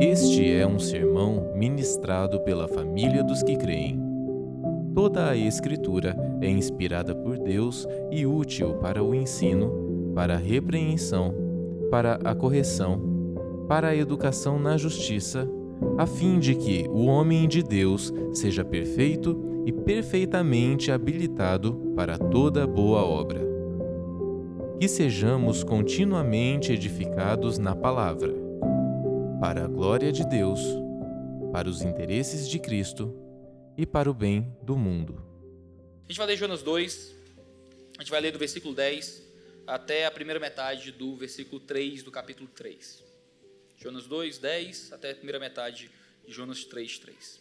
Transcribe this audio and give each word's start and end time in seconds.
Este 0.00 0.50
é 0.50 0.66
um 0.66 0.78
sermão 0.78 1.52
ministrado 1.54 2.40
pela 2.40 2.66
família 2.66 3.22
dos 3.22 3.42
que 3.42 3.54
creem. 3.54 4.00
Toda 4.94 5.28
a 5.28 5.36
Escritura 5.36 6.16
é 6.40 6.48
inspirada 6.48 7.14
por 7.14 7.38
Deus 7.38 7.86
e 8.10 8.24
útil 8.24 8.76
para 8.76 9.04
o 9.04 9.14
ensino, 9.14 10.12
para 10.14 10.36
a 10.36 10.38
repreensão, 10.38 11.34
para 11.90 12.18
a 12.24 12.34
correção, 12.34 12.98
para 13.68 13.88
a 13.88 13.94
educação 13.94 14.58
na 14.58 14.78
justiça, 14.78 15.46
a 15.98 16.06
fim 16.06 16.38
de 16.38 16.54
que 16.54 16.86
o 16.88 17.04
homem 17.04 17.46
de 17.46 17.62
Deus 17.62 18.10
seja 18.32 18.64
perfeito 18.64 19.38
e 19.66 19.72
perfeitamente 19.72 20.90
habilitado 20.90 21.74
para 21.94 22.16
toda 22.16 22.66
boa 22.66 23.04
obra. 23.04 23.42
Que 24.80 24.88
sejamos 24.88 25.62
continuamente 25.62 26.72
edificados 26.72 27.58
na 27.58 27.76
palavra 27.76 28.39
para 29.40 29.64
a 29.64 29.66
glória 29.66 30.12
de 30.12 30.22
Deus, 30.22 30.60
para 31.50 31.66
os 31.66 31.80
interesses 31.80 32.46
de 32.46 32.58
Cristo 32.58 33.10
e 33.74 33.86
para 33.86 34.10
o 34.10 34.12
bem 34.12 34.54
do 34.62 34.76
mundo. 34.76 35.24
A 36.04 36.12
gente 36.12 36.18
vai 36.18 36.26
ler 36.26 36.36
Jonas 36.36 36.62
2, 36.62 37.14
a 37.96 38.02
gente 38.02 38.10
vai 38.10 38.20
ler 38.20 38.32
do 38.32 38.38
versículo 38.38 38.74
10 38.74 39.22
até 39.66 40.04
a 40.04 40.10
primeira 40.10 40.38
metade 40.38 40.92
do 40.92 41.16
versículo 41.16 41.58
3 41.58 42.02
do 42.02 42.10
capítulo 42.10 42.50
3. 42.54 43.02
Jonas 43.78 44.06
2, 44.06 44.36
10 44.36 44.92
até 44.92 45.12
a 45.12 45.14
primeira 45.14 45.40
metade 45.40 45.90
de 46.26 46.32
Jonas 46.34 46.62
3, 46.66 46.98
3. 46.98 47.40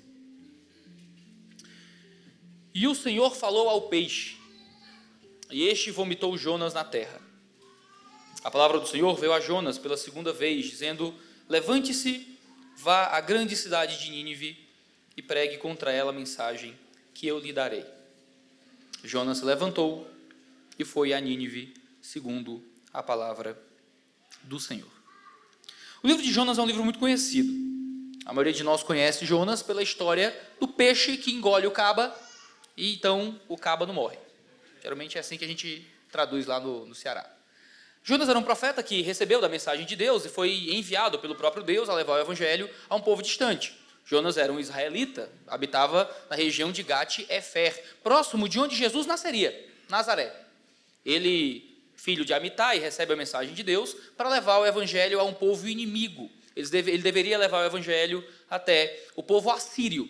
E 2.74 2.88
o 2.88 2.96
Senhor 2.96 3.36
falou 3.36 3.68
ao 3.68 3.90
peixe, 3.90 4.38
e 5.52 5.68
este 5.68 5.92
vomitou 5.92 6.38
Jonas 6.38 6.74
na 6.74 6.86
terra. 6.86 7.20
A 8.42 8.50
palavra 8.50 8.80
do 8.80 8.88
Senhor 8.88 9.14
veio 9.18 9.34
a 9.34 9.42
Jonas 9.42 9.78
pela 9.78 9.98
segunda 9.98 10.32
vez, 10.32 10.66
dizendo: 10.66 11.14
Levante-se, 11.50 12.38
vá 12.78 13.08
à 13.08 13.20
grande 13.20 13.56
cidade 13.56 14.00
de 14.00 14.12
Nínive 14.12 14.70
e 15.18 15.22
pregue 15.22 15.58
contra 15.58 15.92
ela 15.92 16.12
a 16.12 16.14
mensagem 16.14 16.78
que 17.12 17.26
eu 17.26 17.40
lhe 17.40 17.52
darei. 17.52 17.84
Jonas 19.04 19.40
se 19.40 19.46
levantou 19.46 20.08
e 20.78 20.86
foi 20.86 21.12
a 21.12 21.20
Nínive, 21.20 21.74
segundo 22.00 22.64
a 22.94 23.02
palavra 23.02 23.60
do 24.44 24.60
Senhor. 24.60 24.92
O 26.04 26.08
livro 26.08 26.22
de 26.22 26.32
Jonas 26.32 26.60
é 26.60 26.62
um 26.62 26.68
livro 26.68 26.84
muito 26.84 27.00
conhecido. 27.00 27.52
A 28.26 28.32
maioria 28.32 28.54
de 28.54 28.64
nós 28.64 28.84
conhece 28.84 29.26
Jonas 29.26 29.64
pela 29.64 29.82
história 29.82 30.40
do 30.60 30.68
peixe 30.68 31.18
que 31.18 31.32
engole 31.32 31.66
o 31.66 31.72
caba 31.72 32.16
e 32.78 32.94
então 32.94 33.42
o 33.48 33.58
caba 33.58 33.88
não 33.88 33.94
morre. 33.96 34.20
Geralmente 34.84 35.18
é 35.18 35.20
assim 35.20 35.36
que 35.36 35.46
a 35.46 35.48
gente 35.48 35.84
traduz 36.12 36.46
lá 36.46 36.60
no, 36.60 36.86
no 36.86 36.94
Ceará. 36.94 37.39
Jonas 38.04 38.30
era 38.30 38.40
um 38.40 38.44
profeta 38.44 38.82
que 38.82 39.02
recebeu 39.02 39.42
da 39.42 39.50
mensagem 39.50 39.86
de 39.86 39.96
Deus 39.96 40.26
e 40.26 40.30
foi 40.30 40.70
enviado 40.72 41.20
pelo 41.20 41.36
próprio 41.36 41.64
Deus 41.64 41.90
a 41.90 41.94
levar 41.94 42.14
o 42.14 42.20
evangelho 42.20 42.70
a 42.90 42.96
um 42.96 43.02
povo 43.02 43.22
distante. 43.22 43.78
Jonas 44.06 44.38
era 44.38 44.52
um 44.52 44.60
israelita, 44.60 45.30
habitava 45.48 46.10
na 46.30 46.36
região 46.36 46.72
de 46.72 46.82
Gat-Efer, 46.82 47.84
próximo 48.02 48.50
de 48.50 48.60
onde 48.60 48.76
Jesus 48.76 49.06
nasceria, 49.06 49.54
Nazaré. 49.88 50.34
Ele, 51.06 51.80
filho 51.96 52.26
de 52.26 52.34
Amitai, 52.34 52.80
recebe 52.80 53.14
a 53.14 53.16
mensagem 53.16 53.54
de 53.54 53.62
Deus 53.62 53.96
para 54.18 54.30
levar 54.30 54.58
o 54.58 54.66
evangelho 54.66 55.20
a 55.20 55.24
um 55.24 55.34
povo 55.34 55.68
inimigo. 55.68 56.30
Ele 56.56 56.98
deveria 56.98 57.38
levar 57.38 57.62
o 57.62 57.66
evangelho 57.68 58.28
até 58.50 59.00
o 59.16 59.22
povo 59.22 59.52
assírio, 59.52 60.10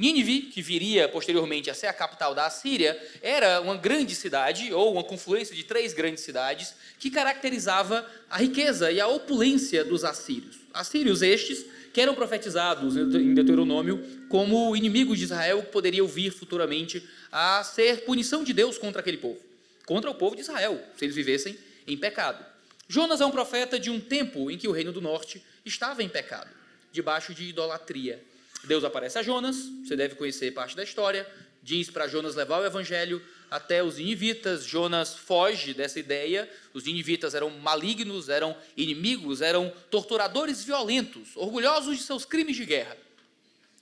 Nínive, 0.00 0.42
que 0.42 0.62
viria 0.62 1.08
posteriormente 1.08 1.68
a 1.70 1.74
ser 1.74 1.86
a 1.86 1.92
capital 1.92 2.34
da 2.34 2.46
Assíria, 2.46 2.98
era 3.20 3.60
uma 3.60 3.76
grande 3.76 4.14
cidade, 4.14 4.72
ou 4.72 4.92
uma 4.92 5.04
confluência 5.04 5.54
de 5.54 5.62
três 5.62 5.92
grandes 5.92 6.24
cidades, 6.24 6.74
que 6.98 7.10
caracterizava 7.10 8.08
a 8.30 8.38
riqueza 8.38 8.90
e 8.90 8.98
a 8.98 9.06
opulência 9.06 9.84
dos 9.84 10.02
assírios. 10.02 10.56
Assírios 10.72 11.20
estes 11.20 11.66
que 11.92 12.00
eram 12.00 12.14
profetizados 12.14 12.96
em 12.96 13.34
Deuteronômio 13.34 14.02
como 14.28 14.74
inimigos 14.74 15.18
de 15.18 15.24
Israel 15.24 15.62
que 15.62 15.72
poderiam 15.72 16.06
vir 16.06 16.32
futuramente 16.32 17.06
a 17.30 17.62
ser 17.62 18.04
punição 18.04 18.42
de 18.42 18.54
Deus 18.54 18.78
contra 18.78 19.00
aquele 19.00 19.18
povo, 19.18 19.38
contra 19.84 20.10
o 20.10 20.14
povo 20.14 20.34
de 20.34 20.42
Israel, 20.42 20.80
se 20.96 21.04
eles 21.04 21.16
vivessem 21.16 21.58
em 21.86 21.96
pecado. 21.96 22.42
Jonas 22.88 23.20
é 23.20 23.26
um 23.26 23.30
profeta 23.30 23.78
de 23.78 23.90
um 23.90 24.00
tempo 24.00 24.50
em 24.50 24.56
que 24.56 24.66
o 24.66 24.72
reino 24.72 24.92
do 24.92 25.00
norte 25.00 25.44
estava 25.64 26.02
em 26.02 26.08
pecado, 26.08 26.50
debaixo 26.90 27.34
de 27.34 27.44
idolatria. 27.44 28.29
Deus 28.64 28.84
aparece 28.84 29.18
a 29.18 29.22
Jonas, 29.22 29.56
você 29.84 29.96
deve 29.96 30.14
conhecer 30.14 30.52
parte 30.52 30.76
da 30.76 30.82
história, 30.82 31.26
diz 31.62 31.90
para 31.90 32.08
Jonas 32.08 32.34
levar 32.34 32.60
o 32.60 32.66
evangelho 32.66 33.22
até 33.50 33.82
os 33.82 33.96
ninivitas. 33.96 34.64
Jonas 34.64 35.14
foge 35.14 35.74
dessa 35.74 35.98
ideia. 35.98 36.48
Os 36.72 36.84
ninivitas 36.84 37.34
eram 37.34 37.50
malignos, 37.50 38.28
eram 38.28 38.56
inimigos, 38.76 39.40
eram 39.40 39.72
torturadores 39.90 40.62
violentos, 40.62 41.30
orgulhosos 41.34 41.98
de 41.98 42.02
seus 42.04 42.24
crimes 42.24 42.56
de 42.56 42.64
guerra. 42.64 42.96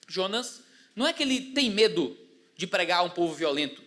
Jonas 0.08 0.62
não 0.96 1.06
é 1.06 1.12
que 1.12 1.22
ele 1.22 1.52
tem 1.52 1.70
medo 1.70 2.16
de 2.56 2.66
pregar 2.66 3.00
a 3.00 3.02
um 3.02 3.10
povo 3.10 3.34
violento, 3.34 3.82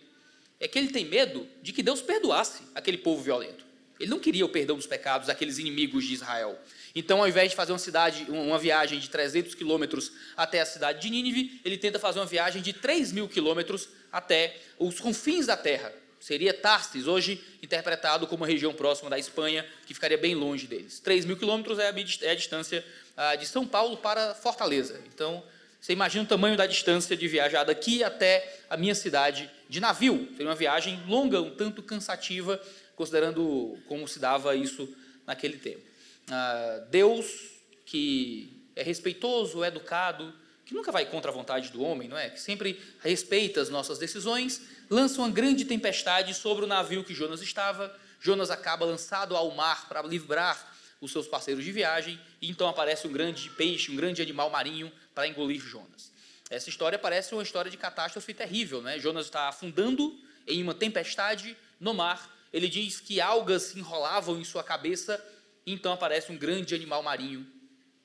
é 0.58 0.68
que 0.68 0.78
ele 0.78 0.88
tem 0.88 1.04
medo 1.04 1.46
de 1.60 1.72
que 1.72 1.82
Deus 1.82 2.00
perdoasse 2.00 2.62
aquele 2.74 2.96
povo 2.96 3.22
violento. 3.22 3.61
Ele 4.02 4.10
não 4.10 4.18
queria 4.18 4.44
o 4.44 4.48
perdão 4.48 4.74
dos 4.74 4.86
pecados 4.86 5.28
daqueles 5.28 5.58
inimigos 5.58 6.04
de 6.04 6.14
Israel. 6.14 6.58
Então, 6.92 7.20
ao 7.20 7.28
invés 7.28 7.50
de 7.50 7.56
fazer 7.56 7.70
uma 7.70 7.78
cidade, 7.78 8.26
uma 8.28 8.58
viagem 8.58 8.98
de 8.98 9.08
300 9.08 9.54
quilômetros 9.54 10.10
até 10.36 10.60
a 10.60 10.66
cidade 10.66 11.00
de 11.00 11.08
Nínive, 11.08 11.60
ele 11.64 11.78
tenta 11.78 12.00
fazer 12.00 12.18
uma 12.18 12.26
viagem 12.26 12.60
de 12.60 12.72
3 12.72 13.12
mil 13.12 13.28
quilômetros 13.28 13.88
até 14.10 14.56
os 14.76 14.98
confins 14.98 15.46
da 15.46 15.56
terra. 15.56 15.92
Seria 16.18 16.52
Tarsis, 16.52 17.06
hoje 17.06 17.40
interpretado 17.62 18.26
como 18.26 18.42
uma 18.42 18.48
região 18.48 18.74
próxima 18.74 19.08
da 19.08 19.20
Espanha, 19.20 19.64
que 19.86 19.94
ficaria 19.94 20.18
bem 20.18 20.34
longe 20.34 20.66
deles. 20.66 20.98
3 20.98 21.24
mil 21.24 21.36
quilômetros 21.36 21.78
é, 21.78 21.94
é 22.22 22.30
a 22.30 22.34
distância 22.34 22.84
ah, 23.16 23.36
de 23.36 23.46
São 23.46 23.64
Paulo 23.64 23.98
para 23.98 24.34
Fortaleza. 24.34 25.00
Então, 25.14 25.44
você 25.80 25.92
imagina 25.92 26.22
o 26.24 26.26
tamanho 26.28 26.56
da 26.56 26.64
distância 26.64 27.16
de 27.16 27.26
viajar 27.26 27.64
daqui 27.64 28.04
até 28.04 28.60
a 28.70 28.76
minha 28.76 28.94
cidade 28.94 29.50
de 29.68 29.80
navio. 29.80 30.28
Seria 30.32 30.46
uma 30.46 30.54
viagem 30.54 31.02
longa, 31.08 31.40
um 31.40 31.50
tanto 31.50 31.82
cansativa, 31.82 32.60
considerando 32.96 33.78
como 33.88 34.06
se 34.06 34.18
dava 34.18 34.54
isso 34.54 34.88
naquele 35.26 35.58
tempo. 35.58 35.82
Ah, 36.28 36.84
Deus 36.90 37.52
que 37.84 38.62
é 38.74 38.82
respeitoso, 38.82 39.64
educado, 39.64 40.32
que 40.64 40.74
nunca 40.74 40.90
vai 40.90 41.04
contra 41.04 41.30
a 41.30 41.34
vontade 41.34 41.70
do 41.70 41.82
homem, 41.82 42.08
não 42.08 42.16
é? 42.16 42.30
Que 42.30 42.40
sempre 42.40 42.80
respeita 43.00 43.60
as 43.60 43.68
nossas 43.68 43.98
decisões, 43.98 44.62
lança 44.88 45.20
uma 45.20 45.28
grande 45.28 45.64
tempestade 45.64 46.32
sobre 46.34 46.64
o 46.64 46.68
navio 46.68 47.04
que 47.04 47.14
Jonas 47.14 47.42
estava. 47.42 47.94
Jonas 48.20 48.50
acaba 48.50 48.86
lançado 48.86 49.36
ao 49.36 49.50
mar 49.50 49.88
para 49.88 50.02
livrar 50.02 50.72
os 51.00 51.10
seus 51.10 51.26
parceiros 51.26 51.64
de 51.64 51.72
viagem, 51.72 52.18
e 52.40 52.48
então 52.48 52.68
aparece 52.68 53.06
um 53.08 53.12
grande 53.12 53.50
peixe, 53.50 53.90
um 53.90 53.96
grande 53.96 54.22
animal 54.22 54.48
marinho 54.48 54.90
para 55.14 55.26
engolir 55.26 55.60
Jonas. 55.60 56.12
Essa 56.48 56.68
história 56.68 56.98
parece 56.98 57.34
uma 57.34 57.42
história 57.42 57.70
de 57.70 57.76
catástrofe 57.76 58.32
terrível, 58.32 58.80
né? 58.80 58.98
Jonas 58.98 59.26
está 59.26 59.48
afundando 59.48 60.16
em 60.46 60.62
uma 60.62 60.74
tempestade 60.74 61.56
no 61.80 61.92
mar. 61.92 62.30
Ele 62.52 62.68
diz 62.68 63.00
que 63.00 63.20
algas 63.20 63.62
se 63.62 63.78
enrolavam 63.78 64.38
em 64.38 64.44
sua 64.44 64.62
cabeça 64.62 65.22
e 65.64 65.72
então 65.72 65.92
aparece 65.92 66.30
um 66.30 66.36
grande 66.36 66.74
animal 66.74 67.02
marinho 67.02 67.46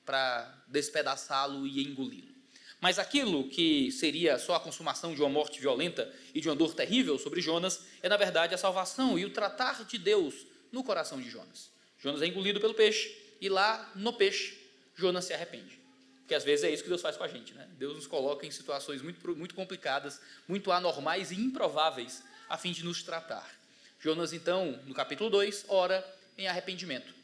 para 0.04 0.64
despedaçá-lo 0.68 1.66
e 1.66 1.82
engoli-lo. 1.82 2.34
Mas 2.80 2.98
aquilo 2.98 3.48
que 3.48 3.90
seria 3.90 4.38
só 4.38 4.54
a 4.54 4.60
consumação 4.60 5.14
de 5.14 5.20
uma 5.20 5.28
morte 5.28 5.60
violenta 5.60 6.12
e 6.32 6.40
de 6.40 6.48
uma 6.48 6.54
dor 6.54 6.74
terrível 6.74 7.18
sobre 7.18 7.40
Jonas 7.40 7.84
é, 8.02 8.08
na 8.08 8.16
verdade, 8.16 8.54
a 8.54 8.58
salvação 8.58 9.18
e 9.18 9.24
o 9.24 9.30
tratar 9.30 9.84
de 9.84 9.98
Deus 9.98 10.46
no 10.70 10.84
coração 10.84 11.20
de 11.20 11.28
Jonas. 11.28 11.70
Jonas 11.98 12.22
é 12.22 12.26
engolido 12.26 12.60
pelo 12.60 12.74
peixe 12.74 13.14
e 13.40 13.48
lá 13.48 13.90
no 13.96 14.12
peixe 14.12 14.56
Jonas 14.94 15.24
se 15.24 15.34
arrepende. 15.34 15.78
Porque 16.20 16.34
às 16.34 16.44
vezes 16.44 16.64
é 16.64 16.70
isso 16.70 16.82
que 16.82 16.88
Deus 16.88 17.00
faz 17.00 17.16
com 17.16 17.24
a 17.24 17.28
gente, 17.28 17.54
né? 17.54 17.68
Deus 17.78 17.96
nos 17.96 18.06
coloca 18.06 18.46
em 18.46 18.50
situações 18.50 19.02
muito, 19.02 19.34
muito 19.34 19.54
complicadas, 19.54 20.20
muito 20.46 20.70
anormais 20.70 21.30
e 21.30 21.34
improváveis 21.34 22.22
a 22.48 22.56
fim 22.56 22.70
de 22.70 22.84
nos 22.84 23.02
tratar. 23.02 23.50
Jonas, 23.98 24.32
então, 24.32 24.80
no 24.86 24.94
capítulo 24.94 25.30
2, 25.30 25.66
ora 25.68 26.04
em 26.36 26.46
arrependimento 26.46 27.18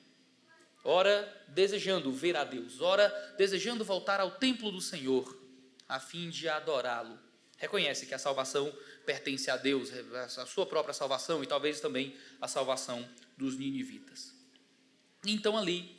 ora 0.85 1.27
desejando 1.49 2.13
ver 2.13 2.37
a 2.37 2.45
Deus, 2.45 2.81
ora 2.81 3.09
desejando 3.39 3.85
voltar 3.85 4.21
ao 4.21 4.33
templo 4.33 4.71
do 4.71 4.81
Senhor, 4.81 5.37
a 5.89 5.99
fim 5.99 6.29
de 6.29 6.49
adorá-lo. 6.49 7.19
Reconhece 7.57 8.05
que 8.05 8.15
a 8.15 8.19
salvação 8.19 8.71
pertence 9.07 9.51
a 9.51 9.57
Deus, 9.57 9.91
a 10.39 10.47
sua 10.47 10.67
própria 10.67 10.93
salvação 10.93 11.43
e 11.43 11.47
talvez 11.47 11.81
também 11.81 12.15
a 12.41 12.47
salvação 12.47 13.09
dos 13.37 13.57
ninivitas. 13.57 14.35
Então 15.25 15.57
ali, 15.57 15.97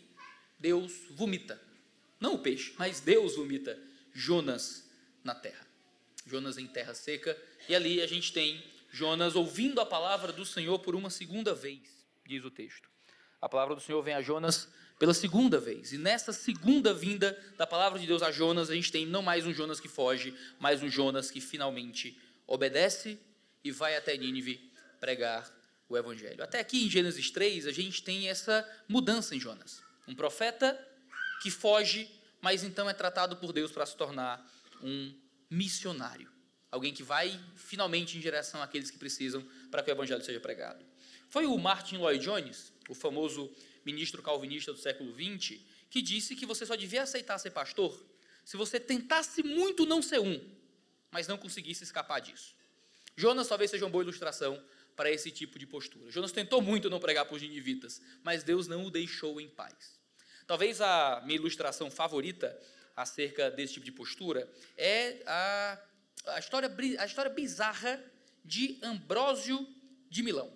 Deus 0.59 0.93
vomita, 1.11 1.59
não 2.19 2.35
o 2.35 2.39
peixe, 2.39 2.75
mas 2.77 2.99
Deus 2.99 3.35
vomita 3.35 3.77
Jonas 4.13 4.87
na 5.23 5.33
terra. 5.33 5.65
Jonas 6.27 6.57
em 6.57 6.67
terra 6.67 6.93
seca, 6.93 7.37
e 7.67 7.75
ali 7.75 8.01
a 8.01 8.07
gente 8.07 8.31
tem 8.31 8.63
Jonas 8.95 9.35
ouvindo 9.35 9.81
a 9.81 9.85
palavra 9.85 10.31
do 10.31 10.45
Senhor 10.45 10.79
por 10.79 10.95
uma 10.95 11.09
segunda 11.09 11.53
vez, 11.53 12.07
diz 12.25 12.45
o 12.45 12.49
texto. 12.49 12.89
A 13.41 13.49
palavra 13.49 13.75
do 13.75 13.81
Senhor 13.81 14.01
vem 14.01 14.13
a 14.13 14.21
Jonas 14.21 14.69
pela 14.97 15.13
segunda 15.13 15.59
vez. 15.59 15.91
E 15.91 15.97
nessa 15.97 16.31
segunda 16.31 16.93
vinda 16.93 17.37
da 17.57 17.67
palavra 17.67 17.99
de 17.99 18.07
Deus 18.07 18.23
a 18.23 18.31
Jonas, 18.31 18.69
a 18.69 18.73
gente 18.73 18.93
tem 18.93 19.05
não 19.05 19.21
mais 19.21 19.45
um 19.45 19.53
Jonas 19.53 19.81
que 19.81 19.89
foge, 19.89 20.33
mas 20.57 20.81
um 20.81 20.89
Jonas 20.89 21.29
que 21.29 21.41
finalmente 21.41 22.17
obedece 22.47 23.19
e 23.65 23.69
vai 23.69 23.97
até 23.97 24.15
Nínive 24.15 24.71
pregar 24.97 25.45
o 25.89 25.97
evangelho. 25.97 26.41
Até 26.41 26.61
aqui 26.61 26.85
em 26.85 26.89
Gênesis 26.89 27.29
3, 27.29 27.67
a 27.67 27.73
gente 27.73 28.01
tem 28.01 28.29
essa 28.29 28.65
mudança 28.87 29.35
em 29.35 29.41
Jonas. 29.41 29.83
Um 30.07 30.15
profeta 30.15 30.79
que 31.43 31.51
foge, 31.51 32.09
mas 32.39 32.63
então 32.63 32.89
é 32.89 32.93
tratado 32.93 33.35
por 33.35 33.51
Deus 33.51 33.73
para 33.73 33.85
se 33.85 33.97
tornar 33.97 34.41
um 34.81 35.13
missionário. 35.49 36.34
Alguém 36.75 36.93
que 36.93 37.03
vai 37.03 37.39
finalmente 37.55 38.17
em 38.17 38.19
direção 38.19 38.61
àqueles 38.61 38.91
que 38.91 38.97
precisam 38.97 39.41
para 39.71 39.81
que 39.81 39.89
o 39.89 39.93
evangelho 39.93 40.21
seja 40.21 40.41
pregado. 40.41 40.85
Foi 41.29 41.45
o 41.45 41.57
Martin 41.57 41.95
Lloyd 41.95 42.21
Jones, 42.21 42.73
o 42.89 42.93
famoso 42.93 43.49
ministro 43.85 44.21
calvinista 44.21 44.73
do 44.73 44.77
século 44.77 45.13
XX, 45.13 45.57
que 45.89 46.01
disse 46.01 46.35
que 46.35 46.45
você 46.45 46.65
só 46.65 46.75
devia 46.75 47.03
aceitar 47.03 47.37
ser 47.37 47.51
pastor 47.51 47.97
se 48.43 48.57
você 48.57 48.77
tentasse 48.77 49.41
muito 49.41 49.85
não 49.85 50.01
ser 50.01 50.19
um, 50.19 50.37
mas 51.09 51.29
não 51.29 51.37
conseguisse 51.37 51.85
escapar 51.85 52.19
disso. 52.19 52.53
Jonas 53.15 53.47
talvez 53.47 53.71
seja 53.71 53.85
uma 53.85 53.91
boa 53.91 54.03
ilustração 54.03 54.61
para 54.97 55.09
esse 55.09 55.31
tipo 55.31 55.57
de 55.57 55.65
postura. 55.65 56.11
Jonas 56.11 56.33
tentou 56.33 56.61
muito 56.61 56.89
não 56.89 56.99
pregar 56.99 57.23
para 57.23 57.37
os 57.37 57.41
ninivitas, 57.41 58.01
mas 58.21 58.43
Deus 58.43 58.67
não 58.67 58.85
o 58.85 58.91
deixou 58.91 59.39
em 59.39 59.47
paz. 59.47 59.97
Talvez 60.45 60.81
a 60.81 61.21
minha 61.25 61.39
ilustração 61.39 61.89
favorita 61.89 62.53
acerca 62.97 63.49
desse 63.49 63.75
tipo 63.75 63.85
de 63.85 63.93
postura 63.93 64.45
é 64.77 65.23
a, 65.25 65.79
a, 66.27 66.39
história, 66.39 66.73
a 66.99 67.05
história 67.05 67.31
bizarra 67.31 68.03
de 68.43 68.77
Ambrósio 68.81 69.67
de 70.09 70.23
Milão. 70.23 70.51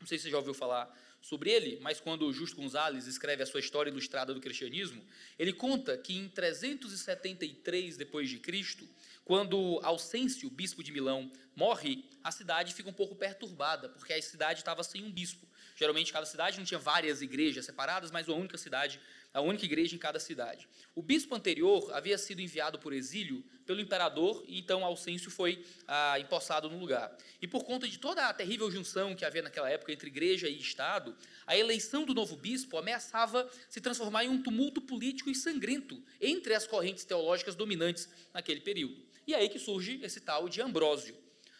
Não 0.00 0.06
sei 0.06 0.18
se 0.18 0.24
você 0.24 0.30
já 0.30 0.38
ouviu 0.38 0.54
falar 0.54 0.90
sobre 1.20 1.50
ele, 1.50 1.78
mas 1.80 2.00
quando 2.00 2.32
Justo 2.32 2.56
Gonzalez 2.56 3.06
escreve 3.06 3.42
a 3.42 3.46
sua 3.46 3.60
história 3.60 3.90
ilustrada 3.90 4.32
do 4.32 4.40
cristianismo, 4.40 5.04
ele 5.38 5.52
conta 5.52 5.96
que 5.98 6.16
em 6.16 6.28
373 6.28 7.96
depois 7.96 8.30
de 8.30 8.38
Cristo, 8.38 8.88
quando 9.24 9.78
Alcêncio, 9.82 10.48
bispo 10.50 10.82
de 10.82 10.90
Milão, 10.90 11.30
morre, 11.54 12.08
a 12.24 12.32
cidade 12.32 12.74
fica 12.74 12.88
um 12.88 12.92
pouco 12.94 13.14
perturbada, 13.14 13.88
porque 13.90 14.12
a 14.12 14.22
cidade 14.22 14.60
estava 14.60 14.82
sem 14.82 15.04
um 15.04 15.12
bispo. 15.12 15.46
Geralmente 15.76 16.12
cada 16.12 16.26
cidade 16.26 16.58
não 16.58 16.64
tinha 16.64 16.80
várias 16.80 17.22
igrejas 17.22 17.64
separadas, 17.64 18.10
mas 18.10 18.28
uma 18.28 18.36
única 18.36 18.58
cidade, 18.58 18.98
a 19.32 19.40
única 19.40 19.64
igreja 19.64 19.94
em 19.94 19.98
cada 19.98 20.18
cidade. 20.18 20.68
O 20.94 21.02
bispo 21.02 21.34
anterior 21.34 21.92
havia 21.92 22.18
sido 22.18 22.40
enviado 22.40 22.78
por 22.78 22.92
exílio 22.92 23.44
pelo 23.64 23.80
imperador 23.80 24.44
e 24.46 24.58
então 24.58 24.84
Alcêncio 24.84 25.30
foi 25.30 25.64
ah, 25.86 26.18
empossado 26.18 26.68
no 26.68 26.78
lugar. 26.78 27.16
E 27.40 27.46
por 27.46 27.64
conta 27.64 27.86
de 27.88 27.98
toda 27.98 28.26
a 28.26 28.34
terrível 28.34 28.70
junção 28.70 29.14
que 29.14 29.24
havia 29.24 29.42
naquela 29.42 29.70
época 29.70 29.92
entre 29.92 30.08
igreja 30.08 30.48
e 30.48 30.58
Estado, 30.58 31.16
a 31.46 31.56
eleição 31.56 32.04
do 32.04 32.14
novo 32.14 32.36
bispo 32.36 32.76
ameaçava 32.76 33.48
se 33.68 33.80
transformar 33.80 34.24
em 34.24 34.28
um 34.28 34.42
tumulto 34.42 34.80
político 34.80 35.30
e 35.30 35.34
sangrento 35.34 36.02
entre 36.20 36.54
as 36.54 36.66
correntes 36.66 37.04
teológicas 37.04 37.54
dominantes 37.54 38.08
naquele 38.34 38.60
período. 38.60 39.08
E 39.26 39.34
é 39.34 39.36
aí 39.36 39.48
que 39.48 39.58
surge 39.58 40.00
esse 40.02 40.20
tal 40.20 40.48
de 40.48 40.60
Ambrósio. 40.60 41.16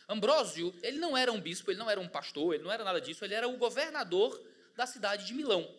Ambrósio, 0.08 0.74
ele 0.82 0.98
não 0.98 1.16
era 1.16 1.30
um 1.30 1.40
bispo, 1.40 1.70
ele 1.70 1.78
não 1.78 1.88
era 1.88 2.00
um 2.00 2.08
pastor, 2.08 2.54
ele 2.54 2.64
não 2.64 2.72
era 2.72 2.82
nada 2.82 3.00
disso, 3.00 3.24
ele 3.24 3.34
era 3.34 3.46
o 3.46 3.56
governador 3.56 4.44
da 4.74 4.84
cidade 4.84 5.24
de 5.24 5.32
Milão. 5.34 5.72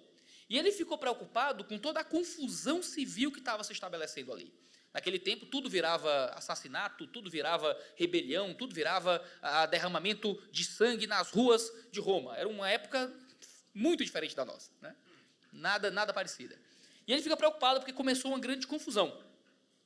E 0.51 0.59
ele 0.59 0.69
ficou 0.69 0.97
preocupado 0.97 1.63
com 1.63 1.77
toda 1.77 2.01
a 2.01 2.03
confusão 2.03 2.83
civil 2.83 3.31
que 3.31 3.39
estava 3.39 3.63
se 3.63 3.71
estabelecendo 3.71 4.33
ali. 4.33 4.53
Naquele 4.93 5.17
tempo, 5.17 5.45
tudo 5.45 5.69
virava 5.69 6.25
assassinato, 6.35 7.07
tudo 7.07 7.29
virava 7.29 7.73
rebelião, 7.95 8.53
tudo 8.53 8.75
virava 8.75 9.23
ah, 9.41 9.65
derramamento 9.65 10.37
de 10.51 10.65
sangue 10.65 11.07
nas 11.07 11.31
ruas 11.31 11.71
de 11.89 12.01
Roma. 12.01 12.35
Era 12.35 12.49
uma 12.49 12.69
época 12.69 13.09
muito 13.73 14.03
diferente 14.03 14.35
da 14.35 14.43
nossa, 14.43 14.69
né? 14.81 14.93
nada, 15.53 15.89
nada 15.89 16.13
parecida. 16.13 16.59
E 17.07 17.13
ele 17.13 17.21
fica 17.21 17.37
preocupado 17.37 17.79
porque 17.79 17.93
começou 17.93 18.31
uma 18.31 18.39
grande 18.39 18.67
confusão. 18.67 19.23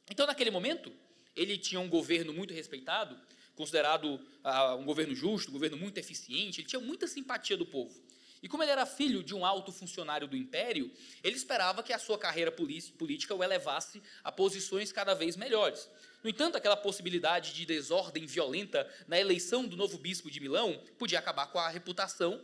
Então, 0.09 0.25
naquele 0.25 0.49
momento, 0.49 0.91
ele 1.35 1.59
tinha 1.59 1.79
um 1.79 1.87
governo 1.87 2.33
muito 2.33 2.55
respeitado, 2.55 3.15
considerado 3.53 4.15
uh, 4.15 4.75
um 4.79 4.83
governo 4.83 5.13
justo, 5.13 5.51
um 5.51 5.53
governo 5.53 5.77
muito 5.77 5.99
eficiente, 5.99 6.61
ele 6.61 6.67
tinha 6.67 6.81
muita 6.81 7.05
simpatia 7.05 7.55
do 7.55 7.67
povo. 7.67 8.03
E 8.45 8.47
como 8.47 8.61
ele 8.61 8.71
era 8.71 8.85
filho 8.85 9.23
de 9.23 9.33
um 9.33 9.43
alto 9.43 9.71
funcionário 9.71 10.27
do 10.27 10.37
império, 10.37 10.91
ele 11.23 11.35
esperava 11.35 11.81
que 11.81 11.91
a 11.91 11.97
sua 11.97 12.15
carreira 12.15 12.51
política 12.51 13.33
o 13.33 13.43
elevasse 13.43 14.03
a 14.23 14.31
posições 14.31 14.91
cada 14.91 15.15
vez 15.15 15.35
melhores. 15.35 15.89
No 16.23 16.29
entanto, 16.29 16.55
aquela 16.55 16.77
possibilidade 16.77 17.55
de 17.55 17.65
desordem 17.65 18.27
violenta 18.27 18.87
na 19.07 19.19
eleição 19.19 19.65
do 19.65 19.75
novo 19.75 19.97
bispo 19.97 20.29
de 20.29 20.39
Milão 20.39 20.79
podia 20.99 21.17
acabar 21.17 21.47
com 21.47 21.57
a 21.57 21.69
reputação 21.69 22.39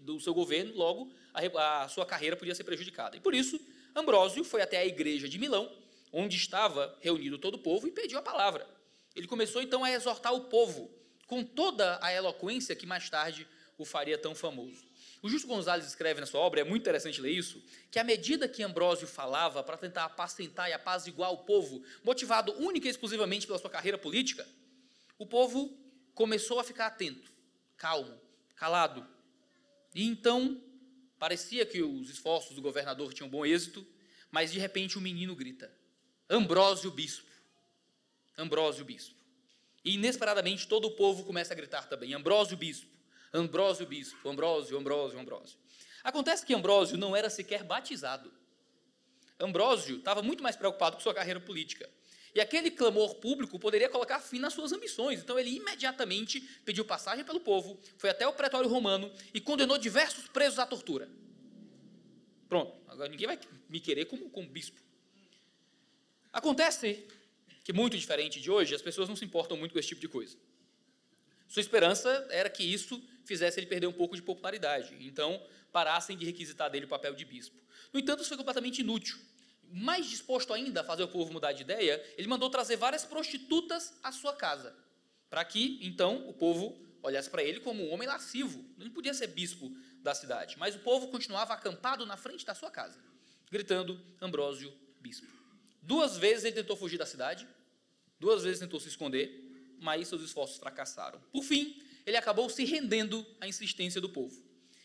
do 0.00 0.18
seu 0.20 0.32
governo, 0.32 0.74
logo 0.74 1.12
a 1.34 1.86
sua 1.86 2.06
carreira 2.06 2.34
podia 2.34 2.54
ser 2.54 2.64
prejudicada. 2.64 3.14
E 3.14 3.20
por 3.20 3.34
isso, 3.34 3.60
Ambrósio 3.94 4.42
foi 4.42 4.62
até 4.62 4.78
a 4.78 4.86
igreja 4.86 5.28
de 5.28 5.38
Milão, 5.38 5.70
onde 6.14 6.38
estava 6.38 6.96
reunido 7.02 7.36
todo 7.36 7.56
o 7.56 7.62
povo, 7.62 7.86
e 7.86 7.90
pediu 7.90 8.18
a 8.18 8.22
palavra. 8.22 8.66
Ele 9.14 9.26
começou 9.26 9.60
então 9.60 9.84
a 9.84 9.92
exortar 9.92 10.32
o 10.32 10.44
povo, 10.44 10.90
com 11.26 11.44
toda 11.44 11.98
a 12.00 12.10
eloquência 12.10 12.74
que 12.74 12.86
mais 12.86 13.10
tarde 13.10 13.46
o 13.76 13.84
faria 13.84 14.16
tão 14.16 14.36
famoso. 14.36 14.86
O 15.24 15.28
Justo 15.30 15.48
Gonzalez 15.48 15.86
escreve 15.86 16.20
na 16.20 16.26
sua 16.26 16.40
obra, 16.40 16.60
é 16.60 16.64
muito 16.64 16.82
interessante 16.82 17.18
ler 17.18 17.30
isso, 17.30 17.64
que 17.90 17.98
à 17.98 18.04
medida 18.04 18.46
que 18.46 18.62
Ambrósio 18.62 19.08
falava 19.08 19.62
para 19.62 19.78
tentar 19.78 20.04
apacentar 20.04 20.68
e 20.68 20.74
apaziguar 20.74 21.32
o 21.32 21.38
povo, 21.38 21.82
motivado 22.02 22.52
única 22.58 22.86
e 22.86 22.90
exclusivamente 22.90 23.46
pela 23.46 23.58
sua 23.58 23.70
carreira 23.70 23.96
política, 23.96 24.46
o 25.18 25.24
povo 25.24 25.74
começou 26.14 26.60
a 26.60 26.62
ficar 26.62 26.88
atento, 26.88 27.32
calmo, 27.74 28.20
calado. 28.54 29.08
E 29.94 30.06
então 30.06 30.62
parecia 31.18 31.64
que 31.64 31.82
os 31.82 32.10
esforços 32.10 32.54
do 32.54 32.60
governador 32.60 33.14
tinham 33.14 33.30
bom 33.30 33.46
êxito, 33.46 33.86
mas 34.30 34.52
de 34.52 34.58
repente 34.58 34.98
o 34.98 35.00
menino 35.00 35.34
grita: 35.34 35.72
Ambrósio 36.28 36.90
bispo. 36.90 37.30
Ambrósio 38.36 38.84
bispo. 38.84 39.14
E 39.82 39.94
inesperadamente 39.94 40.68
todo 40.68 40.88
o 40.88 40.90
povo 40.90 41.24
começa 41.24 41.54
a 41.54 41.56
gritar 41.56 41.88
também: 41.88 42.12
Ambrósio 42.12 42.58
bispo, 42.58 42.93
Ambrósio 43.34 43.84
bispo, 43.84 44.28
Ambrósio, 44.28 44.78
Ambrósio, 44.78 45.18
Ambrósio. 45.18 45.58
Acontece 46.04 46.46
que 46.46 46.54
Ambrósio 46.54 46.96
não 46.96 47.16
era 47.16 47.28
sequer 47.28 47.64
batizado. 47.64 48.32
Ambrósio 49.40 49.96
estava 49.96 50.22
muito 50.22 50.40
mais 50.40 50.54
preocupado 50.54 50.96
com 50.96 51.02
sua 51.02 51.12
carreira 51.12 51.40
política. 51.40 51.90
E 52.32 52.40
aquele 52.40 52.70
clamor 52.70 53.16
público 53.16 53.58
poderia 53.58 53.88
colocar 53.88 54.20
fim 54.20 54.38
nas 54.38 54.52
suas 54.52 54.72
ambições. 54.72 55.20
Então 55.20 55.36
ele 55.36 55.50
imediatamente 55.50 56.40
pediu 56.64 56.84
passagem 56.84 57.24
pelo 57.24 57.40
povo, 57.40 57.80
foi 57.98 58.10
até 58.10 58.26
o 58.26 58.32
pretório 58.32 58.70
romano 58.70 59.12
e 59.32 59.40
condenou 59.40 59.78
diversos 59.78 60.28
presos 60.28 60.60
à 60.60 60.66
tortura. 60.66 61.08
Pronto, 62.48 62.72
agora 62.86 63.08
ninguém 63.08 63.26
vai 63.26 63.38
me 63.68 63.80
querer 63.80 64.04
como, 64.04 64.30
como 64.30 64.48
bispo. 64.48 64.80
Acontece 66.32 67.04
que, 67.64 67.72
muito 67.72 67.96
diferente 67.96 68.40
de 68.40 68.50
hoje, 68.50 68.74
as 68.74 68.82
pessoas 68.82 69.08
não 69.08 69.16
se 69.16 69.24
importam 69.24 69.56
muito 69.56 69.72
com 69.72 69.78
esse 69.78 69.88
tipo 69.88 70.00
de 70.00 70.08
coisa. 70.08 70.36
Sua 71.54 71.60
esperança 71.60 72.26
era 72.30 72.50
que 72.50 72.64
isso 72.64 73.00
fizesse 73.24 73.60
ele 73.60 73.68
perder 73.68 73.86
um 73.86 73.92
pouco 73.92 74.16
de 74.16 74.22
popularidade, 74.22 74.96
então 74.98 75.40
parassem 75.70 76.16
de 76.16 76.26
requisitar 76.26 76.68
dele 76.68 76.86
o 76.86 76.88
papel 76.88 77.14
de 77.14 77.24
bispo. 77.24 77.56
No 77.92 78.00
entanto, 78.00 78.22
isso 78.22 78.30
foi 78.30 78.36
completamente 78.36 78.80
inútil. 78.80 79.16
Mais 79.70 80.04
disposto 80.04 80.52
ainda 80.52 80.80
a 80.80 80.84
fazer 80.84 81.04
o 81.04 81.08
povo 81.08 81.32
mudar 81.32 81.52
de 81.52 81.62
ideia, 81.62 82.04
ele 82.18 82.26
mandou 82.26 82.50
trazer 82.50 82.74
várias 82.74 83.04
prostitutas 83.04 83.94
à 84.02 84.10
sua 84.10 84.34
casa, 84.34 84.74
para 85.30 85.44
que, 85.44 85.78
então, 85.80 86.28
o 86.28 86.32
povo 86.32 86.76
olhasse 87.00 87.30
para 87.30 87.44
ele 87.44 87.60
como 87.60 87.84
um 87.84 87.92
homem 87.92 88.08
lascivo. 88.08 88.68
Ele 88.76 88.90
podia 88.90 89.14
ser 89.14 89.28
bispo 89.28 89.70
da 90.02 90.12
cidade, 90.12 90.58
mas 90.58 90.74
o 90.74 90.80
povo 90.80 91.06
continuava 91.06 91.54
acampado 91.54 92.04
na 92.04 92.16
frente 92.16 92.44
da 92.44 92.56
sua 92.56 92.68
casa, 92.68 92.98
gritando: 93.48 94.04
Ambrósio, 94.20 94.76
bispo. 95.00 95.28
Duas 95.80 96.16
vezes 96.16 96.46
ele 96.46 96.56
tentou 96.56 96.76
fugir 96.76 96.98
da 96.98 97.06
cidade, 97.06 97.46
duas 98.18 98.42
vezes 98.42 98.58
tentou 98.58 98.80
se 98.80 98.88
esconder, 98.88 99.43
mas 99.80 100.08
seus 100.08 100.22
esforços 100.22 100.58
fracassaram. 100.58 101.20
Por 101.32 101.42
fim, 101.42 101.80
ele 102.06 102.16
acabou 102.16 102.48
se 102.48 102.64
rendendo 102.64 103.26
à 103.40 103.48
insistência 103.48 104.00
do 104.00 104.08
povo. 104.08 104.42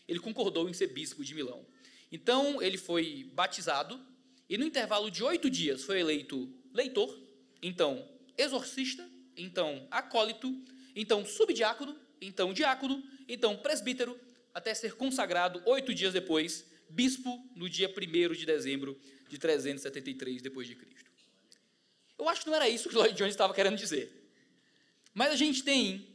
Ele 0.08 0.18
concordou 0.18 0.68
em 0.68 0.72
ser 0.72 0.88
bispo 0.88 1.24
de 1.24 1.34
Milão. 1.34 1.64
Então, 2.10 2.60
ele 2.60 2.76
foi 2.76 3.30
batizado 3.34 4.00
e, 4.48 4.58
no 4.58 4.64
intervalo 4.64 5.10
de 5.10 5.22
oito 5.22 5.48
dias, 5.48 5.84
foi 5.84 6.00
eleito 6.00 6.52
leitor, 6.72 7.16
então 7.62 8.08
exorcista, 8.36 9.08
então 9.36 9.86
acólito, 9.90 10.52
então 10.96 11.24
subdiácono, 11.24 11.96
então 12.20 12.52
diácono, 12.52 13.02
então 13.28 13.56
presbítero, 13.56 14.18
até 14.52 14.74
ser 14.74 14.94
consagrado 14.94 15.62
oito 15.66 15.94
dias 15.94 16.12
depois, 16.12 16.66
bispo, 16.88 17.48
no 17.54 17.68
dia 17.68 17.88
1 17.88 18.34
de 18.34 18.44
dezembro 18.44 18.98
de 19.28 19.38
373 19.38 20.42
depois 20.42 20.66
de 20.66 20.74
Cristo. 20.74 21.10
Eu 22.18 22.28
acho 22.28 22.42
que 22.42 22.48
não 22.48 22.56
era 22.56 22.68
isso 22.68 22.88
que 22.88 22.94
Lloyd 22.94 23.14
Jones 23.14 23.32
estava 23.32 23.54
querendo 23.54 23.76
dizer. 23.76 24.19
Mas 25.20 25.32
a 25.32 25.36
gente 25.36 25.62
tem 25.62 26.08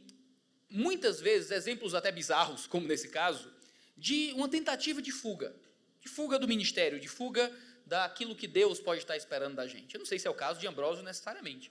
muitas 0.68 1.20
vezes 1.20 1.52
exemplos 1.52 1.94
até 1.94 2.10
bizarros, 2.10 2.66
como 2.66 2.88
nesse 2.88 3.08
caso, 3.08 3.48
de 3.96 4.32
uma 4.32 4.48
tentativa 4.48 5.00
de 5.00 5.12
fuga, 5.12 5.54
de 6.00 6.08
fuga 6.08 6.40
do 6.40 6.48
ministério, 6.48 6.98
de 6.98 7.06
fuga 7.06 7.52
daquilo 7.86 8.34
que 8.34 8.48
Deus 8.48 8.80
pode 8.80 9.02
estar 9.02 9.16
esperando 9.16 9.54
da 9.54 9.64
gente. 9.64 9.94
Eu 9.94 10.00
não 10.00 10.06
sei 10.06 10.18
se 10.18 10.26
é 10.26 10.30
o 10.30 10.34
caso 10.34 10.58
de 10.58 10.66
Ambrósio 10.66 11.04
necessariamente, 11.04 11.70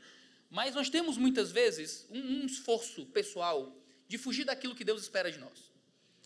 mas 0.49 0.75
nós 0.75 0.89
temos 0.89 1.17
muitas 1.17 1.51
vezes 1.51 2.07
um, 2.09 2.19
um 2.19 2.45
esforço 2.45 3.05
pessoal 3.07 3.75
de 4.07 4.17
fugir 4.17 4.45
daquilo 4.45 4.73
que 4.73 4.85
Deus 4.85 5.01
espera 5.01 5.29
de 5.29 5.37
nós. 5.37 5.73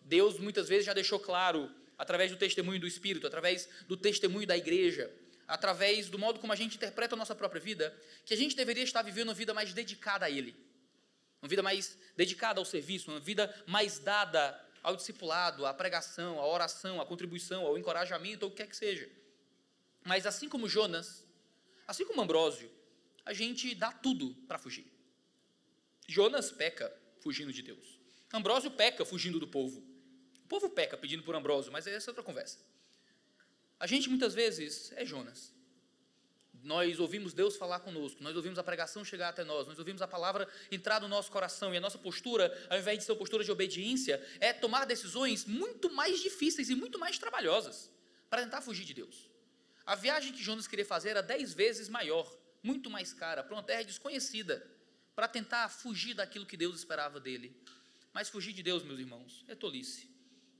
Deus 0.04 0.38
muitas 0.38 0.70
vezes 0.70 0.86
já 0.86 0.94
deixou 0.94 1.20
claro 1.20 1.72
através 1.98 2.30
do 2.30 2.38
testemunho 2.38 2.80
do 2.80 2.86
Espírito, 2.86 3.26
através 3.26 3.68
do 3.88 3.98
testemunho 3.98 4.46
da 4.46 4.56
igreja, 4.56 5.12
através 5.48 6.08
do 6.08 6.20
modo 6.20 6.40
como 6.40 6.54
a 6.54 6.56
gente 6.56 6.76
interpreta 6.76 7.16
a 7.16 7.18
nossa 7.18 7.34
própria 7.34 7.60
vida, 7.60 8.00
que 8.24 8.36
a 8.36 8.38
gente 8.38 8.56
deveria 8.56 8.84
estar 8.84 9.02
vivendo 9.02 9.30
uma 9.30 9.34
vida 9.34 9.56
mais 9.56 9.74
dedicada 9.74 10.28
a 10.28 10.30
Ele, 10.30 10.69
uma 11.42 11.48
vida 11.48 11.64
mais 11.64 11.98
dedicada 12.16 12.60
ao 12.60 12.66
serviço, 12.66 13.12
uma 13.12 13.20
vida 13.20 13.54
mais 13.66 14.00
dada 14.00 14.60
ao 14.84 14.96
discipulado, 14.96 15.66
à 15.66 15.74
pregação, 15.74 16.40
à 16.40 16.46
oração, 16.46 17.02
à 17.02 17.06
contribuição, 17.06 17.66
ao 17.66 17.78
encorajamento, 17.78 18.46
ou 18.46 18.50
o 18.50 18.52
que 18.52 18.64
quer 18.64 18.70
que 18.70 18.76
seja. 18.76 19.10
Mas 20.04 20.26
assim 20.26 20.48
como 20.48 20.68
Jonas, 20.68 21.26
assim 21.88 22.06
como 22.06 22.22
Ambrósio, 22.22 22.72
a 23.26 23.34
gente 23.34 23.76
dá 23.76 23.92
tudo 23.92 24.34
para 24.48 24.58
fugir. 24.58 24.86
Jonas 26.08 26.52
peca 26.52 26.92
fugindo 27.20 27.54
de 27.54 27.62
Deus. 27.62 28.00
Ambrósio 28.34 28.72
peca 28.72 29.06
fugindo 29.06 29.40
do 29.40 29.48
povo. 29.48 29.80
O 30.44 30.48
povo 30.48 30.70
peca 30.70 30.98
pedindo 30.98 31.24
por 31.24 31.36
Ambrósio, 31.36 31.72
mas 31.72 31.86
essa 31.86 32.10
é 32.10 32.12
outra 32.12 32.24
conversa. 32.24 32.60
A 33.80 33.86
gente 33.86 34.10
muitas 34.10 34.34
vezes 34.34 34.92
é 34.94 35.06
Jonas. 35.06 35.54
Nós 36.64 37.00
ouvimos 37.00 37.34
Deus 37.34 37.56
falar 37.56 37.80
conosco, 37.80 38.22
nós 38.22 38.36
ouvimos 38.36 38.60
a 38.60 38.64
pregação 38.64 39.04
chegar 39.06 39.30
até 39.30 39.44
nós, 39.44 39.68
nós 39.68 39.80
ouvimos 39.80 40.02
a 40.02 40.08
palavra 40.08 40.48
entrar 40.72 41.00
no 41.00 41.08
nosso 41.08 41.32
coração 41.32 41.74
e 41.74 41.78
a 41.78 41.82
nossa 41.82 41.98
postura, 41.98 42.52
ao 42.70 42.78
invés 42.78 43.00
de 43.00 43.06
ser 43.06 43.12
uma 43.14 43.18
postura 43.18 43.44
de 43.44 43.52
obediência, 43.52 44.22
é 44.40 44.52
tomar 44.52 44.86
decisões 44.86 45.46
muito 45.46 45.90
mais 45.90 46.20
difíceis 46.20 46.70
e 46.70 46.76
muito 46.76 47.00
mais 47.00 47.18
trabalhosas 47.18 47.90
para 48.30 48.44
tentar 48.44 48.62
fugir 48.62 48.86
de 48.86 48.94
Deus. 48.94 49.30
A 49.86 49.96
viagem 49.96 50.34
que 50.34 50.44
Jonas 50.44 50.68
queria 50.68 50.86
fazer 50.86 51.10
era 51.10 51.24
dez 51.24 51.54
vezes 51.54 51.90
maior, 51.90 52.30
muito 52.62 52.90
mais 52.90 53.14
cara, 53.14 53.44
para 53.44 53.56
uma 53.56 53.64
terra 53.64 53.84
desconhecida, 53.84 54.66
para 55.16 55.28
tentar 55.28 55.70
fugir 55.70 56.14
daquilo 56.14 56.46
que 56.46 56.58
Deus 56.58 56.78
esperava 56.78 57.20
dele. 57.20 57.56
Mas 58.14 58.30
fugir 58.30 58.54
de 58.54 58.62
Deus, 58.62 58.84
meus 58.84 59.00
irmãos, 59.00 59.46
é 59.48 59.56
tolice. 59.56 60.10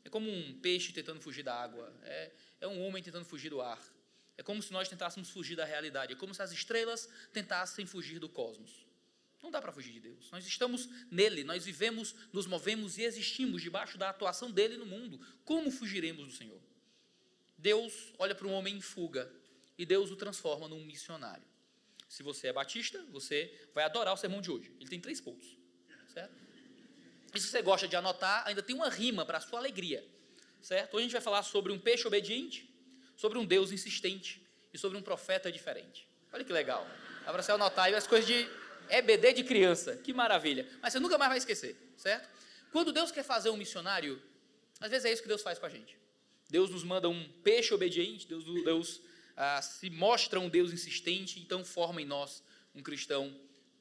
É 0.04 0.10
como 0.10 0.32
um 0.32 0.60
peixe 0.60 0.94
tentando 0.94 1.20
fugir 1.20 1.44
da 1.44 1.54
água, 1.54 1.94
é, 2.04 2.32
é 2.62 2.68
um 2.68 2.82
homem 2.86 3.04
tentando 3.04 3.26
fugir 3.26 3.50
do 3.50 3.62
ar. 3.62 3.80
É 4.40 4.42
como 4.42 4.64
se 4.64 4.72
nós 4.72 4.88
tentássemos 4.88 5.30
fugir 5.30 5.58
da 5.58 5.66
realidade, 5.66 6.14
é 6.14 6.16
como 6.16 6.34
se 6.34 6.42
as 6.42 6.54
estrelas 6.54 7.10
tentassem 7.34 7.86
fugir 7.86 8.20
do 8.20 8.30
cosmos. 8.30 8.88
Não 9.44 9.52
dá 9.52 9.62
para 9.62 9.74
fugir 9.74 9.92
de 9.92 10.00
Deus. 10.00 10.32
Nós 10.32 10.48
estamos 10.48 10.88
nele, 11.12 11.44
nós 11.44 11.66
vivemos, 11.66 12.16
nos 12.32 12.48
movemos 12.48 12.98
e 12.98 13.04
existimos 13.04 13.62
debaixo 13.62 13.98
da 13.98 14.10
atuação 14.10 14.50
dele 14.50 14.78
no 14.78 14.86
mundo. 14.86 15.20
Como 15.44 15.70
fugiremos 15.70 16.26
do 16.26 16.32
Senhor? 16.32 16.62
Deus 17.58 18.14
olha 18.18 18.34
para 18.34 18.48
um 18.48 18.54
homem 18.54 18.78
em 18.78 18.82
fuga 18.82 19.30
e 19.78 19.86
Deus 19.86 20.10
o 20.10 20.16
transforma 20.16 20.70
num 20.70 20.86
missionário. 20.86 21.44
Se 22.08 22.24
você 22.24 22.48
é 22.48 22.54
batista, 22.54 23.04
você 23.12 23.54
vai 23.74 23.84
adorar 23.84 24.14
o 24.14 24.18
sermão 24.18 24.40
de 24.40 24.50
hoje. 24.50 24.72
Ele 24.80 24.90
tem 24.90 25.02
três 25.02 25.20
pontos, 25.20 25.58
certo? 26.14 26.34
E 27.36 27.40
se 27.42 27.48
você 27.48 27.62
gosta 27.62 27.90
de 27.90 27.96
anotar, 27.98 28.48
ainda 28.48 28.64
tem 28.64 28.74
uma 28.74 28.88
rima 28.88 29.26
para 29.26 29.40
a 29.40 29.42
sua 29.42 29.60
alegria, 29.60 30.08
certo? 30.62 30.94
Hoje 30.94 31.02
a 31.02 31.04
gente 31.08 31.12
vai 31.12 31.22
falar 31.22 31.44
sobre 31.44 31.74
um 31.74 31.78
peixe 31.78 32.08
obediente, 32.08 32.69
sobre 33.20 33.38
um 33.38 33.44
Deus 33.46 33.74
insistente 33.74 34.42
e 34.74 34.78
sobre 34.78 34.98
um 34.98 35.02
profeta 35.02 35.52
diferente. 35.52 36.08
Olha 36.32 36.42
que 36.42 36.54
legal. 36.54 36.88
Dá 37.26 37.34
para 37.34 37.44
você 37.44 37.52
anotar 37.52 37.86
aí 37.86 37.94
as 37.94 38.08
coisas 38.08 38.26
de 38.26 38.48
EBD 38.90 39.34
de 39.34 39.44
criança. 39.44 39.98
Que 39.98 40.14
maravilha. 40.14 40.66
Mas 40.82 40.94
você 40.94 41.02
nunca 41.02 41.18
mais 41.18 41.28
vai 41.28 41.38
esquecer, 41.38 41.76
certo? 41.98 42.30
Quando 42.72 42.94
Deus 42.94 43.12
quer 43.12 43.24
fazer 43.24 43.50
um 43.50 43.58
missionário, 43.58 44.22
às 44.80 44.90
vezes 44.90 45.04
é 45.04 45.12
isso 45.12 45.22
que 45.22 45.28
Deus 45.28 45.42
faz 45.42 45.60
com 45.60 45.66
a 45.66 45.70
gente. 45.70 45.98
Deus 46.50 46.70
nos 46.70 46.86
manda 46.86 47.10
um 47.10 47.28
peixe 47.44 47.74
obediente, 47.74 48.26
Deus, 48.26 48.46
Deus 48.64 49.02
ah, 49.36 49.62
se 49.62 49.90
mostra 49.90 50.40
um 50.40 50.48
Deus 50.48 50.72
insistente, 50.72 51.42
então 51.42 51.66
forma 51.66 52.02
em 52.02 52.06
nós 52.06 52.42
um 52.74 52.82
cristão, 52.82 53.36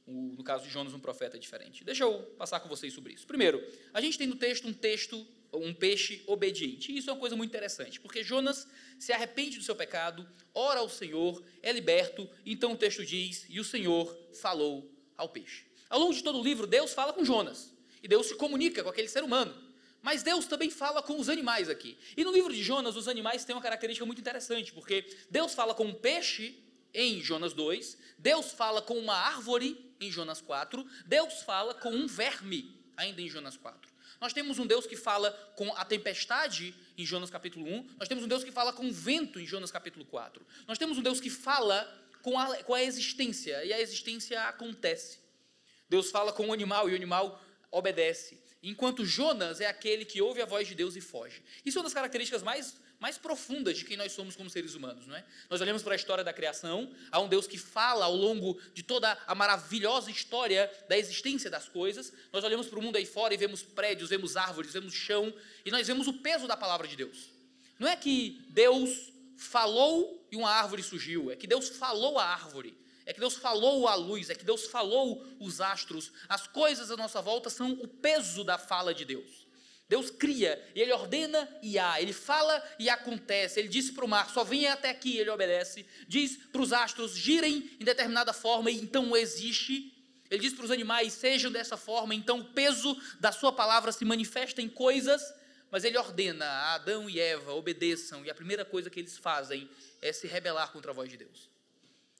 no 0.04 0.42
caso 0.42 0.64
de 0.64 0.70
Jonas, 0.70 0.94
um 0.94 0.98
profeta 0.98 1.38
diferente. 1.38 1.84
Deixa 1.84 2.02
eu 2.02 2.22
passar 2.36 2.58
com 2.58 2.68
vocês 2.68 2.92
sobre 2.92 3.12
isso. 3.12 3.24
Primeiro, 3.24 3.64
a 3.94 4.00
gente 4.00 4.18
tem 4.18 4.26
no 4.26 4.34
texto 4.34 4.66
um 4.66 4.72
texto 4.72 5.24
um 5.52 5.72
peixe 5.72 6.22
obediente. 6.26 6.92
E 6.92 6.98
isso 6.98 7.10
é 7.10 7.12
uma 7.12 7.18
coisa 7.18 7.36
muito 7.36 7.50
interessante, 7.50 8.00
porque 8.00 8.22
Jonas 8.22 8.66
se 8.98 9.12
arrepende 9.12 9.58
do 9.58 9.64
seu 9.64 9.74
pecado, 9.74 10.28
ora 10.54 10.80
ao 10.80 10.88
Senhor, 10.88 11.42
é 11.62 11.72
liberto, 11.72 12.28
então 12.44 12.72
o 12.72 12.76
texto 12.76 13.04
diz: 13.04 13.46
E 13.48 13.58
o 13.58 13.64
Senhor 13.64 14.16
falou 14.40 14.90
ao 15.16 15.28
peixe. 15.28 15.64
Ao 15.88 15.98
longo 15.98 16.12
de 16.12 16.22
todo 16.22 16.38
o 16.38 16.44
livro, 16.44 16.66
Deus 16.66 16.92
fala 16.92 17.12
com 17.12 17.24
Jonas, 17.24 17.74
e 18.02 18.08
Deus 18.08 18.26
se 18.26 18.34
comunica 18.34 18.82
com 18.82 18.90
aquele 18.90 19.08
ser 19.08 19.24
humano. 19.24 19.66
Mas 20.00 20.22
Deus 20.22 20.46
também 20.46 20.70
fala 20.70 21.02
com 21.02 21.18
os 21.18 21.28
animais 21.28 21.68
aqui. 21.68 21.98
E 22.16 22.22
no 22.22 22.30
livro 22.30 22.52
de 22.52 22.62
Jonas, 22.62 22.94
os 22.94 23.08
animais 23.08 23.44
têm 23.44 23.54
uma 23.54 23.62
característica 23.62 24.06
muito 24.06 24.20
interessante, 24.20 24.72
porque 24.72 25.04
Deus 25.28 25.54
fala 25.54 25.74
com 25.74 25.86
um 25.86 25.94
peixe 25.94 26.62
em 26.94 27.20
Jonas 27.20 27.52
2, 27.52 27.98
Deus 28.16 28.52
fala 28.52 28.80
com 28.80 28.98
uma 28.98 29.14
árvore 29.14 29.92
em 30.00 30.10
Jonas 30.10 30.40
4, 30.40 30.86
Deus 31.06 31.42
fala 31.42 31.74
com 31.74 31.90
um 31.90 32.06
verme 32.06 32.74
ainda 32.96 33.20
em 33.20 33.28
Jonas 33.28 33.56
4. 33.56 33.87
Nós 34.20 34.32
temos 34.32 34.58
um 34.58 34.66
Deus 34.66 34.86
que 34.86 34.96
fala 34.96 35.30
com 35.56 35.72
a 35.74 35.84
tempestade 35.84 36.74
em 36.96 37.06
Jonas 37.06 37.30
capítulo 37.30 37.66
1, 37.66 37.90
nós 37.98 38.08
temos 38.08 38.24
um 38.24 38.28
Deus 38.28 38.42
que 38.42 38.50
fala 38.50 38.72
com 38.72 38.88
o 38.88 38.92
vento 38.92 39.38
em 39.38 39.46
Jonas 39.46 39.70
capítulo 39.70 40.04
4. 40.04 40.44
Nós 40.66 40.78
temos 40.78 40.98
um 40.98 41.02
Deus 41.02 41.20
que 41.20 41.30
fala 41.30 41.86
com 42.22 42.38
a, 42.38 42.56
com 42.64 42.74
a 42.74 42.82
existência, 42.82 43.64
e 43.64 43.72
a 43.72 43.80
existência 43.80 44.42
acontece. 44.44 45.20
Deus 45.88 46.10
fala 46.10 46.32
com 46.32 46.48
o 46.48 46.52
animal 46.52 46.88
e 46.88 46.92
o 46.92 46.96
animal 46.96 47.40
obedece. 47.70 48.38
Enquanto 48.62 49.04
Jonas 49.04 49.60
é 49.60 49.66
aquele 49.66 50.04
que 50.04 50.20
ouve 50.20 50.42
a 50.42 50.46
voz 50.46 50.66
de 50.66 50.74
Deus 50.74 50.96
e 50.96 51.00
foge. 51.00 51.42
Isso 51.64 51.78
é 51.78 51.80
uma 51.80 51.84
das 51.84 51.94
características 51.94 52.42
mais 52.42 52.76
mais 53.00 53.16
profundas 53.16 53.78
de 53.78 53.84
quem 53.84 53.96
nós 53.96 54.12
somos 54.12 54.34
como 54.34 54.50
seres 54.50 54.74
humanos, 54.74 55.06
não 55.06 55.14
é? 55.14 55.24
Nós 55.48 55.60
olhamos 55.60 55.82
para 55.82 55.94
a 55.94 55.96
história 55.96 56.24
da 56.24 56.32
criação, 56.32 56.92
há 57.10 57.20
um 57.20 57.28
Deus 57.28 57.46
que 57.46 57.56
fala 57.56 58.04
ao 58.04 58.14
longo 58.14 58.60
de 58.74 58.82
toda 58.82 59.16
a 59.26 59.34
maravilhosa 59.34 60.10
história 60.10 60.70
da 60.88 60.98
existência 60.98 61.48
das 61.48 61.68
coisas. 61.68 62.12
Nós 62.32 62.42
olhamos 62.42 62.66
para 62.66 62.78
o 62.78 62.82
mundo 62.82 62.96
aí 62.96 63.06
fora 63.06 63.32
e 63.32 63.36
vemos 63.36 63.62
prédios, 63.62 64.10
vemos 64.10 64.36
árvores, 64.36 64.72
vemos 64.72 64.92
chão, 64.92 65.32
e 65.64 65.70
nós 65.70 65.86
vemos 65.86 66.08
o 66.08 66.14
peso 66.14 66.48
da 66.48 66.56
palavra 66.56 66.88
de 66.88 66.96
Deus. 66.96 67.30
Não 67.78 67.86
é 67.86 67.94
que 67.94 68.44
Deus 68.48 69.12
falou 69.36 70.26
e 70.32 70.36
uma 70.36 70.50
árvore 70.50 70.82
surgiu, 70.82 71.30
é 71.30 71.36
que 71.36 71.46
Deus 71.46 71.68
falou 71.68 72.18
a 72.18 72.24
árvore. 72.24 72.76
É 73.06 73.12
que 73.14 73.20
Deus 73.20 73.36
falou 73.36 73.88
a 73.88 73.94
luz, 73.94 74.28
é 74.28 74.34
que 74.34 74.44
Deus 74.44 74.66
falou 74.66 75.24
os 75.40 75.62
astros. 75.62 76.12
As 76.28 76.46
coisas 76.46 76.90
à 76.90 76.96
nossa 76.96 77.22
volta 77.22 77.48
são 77.48 77.72
o 77.72 77.88
peso 77.88 78.44
da 78.44 78.58
fala 78.58 78.92
de 78.92 79.06
Deus. 79.06 79.47
Deus 79.88 80.10
cria 80.10 80.62
e 80.74 80.82
ele 80.82 80.92
ordena 80.92 81.48
e 81.62 81.78
há, 81.78 82.00
ele 82.00 82.12
fala 82.12 82.62
e 82.78 82.90
acontece. 82.90 83.58
Ele 83.58 83.68
disse 83.68 83.92
para 83.92 84.04
o 84.04 84.08
mar: 84.08 84.28
só 84.30 84.44
venha 84.44 84.74
até 84.74 84.90
aqui, 84.90 85.16
ele 85.16 85.30
obedece. 85.30 85.86
Diz 86.06 86.36
para 86.52 86.60
os 86.60 86.72
astros: 86.72 87.16
girem 87.16 87.70
em 87.80 87.84
determinada 87.84 88.32
forma 88.34 88.70
e 88.70 88.76
então 88.76 89.16
existe. 89.16 89.94
Ele 90.30 90.42
diz 90.42 90.52
para 90.52 90.66
os 90.66 90.70
animais: 90.70 91.14
sejam 91.14 91.50
dessa 91.50 91.78
forma, 91.78 92.14
então 92.14 92.40
o 92.40 92.44
peso 92.44 92.94
da 93.18 93.32
sua 93.32 93.50
palavra 93.50 93.90
se 93.90 94.04
manifesta 94.04 94.60
em 94.60 94.68
coisas. 94.68 95.22
Mas 95.70 95.84
ele 95.84 95.98
ordena 95.98 96.46
a 96.46 96.74
Adão 96.74 97.10
e 97.10 97.20
Eva 97.20 97.52
obedeçam, 97.52 98.24
e 98.24 98.30
a 98.30 98.34
primeira 98.34 98.64
coisa 98.64 98.88
que 98.88 99.00
eles 99.00 99.18
fazem 99.18 99.68
é 100.00 100.10
se 100.14 100.26
rebelar 100.26 100.72
contra 100.72 100.92
a 100.92 100.94
voz 100.94 101.10
de 101.10 101.18
Deus. 101.18 101.50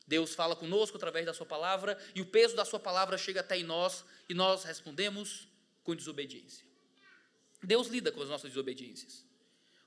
Deus 0.07 0.35
fala 0.35 0.55
conosco 0.55 0.99
através 0.99 1.25
da 1.25 1.33
sua 1.33 1.47
palavra, 1.47 1.97
e 2.15 2.21
o 2.21 2.27
peso 2.27 2.55
da 2.55 2.65
sua 2.67 2.79
palavra 2.79 3.17
chega 3.17 3.41
até 3.41 3.57
em 3.57 3.65
nós, 3.65 4.05
e 4.29 4.35
nós 4.35 4.65
respondemos 4.65 5.49
com 5.83 5.97
desobediência. 5.97 6.68
Deus 7.63 7.89
lida 7.89 8.13
com 8.13 8.23
as 8.23 8.29
nossas 8.29 8.51
desobediências. 8.51 9.27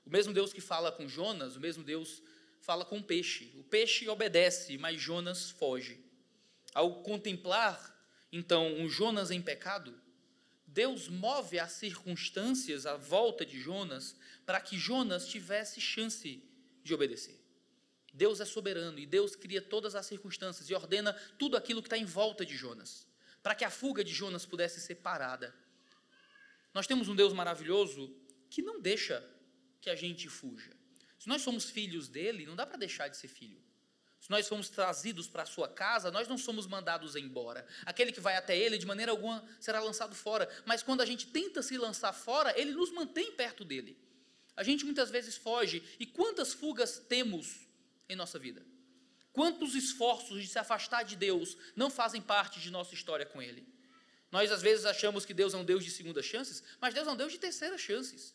O 0.04 0.10
mesmo 0.10 0.32
Deus 0.32 0.52
que 0.52 0.60
fala 0.60 0.92
com 0.92 1.08
Jonas, 1.08 1.56
o 1.56 1.60
mesmo 1.60 1.82
Deus 1.82 2.22
fala 2.60 2.84
com 2.84 2.98
o 2.98 3.02
peixe. 3.02 3.52
O 3.56 3.64
peixe 3.64 4.08
obedece, 4.08 4.76
mas 4.78 5.00
Jonas 5.00 5.50
foge. 5.50 6.00
Ao 6.74 7.02
contemplar, 7.02 7.92
então, 8.30 8.74
um 8.74 8.88
Jonas 8.88 9.30
em 9.30 9.42
pecado, 9.42 9.94
Deus 10.66 11.08
move 11.08 11.58
as 11.58 11.72
circunstâncias 11.72 12.86
à 12.86 12.96
volta 12.96 13.44
de 13.44 13.60
Jonas 13.60 14.16
para 14.46 14.60
que 14.60 14.78
Jonas 14.78 15.28
tivesse 15.28 15.80
chance 15.80 16.42
de 16.82 16.94
obedecer. 16.94 17.38
Deus 18.12 18.40
é 18.40 18.44
soberano 18.44 18.98
e 18.98 19.06
Deus 19.06 19.36
cria 19.36 19.60
todas 19.60 19.94
as 19.94 20.06
circunstâncias 20.06 20.68
e 20.68 20.74
ordena 20.74 21.12
tudo 21.38 21.56
aquilo 21.56 21.82
que 21.82 21.86
está 21.86 21.98
em 21.98 22.04
volta 22.04 22.44
de 22.44 22.56
Jonas, 22.56 23.06
para 23.42 23.54
que 23.54 23.64
a 23.64 23.70
fuga 23.70 24.02
de 24.02 24.12
Jonas 24.12 24.46
pudesse 24.46 24.80
ser 24.80 24.96
parada. 24.96 25.54
Nós 26.74 26.86
temos 26.86 27.08
um 27.08 27.14
Deus 27.14 27.32
maravilhoso 27.32 28.14
que 28.48 28.62
não 28.62 28.80
deixa 28.80 29.22
que 29.80 29.90
a 29.90 29.94
gente 29.94 30.28
fuja. 30.28 30.72
Se 31.18 31.28
nós 31.28 31.42
somos 31.42 31.70
filhos 31.70 32.08
dele, 32.08 32.46
não 32.46 32.56
dá 32.56 32.66
para 32.66 32.76
deixar 32.76 33.08
de 33.08 33.16
ser 33.16 33.28
filho. 33.28 33.62
Se 34.20 34.30
nós 34.30 34.46
somos 34.46 34.68
trazidos 34.68 35.26
para 35.26 35.42
a 35.42 35.46
sua 35.46 35.68
casa, 35.68 36.10
nós 36.10 36.28
não 36.28 36.38
somos 36.38 36.66
mandados 36.66 37.16
embora. 37.16 37.66
Aquele 37.84 38.12
que 38.12 38.20
vai 38.20 38.36
até 38.36 38.56
ele, 38.56 38.78
de 38.78 38.86
maneira 38.86 39.10
alguma, 39.10 39.44
será 39.58 39.80
lançado 39.80 40.14
fora. 40.14 40.48
Mas 40.64 40.82
quando 40.82 41.00
a 41.00 41.06
gente 41.06 41.26
tenta 41.26 41.60
se 41.60 41.76
lançar 41.76 42.12
fora, 42.12 42.56
ele 42.58 42.70
nos 42.70 42.92
mantém 42.92 43.32
perto 43.32 43.64
dele. 43.64 43.98
A 44.56 44.62
gente 44.62 44.84
muitas 44.84 45.10
vezes 45.10 45.36
foge. 45.36 45.82
E 45.98 46.06
quantas 46.06 46.54
fugas 46.54 47.00
temos 47.00 47.66
em 48.08 48.14
nossa 48.14 48.38
vida? 48.38 48.64
Quantos 49.32 49.74
esforços 49.74 50.40
de 50.40 50.46
se 50.46 50.58
afastar 50.58 51.02
de 51.02 51.16
Deus 51.16 51.56
não 51.74 51.90
fazem 51.90 52.20
parte 52.20 52.60
de 52.60 52.70
nossa 52.70 52.94
história 52.94 53.26
com 53.26 53.42
Ele? 53.42 53.66
Nós 54.32 54.50
às 54.50 54.62
vezes 54.62 54.86
achamos 54.86 55.26
que 55.26 55.34
Deus 55.34 55.52
é 55.52 55.58
um 55.58 55.64
Deus 55.64 55.84
de 55.84 55.90
segundas 55.90 56.24
chances, 56.24 56.64
mas 56.80 56.94
Deus 56.94 57.06
é 57.06 57.10
um 57.10 57.16
Deus 57.16 57.30
de 57.30 57.38
terceiras 57.38 57.80
chances. 57.80 58.34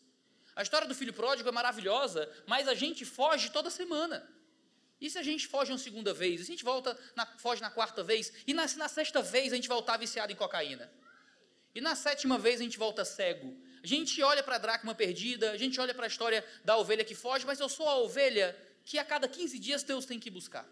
A 0.55 0.61
história 0.61 0.87
do 0.87 0.93
filho 0.93 1.11
pródigo 1.11 1.49
é 1.49 1.51
maravilhosa, 1.51 2.29
mas 2.45 2.67
a 2.67 2.75
gente 2.75 3.03
foge 3.03 3.49
toda 3.49 3.71
semana. 3.71 4.27
E 5.01 5.09
se 5.09 5.17
a 5.17 5.23
gente 5.23 5.47
foge 5.47 5.71
uma 5.71 5.77
segunda 5.77 6.13
vez? 6.13 6.39
E 6.39 6.45
se 6.45 6.51
a 6.51 6.53
gente 6.53 6.63
volta 6.63 6.97
na, 7.15 7.25
foge 7.37 7.61
na 7.61 7.71
quarta 7.71 8.03
vez? 8.03 8.31
E 8.45 8.53
na, 8.53 8.65
na 8.75 8.87
sexta 8.87 9.21
vez 9.23 9.51
a 9.51 9.55
gente 9.55 9.67
voltar 9.67 9.97
viciado 9.97 10.31
em 10.31 10.35
cocaína? 10.35 10.89
E 11.73 11.81
na 11.81 11.95
sétima 11.95 12.37
vez 12.37 12.59
a 12.61 12.63
gente 12.63 12.77
volta 12.77 13.03
cego? 13.03 13.55
A 13.83 13.87
gente 13.87 14.21
olha 14.21 14.43
para 14.43 14.55
a 14.55 14.59
dracma 14.59 14.93
perdida, 14.93 15.51
a 15.51 15.57
gente 15.57 15.79
olha 15.79 15.93
para 15.93 16.05
a 16.05 16.07
história 16.07 16.45
da 16.63 16.77
ovelha 16.77 17.03
que 17.03 17.15
foge, 17.15 17.45
mas 17.45 17.59
eu 17.59 17.69
sou 17.69 17.87
a 17.87 17.97
ovelha 17.97 18.55
que 18.85 18.99
a 18.99 19.05
cada 19.05 19.27
15 19.27 19.59
dias 19.59 19.83
Deus 19.83 20.05
tem 20.05 20.19
que 20.19 20.29
buscar. 20.29 20.67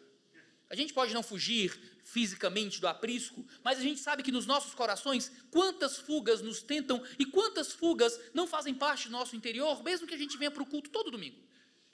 A 0.69 0.75
gente 0.75 0.93
pode 0.93 1.13
não 1.13 1.21
fugir 1.21 1.71
fisicamente 2.03 2.79
do 2.81 2.87
aprisco, 2.87 3.45
mas 3.63 3.79
a 3.79 3.81
gente 3.81 3.99
sabe 3.99 4.23
que 4.23 4.31
nos 4.31 4.45
nossos 4.45 4.73
corações 4.73 5.31
quantas 5.51 5.97
fugas 5.97 6.41
nos 6.41 6.61
tentam 6.61 7.03
e 7.19 7.25
quantas 7.25 7.71
fugas 7.71 8.19
não 8.33 8.47
fazem 8.47 8.73
parte 8.73 9.07
do 9.07 9.11
nosso 9.11 9.35
interior, 9.35 9.83
mesmo 9.83 10.07
que 10.07 10.13
a 10.13 10.17
gente 10.17 10.37
venha 10.37 10.51
para 10.51 10.63
o 10.63 10.65
culto 10.65 10.89
todo 10.89 11.11
domingo. 11.11 11.37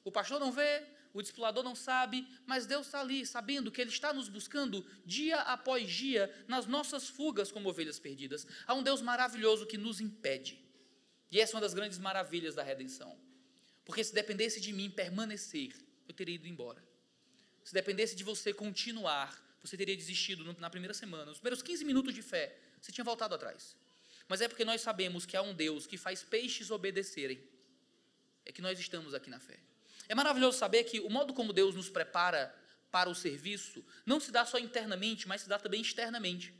O 0.03 0.11
pastor 0.11 0.39
não 0.39 0.51
vê, 0.51 0.83
o 1.13 1.21
discipulador 1.21 1.63
não 1.63 1.75
sabe, 1.75 2.27
mas 2.45 2.65
Deus 2.65 2.85
está 2.85 3.01
ali, 3.01 3.25
sabendo 3.25 3.71
que 3.71 3.81
Ele 3.81 3.89
está 3.89 4.13
nos 4.13 4.29
buscando 4.29 4.85
dia 5.05 5.37
após 5.41 5.89
dia 5.89 6.33
nas 6.47 6.65
nossas 6.65 7.09
fugas 7.09 7.51
como 7.51 7.69
ovelhas 7.69 7.99
perdidas. 7.99 8.47
Há 8.65 8.73
um 8.73 8.83
Deus 8.83 9.01
maravilhoso 9.01 9.65
que 9.65 9.77
nos 9.77 9.99
impede. 9.99 10.63
E 11.29 11.39
essa 11.39 11.53
é 11.53 11.55
uma 11.55 11.61
das 11.61 11.73
grandes 11.73 11.97
maravilhas 11.97 12.55
da 12.55 12.63
redenção. 12.63 13.17
Porque 13.85 14.03
se 14.03 14.13
dependesse 14.13 14.59
de 14.61 14.71
mim 14.71 14.89
permanecer, 14.89 15.73
eu 16.07 16.13
teria 16.13 16.35
ido 16.35 16.47
embora. 16.47 16.90
Se 17.63 17.73
dependesse 17.73 18.15
de 18.15 18.23
você 18.23 18.53
continuar, 18.53 19.39
você 19.61 19.77
teria 19.77 19.95
desistido 19.95 20.43
na 20.59 20.69
primeira 20.69 20.93
semana. 20.93 21.25
Nos 21.25 21.37
primeiros 21.37 21.61
15 21.61 21.85
minutos 21.85 22.13
de 22.13 22.21
fé, 22.21 22.57
você 22.81 22.91
tinha 22.91 23.05
voltado 23.05 23.35
atrás. 23.35 23.75
Mas 24.27 24.41
é 24.41 24.47
porque 24.47 24.65
nós 24.65 24.81
sabemos 24.81 25.25
que 25.25 25.37
há 25.37 25.41
um 25.41 25.53
Deus 25.53 25.85
que 25.85 25.97
faz 25.97 26.23
peixes 26.23 26.71
obedecerem. 26.71 27.41
É 28.45 28.51
que 28.51 28.61
nós 28.61 28.79
estamos 28.79 29.13
aqui 29.13 29.29
na 29.29 29.39
fé. 29.39 29.59
É 30.07 30.15
maravilhoso 30.15 30.57
saber 30.57 30.83
que 30.85 30.99
o 30.99 31.09
modo 31.09 31.33
como 31.33 31.53
Deus 31.53 31.75
nos 31.75 31.89
prepara 31.89 32.53
para 32.89 33.09
o 33.09 33.15
serviço 33.15 33.83
não 34.05 34.19
se 34.19 34.31
dá 34.31 34.45
só 34.45 34.57
internamente, 34.57 35.27
mas 35.27 35.41
se 35.41 35.49
dá 35.49 35.57
também 35.59 35.81
externamente. 35.81 36.53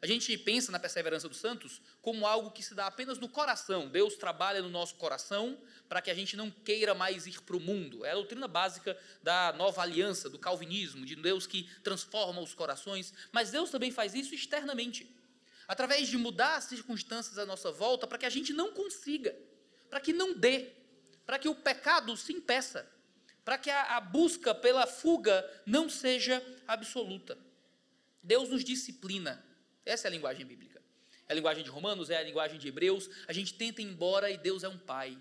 A 0.00 0.06
gente 0.06 0.36
pensa 0.38 0.70
na 0.70 0.78
perseverança 0.78 1.28
dos 1.28 1.38
santos 1.38 1.80
como 2.00 2.26
algo 2.26 2.52
que 2.52 2.62
se 2.62 2.74
dá 2.74 2.86
apenas 2.86 3.18
no 3.18 3.28
coração. 3.28 3.88
Deus 3.88 4.14
trabalha 4.14 4.62
no 4.62 4.68
nosso 4.68 4.94
coração 4.94 5.58
para 5.88 6.00
que 6.00 6.10
a 6.10 6.14
gente 6.14 6.36
não 6.36 6.50
queira 6.50 6.94
mais 6.94 7.26
ir 7.26 7.40
para 7.42 7.56
o 7.56 7.60
mundo. 7.60 8.04
É 8.04 8.12
a 8.12 8.14
doutrina 8.14 8.46
básica 8.46 8.96
da 9.22 9.52
nova 9.54 9.82
aliança, 9.82 10.30
do 10.30 10.38
calvinismo, 10.38 11.04
de 11.04 11.16
Deus 11.16 11.46
que 11.46 11.68
transforma 11.82 12.40
os 12.40 12.54
corações. 12.54 13.12
Mas 13.32 13.50
Deus 13.50 13.70
também 13.70 13.90
faz 13.90 14.14
isso 14.14 14.34
externamente 14.34 15.18
através 15.68 16.08
de 16.08 16.16
mudar 16.16 16.56
as 16.56 16.64
circunstâncias 16.64 17.36
à 17.36 17.44
nossa 17.44 17.70
volta 17.70 18.06
para 18.06 18.16
que 18.16 18.24
a 18.24 18.30
gente 18.30 18.54
não 18.54 18.72
consiga, 18.72 19.36
para 19.90 20.00
que 20.00 20.14
não 20.14 20.32
dê, 20.32 20.72
para 21.26 21.38
que 21.38 21.48
o 21.48 21.54
pecado 21.54 22.16
se 22.16 22.32
impeça, 22.32 22.90
para 23.44 23.58
que 23.58 23.68
a, 23.68 23.96
a 23.96 24.00
busca 24.00 24.54
pela 24.54 24.86
fuga 24.86 25.46
não 25.66 25.90
seja 25.90 26.42
absoluta. 26.66 27.36
Deus 28.22 28.48
nos 28.48 28.64
disciplina 28.64 29.44
essa 29.88 30.06
é 30.06 30.08
a 30.08 30.10
linguagem 30.10 30.44
bíblica. 30.44 30.82
É 31.28 31.32
a 31.32 31.34
linguagem 31.34 31.64
de 31.64 31.70
Romanos, 31.70 32.10
é 32.10 32.16
a 32.16 32.22
linguagem 32.22 32.58
de 32.58 32.68
Hebreus. 32.68 33.08
A 33.26 33.32
gente 33.32 33.54
tenta 33.54 33.80
ir 33.80 33.86
embora 33.86 34.30
e 34.30 34.36
Deus 34.36 34.62
é 34.62 34.68
um 34.68 34.78
pai. 34.78 35.16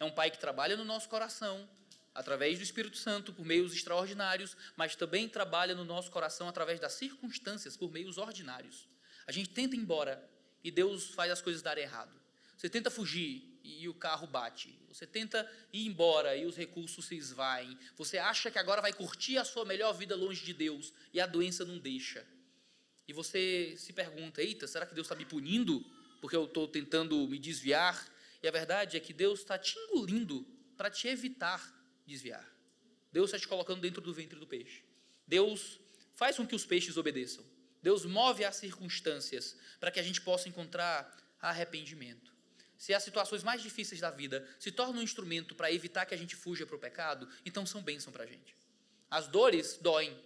É 0.00 0.04
um 0.04 0.10
pai 0.10 0.30
que 0.30 0.38
trabalha 0.38 0.76
no 0.76 0.84
nosso 0.84 1.08
coração, 1.08 1.68
através 2.14 2.58
do 2.58 2.64
Espírito 2.64 2.96
Santo, 2.96 3.32
por 3.32 3.44
meios 3.44 3.74
extraordinários, 3.74 4.56
mas 4.76 4.96
também 4.96 5.28
trabalha 5.28 5.74
no 5.74 5.84
nosso 5.84 6.10
coração 6.10 6.48
através 6.48 6.80
das 6.80 6.94
circunstâncias, 6.94 7.76
por 7.76 7.90
meios 7.90 8.16
ordinários. 8.16 8.88
A 9.26 9.32
gente 9.32 9.50
tenta 9.50 9.74
ir 9.74 9.78
embora 9.78 10.22
e 10.64 10.70
Deus 10.70 11.10
faz 11.10 11.30
as 11.30 11.42
coisas 11.42 11.60
darem 11.62 11.84
errado. 11.84 12.12
Você 12.56 12.68
tenta 12.68 12.90
fugir 12.90 13.60
e 13.62 13.88
o 13.88 13.94
carro 13.94 14.26
bate. 14.26 14.74
Você 14.88 15.06
tenta 15.06 15.50
ir 15.72 15.86
embora 15.86 16.34
e 16.34 16.46
os 16.46 16.56
recursos 16.56 17.04
se 17.04 17.14
esvaem. 17.14 17.78
Você 17.96 18.16
acha 18.18 18.50
que 18.50 18.58
agora 18.58 18.80
vai 18.80 18.92
curtir 18.92 19.36
a 19.36 19.44
sua 19.44 19.64
melhor 19.64 19.92
vida 19.92 20.16
longe 20.16 20.44
de 20.44 20.54
Deus 20.54 20.92
e 21.12 21.20
a 21.20 21.26
doença 21.26 21.64
não 21.64 21.78
deixa 21.78 22.26
e 23.08 23.12
você 23.14 23.74
se 23.78 23.92
pergunta: 23.94 24.42
eita, 24.42 24.66
será 24.66 24.84
que 24.84 24.94
Deus 24.94 25.06
está 25.06 25.16
me 25.16 25.24
punindo 25.24 25.84
porque 26.20 26.36
eu 26.36 26.44
estou 26.44 26.68
tentando 26.68 27.26
me 27.26 27.38
desviar? 27.38 28.06
E 28.42 28.46
a 28.46 28.50
verdade 28.50 28.96
é 28.96 29.00
que 29.00 29.14
Deus 29.14 29.40
está 29.40 29.58
te 29.58 29.76
engolindo 29.78 30.46
para 30.76 30.90
te 30.90 31.08
evitar 31.08 31.74
desviar. 32.06 32.46
Deus 33.10 33.30
está 33.30 33.38
te 33.38 33.48
colocando 33.48 33.80
dentro 33.80 34.02
do 34.02 34.12
ventre 34.12 34.38
do 34.38 34.46
peixe. 34.46 34.84
Deus 35.26 35.80
faz 36.14 36.36
com 36.36 36.46
que 36.46 36.54
os 36.54 36.66
peixes 36.66 36.96
obedeçam. 36.96 37.44
Deus 37.82 38.04
move 38.04 38.44
as 38.44 38.56
circunstâncias 38.56 39.56
para 39.80 39.90
que 39.90 39.98
a 39.98 40.02
gente 40.02 40.20
possa 40.20 40.48
encontrar 40.48 41.16
arrependimento. 41.40 42.32
Se 42.76 42.94
as 42.94 43.02
situações 43.02 43.42
mais 43.42 43.62
difíceis 43.62 44.00
da 44.00 44.10
vida 44.10 44.46
se 44.58 44.70
tornam 44.70 45.00
um 45.00 45.02
instrumento 45.02 45.54
para 45.54 45.72
evitar 45.72 46.06
que 46.06 46.14
a 46.14 46.18
gente 46.18 46.36
fuja 46.36 46.66
para 46.66 46.76
o 46.76 46.78
pecado, 46.78 47.28
então 47.44 47.66
são 47.66 47.82
bênção 47.82 48.12
para 48.12 48.24
a 48.24 48.26
gente. 48.26 48.54
As 49.10 49.26
dores 49.26 49.78
doem, 49.80 50.16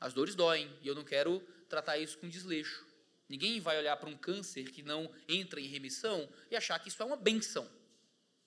as 0.00 0.14
dores 0.14 0.34
doem, 0.34 0.70
e 0.82 0.88
eu 0.88 0.94
não 0.94 1.04
quero 1.04 1.46
tratar 1.68 1.98
isso 1.98 2.18
com 2.18 2.28
desleixo. 2.28 2.86
Ninguém 3.28 3.60
vai 3.60 3.78
olhar 3.78 3.96
para 3.96 4.08
um 4.08 4.16
câncer 4.16 4.70
que 4.70 4.82
não 4.82 5.10
entra 5.28 5.60
em 5.60 5.66
remissão 5.66 6.28
e 6.50 6.56
achar 6.56 6.78
que 6.78 6.88
isso 6.88 7.02
é 7.02 7.06
uma 7.06 7.16
benção. 7.16 7.68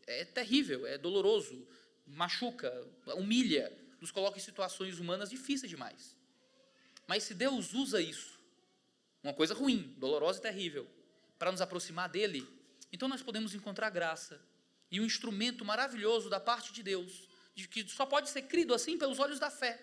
É 0.05 0.23
terrível, 0.23 0.85
é 0.85 0.97
doloroso, 0.97 1.67
machuca, 2.05 2.71
humilha, 3.15 3.75
nos 3.99 4.11
coloca 4.11 4.37
em 4.37 4.41
situações 4.41 4.99
humanas 4.99 5.29
difíceis 5.29 5.69
demais. 5.69 6.15
Mas 7.07 7.23
se 7.23 7.33
Deus 7.33 7.73
usa 7.73 8.01
isso, 8.01 8.39
uma 9.23 9.33
coisa 9.33 9.53
ruim, 9.53 9.95
dolorosa 9.97 10.39
e 10.39 10.41
terrível, 10.41 10.87
para 11.39 11.51
nos 11.51 11.61
aproximar 11.61 12.09
dele, 12.09 12.47
então 12.91 13.07
nós 13.07 13.21
podemos 13.21 13.53
encontrar 13.53 13.89
graça 13.89 14.39
e 14.89 15.01
um 15.01 15.05
instrumento 15.05 15.65
maravilhoso 15.65 16.29
da 16.29 16.39
parte 16.39 16.71
de 16.71 16.83
Deus, 16.83 17.27
de 17.55 17.67
que 17.67 17.87
só 17.89 18.05
pode 18.05 18.29
ser 18.29 18.43
crido 18.43 18.73
assim 18.73 18.97
pelos 18.97 19.19
olhos 19.19 19.39
da 19.39 19.49
fé 19.49 19.81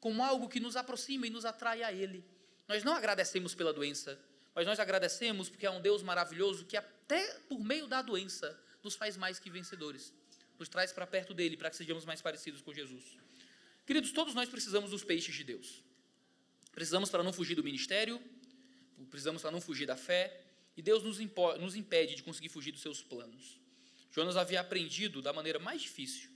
como 0.00 0.22
algo 0.22 0.48
que 0.48 0.60
nos 0.60 0.76
aproxima 0.76 1.26
e 1.26 1.30
nos 1.30 1.44
atrai 1.44 1.82
a 1.82 1.92
Ele. 1.92 2.24
Nós 2.68 2.82
não 2.82 2.94
agradecemos 2.94 3.54
pela 3.54 3.72
doença, 3.72 4.18
mas 4.54 4.66
nós 4.66 4.80
agradecemos 4.80 5.48
porque 5.48 5.66
é 5.66 5.70
um 5.70 5.80
Deus 5.80 6.02
maravilhoso 6.02 6.64
que, 6.64 6.76
até 6.76 7.22
por 7.48 7.60
meio 7.60 7.86
da 7.86 8.02
doença, 8.02 8.58
nos 8.82 8.94
faz 8.94 9.16
mais 9.16 9.38
que 9.38 9.50
vencedores, 9.50 10.12
nos 10.58 10.68
traz 10.68 10.92
para 10.92 11.06
perto 11.06 11.34
dele, 11.34 11.56
para 11.56 11.70
que 11.70 11.76
sejamos 11.76 12.04
mais 12.04 12.20
parecidos 12.20 12.60
com 12.62 12.72
Jesus. 12.72 13.04
Queridos, 13.86 14.12
todos 14.12 14.34
nós 14.34 14.48
precisamos 14.48 14.90
dos 14.90 15.04
peixes 15.04 15.34
de 15.34 15.44
Deus. 15.44 15.82
Precisamos 16.72 17.08
para 17.08 17.22
não 17.22 17.32
fugir 17.32 17.54
do 17.54 17.62
ministério, 17.62 18.20
precisamos 19.10 19.42
para 19.42 19.50
não 19.50 19.60
fugir 19.60 19.86
da 19.86 19.96
fé, 19.96 20.42
e 20.76 20.82
Deus 20.82 21.02
nos, 21.02 21.18
nos 21.60 21.76
impede 21.76 22.16
de 22.16 22.22
conseguir 22.22 22.48
fugir 22.48 22.72
dos 22.72 22.82
seus 22.82 23.00
planos. 23.00 23.60
Jonas 24.10 24.36
havia 24.36 24.60
aprendido 24.60 25.22
da 25.22 25.32
maneira 25.32 25.58
mais 25.58 25.82
difícil 25.82 26.30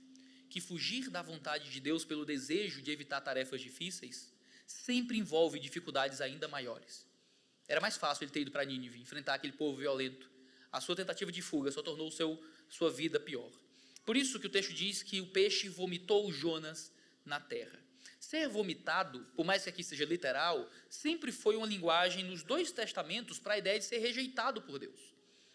que 0.49 0.59
fugir 0.59 1.09
da 1.09 1.21
vontade 1.21 1.71
de 1.71 1.79
Deus 1.79 2.03
pelo 2.03 2.25
desejo 2.25 2.81
de 2.81 2.91
evitar 2.91 3.21
tarefas 3.21 3.61
difíceis 3.61 4.31
sempre 4.71 5.17
envolve 5.17 5.59
dificuldades 5.59 6.21
ainda 6.21 6.47
maiores. 6.47 7.05
Era 7.67 7.79
mais 7.79 7.97
fácil 7.97 8.23
ele 8.23 8.31
ter 8.31 8.41
ido 8.41 8.51
para 8.51 8.65
Nínive, 8.65 8.99
enfrentar 8.99 9.35
aquele 9.35 9.53
povo 9.53 9.77
violento. 9.77 10.29
A 10.71 10.81
sua 10.81 10.95
tentativa 10.95 11.31
de 11.31 11.41
fuga 11.41 11.71
só 11.71 11.81
tornou 11.81 12.09
seu, 12.11 12.41
sua 12.69 12.91
vida 12.91 13.19
pior. 13.19 13.49
Por 14.05 14.17
isso 14.17 14.39
que 14.39 14.47
o 14.47 14.49
texto 14.49 14.73
diz 14.73 15.03
que 15.03 15.21
o 15.21 15.27
peixe 15.27 15.69
vomitou 15.69 16.31
Jonas 16.31 16.91
na 17.23 17.39
terra. 17.39 17.79
Ser 18.19 18.47
vomitado, 18.47 19.25
por 19.35 19.45
mais 19.45 19.63
que 19.63 19.69
aqui 19.69 19.83
seja 19.83 20.05
literal, 20.05 20.69
sempre 20.89 21.31
foi 21.31 21.55
uma 21.55 21.67
linguagem 21.67 22.23
nos 22.23 22.43
dois 22.43 22.71
testamentos 22.71 23.39
para 23.39 23.55
a 23.55 23.57
ideia 23.57 23.79
de 23.79 23.85
ser 23.85 23.97
rejeitado 23.97 24.61
por 24.61 24.79
Deus. 24.79 25.13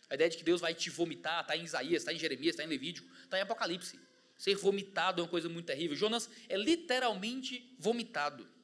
A 0.09 0.15
ideia 0.15 0.31
de 0.31 0.37
que 0.37 0.45
Deus 0.45 0.61
vai 0.61 0.75
te 0.75 0.89
vomitar, 0.91 1.41
está 1.43 1.57
em 1.57 1.65
Isaías, 1.65 2.03
está 2.03 2.13
em 2.13 2.19
Jeremias, 2.19 2.55
está 2.55 2.65
em 2.65 2.69
Levítico, 2.69 3.09
está 3.23 3.39
em 3.39 3.43
Apocalipse. 3.43 3.99
Ser 4.39 4.55
vomitado 4.57 5.21
é 5.21 5.25
uma 5.25 5.31
coisa 5.31 5.49
muito 5.49 5.67
terrível. 5.67 5.97
Jonas 5.97 6.29
é 6.49 6.57
literalmente 6.57 7.75
vomitado. 7.79 8.56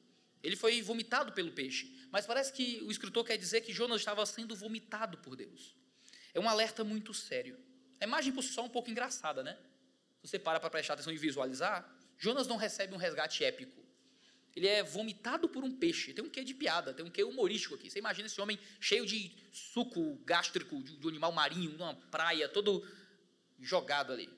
Ele 0.43 0.55
foi 0.55 0.81
vomitado 0.81 1.31
pelo 1.31 1.51
peixe. 1.51 1.91
Mas 2.11 2.25
parece 2.25 2.51
que 2.51 2.81
o 2.83 2.91
escritor 2.91 3.25
quer 3.25 3.37
dizer 3.37 3.61
que 3.61 3.71
Jonas 3.71 4.01
estava 4.01 4.25
sendo 4.25 4.55
vomitado 4.55 5.17
por 5.19 5.35
Deus. 5.35 5.75
É 6.33 6.39
um 6.39 6.49
alerta 6.49 6.83
muito 6.83 7.13
sério. 7.13 7.57
A 7.99 8.03
imagem 8.03 8.33
por 8.33 8.43
si 8.43 8.49
só 8.49 8.61
é 8.61 8.65
um 8.65 8.69
pouco 8.69 8.91
engraçada, 8.91 9.41
né? 9.41 9.57
Se 10.21 10.27
você 10.27 10.39
para 10.39 10.59
para 10.59 10.69
prestar 10.69 10.95
atenção 10.95 11.13
e 11.13 11.17
visualizar, 11.17 11.89
Jonas 12.17 12.47
não 12.47 12.57
recebe 12.57 12.93
um 12.93 12.97
resgate 12.97 13.43
épico. 13.43 13.81
Ele 14.55 14.67
é 14.67 14.83
vomitado 14.83 15.49
por 15.49 15.63
um 15.63 15.71
peixe. 15.71 16.13
Tem 16.13 16.23
um 16.23 16.29
quê 16.29 16.43
de 16.43 16.53
piada, 16.53 16.93
tem 16.93 17.05
um 17.05 17.09
quê 17.09 17.23
humorístico 17.23 17.75
aqui. 17.75 17.89
Você 17.89 17.99
imagina 17.99 18.27
esse 18.27 18.39
homem 18.39 18.59
cheio 18.79 19.05
de 19.05 19.31
suco 19.51 20.15
gástrico 20.25 20.83
de 20.83 21.05
um 21.05 21.09
animal 21.09 21.31
marinho, 21.31 21.71
numa 21.71 21.95
praia, 21.95 22.47
todo 22.47 22.85
jogado 23.59 24.13
ali. 24.13 24.29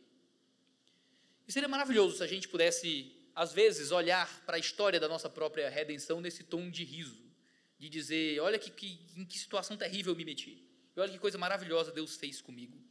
E 1.47 1.51
seria 1.51 1.67
maravilhoso 1.67 2.17
se 2.17 2.23
a 2.23 2.27
gente 2.27 2.47
pudesse, 2.47 3.14
às 3.35 3.51
vezes, 3.51 3.91
olhar 3.91 4.43
para 4.45 4.55
a 4.55 4.59
história 4.59 4.99
da 4.99 5.09
nossa 5.09 5.29
própria 5.29 5.69
redenção 5.69 6.21
nesse 6.21 6.43
tom 6.43 6.69
de 6.69 6.85
riso, 6.85 7.21
de 7.77 7.89
dizer: 7.89 8.39
olha 8.39 8.57
que, 8.57 8.71
que, 8.71 8.99
em 9.17 9.25
que 9.25 9.37
situação 9.37 9.75
terrível 9.75 10.13
eu 10.13 10.17
me 10.17 10.23
meti, 10.23 10.65
e 10.95 10.99
olha 10.99 11.11
que 11.11 11.19
coisa 11.19 11.37
maravilhosa 11.37 11.91
Deus 11.91 12.15
fez 12.15 12.41
comigo. 12.41 12.81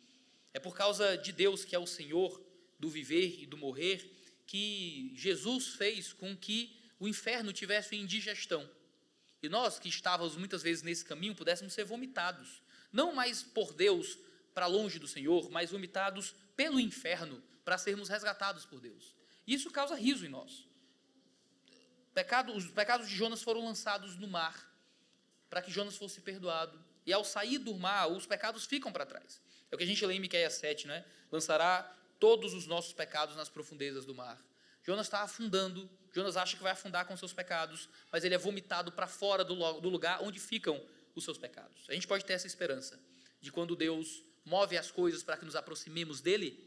É 0.53 0.61
por 0.61 0.77
causa 0.77 1.17
de 1.17 1.33
Deus, 1.33 1.65
que 1.65 1.75
é 1.75 1.79
o 1.79 1.87
Senhor 1.87 2.41
do 2.79 2.91
viver 2.91 3.41
e 3.41 3.47
do 3.47 3.57
morrer, 3.57 4.09
que 4.47 5.13
Jesus 5.17 5.69
fez 5.69 6.13
com 6.13 6.37
que 6.37 6.79
o 7.01 7.09
inferno 7.09 7.53
tivesse 7.53 7.97
indigestão. 7.97 8.69
E 9.43 9.49
nós, 9.49 9.79
que 9.79 9.89
estávamos 9.89 10.37
muitas 10.37 10.63
vezes 10.63 10.83
nesse 10.83 11.05
caminho, 11.05 11.35
pudéssemos 11.35 11.73
ser 11.73 11.85
vomitados. 11.85 12.63
Não 12.93 13.15
mais 13.15 13.43
por 13.43 13.73
Deus 13.73 14.19
para 14.55 14.67
longe 14.67 14.99
do 14.99 15.09
Senhor, 15.09 15.51
mas 15.51 15.71
vomitados 15.71 16.35
pelo 16.55 16.79
inferno 16.79 17.43
para 17.65 17.79
sermos 17.79 18.09
resgatados 18.09 18.65
por 18.65 18.81
Deus. 18.81 19.15
Isso 19.47 19.71
causa 19.71 19.95
riso 19.95 20.25
em 20.25 20.29
nós. 20.29 20.67
Pecado, 22.13 22.55
os 22.55 22.67
pecados 22.71 23.09
de 23.09 23.15
Jonas 23.15 23.43
foram 23.43 23.65
lançados 23.65 24.17
no 24.17 24.29
mar 24.29 24.73
para 25.51 25.61
que 25.63 25.71
Jonas 25.71 25.97
fosse 25.97 26.21
perdoado. 26.21 26.83
E 27.07 27.13
ao 27.13 27.25
sair 27.25 27.59
do 27.59 27.75
mar, 27.75 28.11
os 28.11 28.27
pecados 28.27 28.65
ficam 28.65 28.91
para 28.93 29.05
trás. 29.05 29.41
É 29.71 29.75
o 29.75 29.79
que 29.79 29.85
a 29.85 29.87
gente 29.87 30.05
lê 30.07 30.15
em 30.15 30.21
Miqueias 30.21 30.55
7, 30.55 30.87
né? 30.87 31.05
Lançará 31.31 31.83
todos 32.19 32.55
os 32.55 32.67
nossos 32.67 32.93
pecados 32.93 33.37
nas 33.37 33.49
profundezas 33.49 34.05
do 34.05 34.15
mar. 34.15 34.41
Jonas 34.83 35.07
está 35.07 35.23
afundando, 35.23 35.89
Jonas 36.13 36.37
acha 36.37 36.57
que 36.57 36.63
vai 36.63 36.73
afundar 36.73 37.07
com 37.07 37.17
seus 37.17 37.33
pecados, 37.33 37.89
mas 38.13 38.25
ele 38.25 38.35
é 38.35 38.39
vomitado 38.39 38.93
para 38.93 39.07
fora 39.07 39.45
do 39.45 39.89
lugar 39.89 40.23
onde 40.23 40.39
ficam 40.39 40.83
os 41.15 41.25
seus 41.25 41.39
pecados. 41.39 41.85
A 41.89 41.95
gente 41.95 42.07
pode 42.07 42.25
ter 42.25 42.35
essa 42.35 42.47
esperança 42.47 43.01
de 43.41 43.51
quando 43.51 43.77
Deus 43.77 44.23
move 44.45 44.77
as 44.77 44.91
coisas 44.91 45.23
para 45.23 45.37
que 45.37 45.45
nos 45.45 45.57
aproximemos 45.57 46.21
dele, 46.21 46.63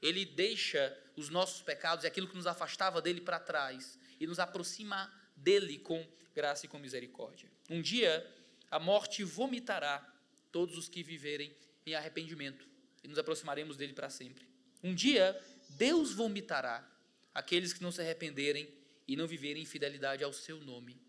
ele 0.00 0.24
deixa 0.24 0.96
os 1.16 1.28
nossos 1.28 1.62
pecados 1.62 2.04
e 2.04 2.06
aquilo 2.06 2.28
que 2.28 2.36
nos 2.36 2.46
afastava 2.46 3.02
dele 3.02 3.20
para 3.20 3.38
trás 3.38 3.98
e 4.18 4.26
nos 4.26 4.38
aproxima 4.38 5.12
dele 5.36 5.78
com 5.78 6.06
graça 6.34 6.66
e 6.66 6.68
com 6.68 6.78
misericórdia. 6.78 7.50
Um 7.68 7.82
dia, 7.82 8.26
a 8.70 8.78
morte 8.78 9.22
vomitará 9.24 10.06
todos 10.50 10.76
os 10.76 10.88
que 10.88 11.02
viverem 11.02 11.54
em 11.86 11.94
arrependimento 11.94 12.66
e 13.02 13.08
nos 13.08 13.18
aproximaremos 13.18 13.76
dele 13.76 13.92
para 13.92 14.10
sempre. 14.10 14.46
Um 14.82 14.94
dia, 14.94 15.38
Deus 15.70 16.12
vomitará 16.12 16.86
aqueles 17.34 17.72
que 17.72 17.82
não 17.82 17.92
se 17.92 18.00
arrependerem 18.00 18.68
e 19.06 19.16
não 19.16 19.26
viverem 19.26 19.62
em 19.62 19.66
fidelidade 19.66 20.24
ao 20.24 20.32
seu 20.32 20.60
nome. 20.60 21.00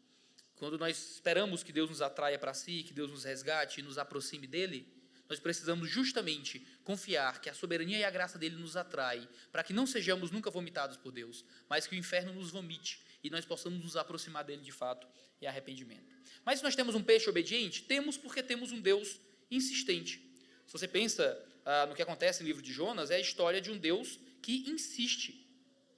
Quando 0.55 0.77
nós 0.77 1.15
esperamos 1.15 1.63
que 1.63 1.71
Deus 1.71 1.89
nos 1.89 2.01
atraia 2.01 2.37
para 2.37 2.53
si, 2.53 2.83
que 2.83 2.93
Deus 2.93 3.09
nos 3.09 3.23
resgate 3.23 3.79
e 3.79 3.83
nos 3.83 3.97
aproxime 3.97 4.45
dele, 4.45 4.87
nós 5.31 5.39
precisamos 5.39 5.89
justamente 5.89 6.59
confiar 6.83 7.39
que 7.39 7.49
a 7.49 7.53
soberania 7.53 7.99
e 7.99 8.03
a 8.03 8.09
graça 8.09 8.37
dele 8.37 8.57
nos 8.57 8.75
atrai, 8.75 9.25
para 9.49 9.63
que 9.63 9.71
não 9.71 9.87
sejamos 9.87 10.29
nunca 10.29 10.51
vomitados 10.51 10.97
por 10.97 11.09
Deus, 11.09 11.45
mas 11.69 11.87
que 11.87 11.95
o 11.95 11.97
inferno 11.97 12.33
nos 12.33 12.49
vomite 12.51 13.01
e 13.23 13.29
nós 13.29 13.45
possamos 13.45 13.81
nos 13.81 13.95
aproximar 13.95 14.43
dele 14.43 14.61
de 14.61 14.73
fato 14.73 15.07
em 15.41 15.45
arrependimento. 15.45 16.13
Mas 16.43 16.59
se 16.59 16.65
nós 16.65 16.75
temos 16.75 16.95
um 16.95 17.01
peixe 17.01 17.29
obediente, 17.29 17.83
temos 17.83 18.17
porque 18.17 18.43
temos 18.43 18.73
um 18.73 18.81
Deus 18.81 19.21
insistente. 19.49 20.19
Se 20.67 20.73
você 20.73 20.85
pensa 20.85 21.41
ah, 21.63 21.85
no 21.85 21.95
que 21.95 22.01
acontece 22.01 22.41
no 22.41 22.47
livro 22.47 22.61
de 22.61 22.73
Jonas, 22.73 23.09
é 23.09 23.15
a 23.15 23.19
história 23.21 23.61
de 23.61 23.71
um 23.71 23.77
Deus 23.77 24.19
que 24.41 24.69
insiste 24.69 25.47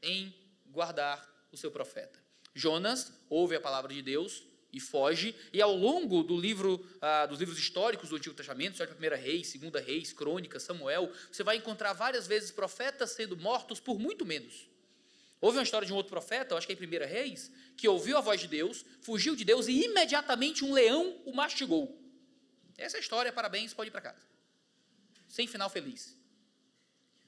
em 0.03 0.31
guardar 0.67 1.27
o 1.51 1.57
seu 1.57 1.71
profeta. 1.71 2.23
Jonas 2.53 3.11
ouve 3.31 3.55
a 3.55 3.59
palavra 3.59 3.91
de 3.91 4.03
Deus, 4.03 4.43
e 4.73 4.79
foge. 4.79 5.35
E 5.53 5.61
ao 5.61 5.75
longo 5.75 6.23
do 6.23 6.35
livro, 6.35 6.83
ah, 6.99 7.27
dos 7.27 7.39
livros 7.39 7.59
históricos 7.59 8.09
do 8.09 8.15
Antigo 8.15 8.35
Testamento, 8.35 8.79
da 8.79 8.87
Primeira 8.87 9.15
Reis, 9.15 9.47
Segunda 9.47 9.79
Reis, 9.79 10.11
Crônica, 10.11 10.59
Samuel, 10.59 11.11
você 11.31 11.43
vai 11.43 11.57
encontrar 11.57 11.93
várias 11.93 12.25
vezes 12.25 12.51
profetas 12.51 13.11
sendo 13.11 13.37
mortos 13.37 13.79
por 13.79 13.99
muito 13.99 14.25
menos. 14.25 14.67
Houve 15.39 15.57
uma 15.57 15.63
história 15.63 15.85
de 15.85 15.93
um 15.93 15.95
outro 15.95 16.09
profeta, 16.09 16.53
eu 16.53 16.57
acho 16.57 16.65
que 16.65 16.73
é 16.73 16.75
em 16.75 16.77
Primeira 16.77 17.05
Reis, 17.05 17.51
que 17.77 17.87
ouviu 17.87 18.17
a 18.17 18.21
voz 18.21 18.41
de 18.41 18.47
Deus, 18.47 18.83
fugiu 19.01 19.35
de 19.35 19.45
Deus 19.45 19.67
e 19.67 19.83
imediatamente 19.83 20.65
um 20.65 20.73
leão 20.73 21.21
o 21.25 21.33
mastigou. 21.33 22.01
Essa 22.77 22.97
é 22.97 22.99
a 22.99 23.01
história, 23.01 23.31
parabéns, 23.31 23.73
pode 23.73 23.89
ir 23.89 23.91
para 23.91 24.01
casa. 24.01 24.25
Sem 25.27 25.45
final 25.45 25.69
feliz. 25.69 26.17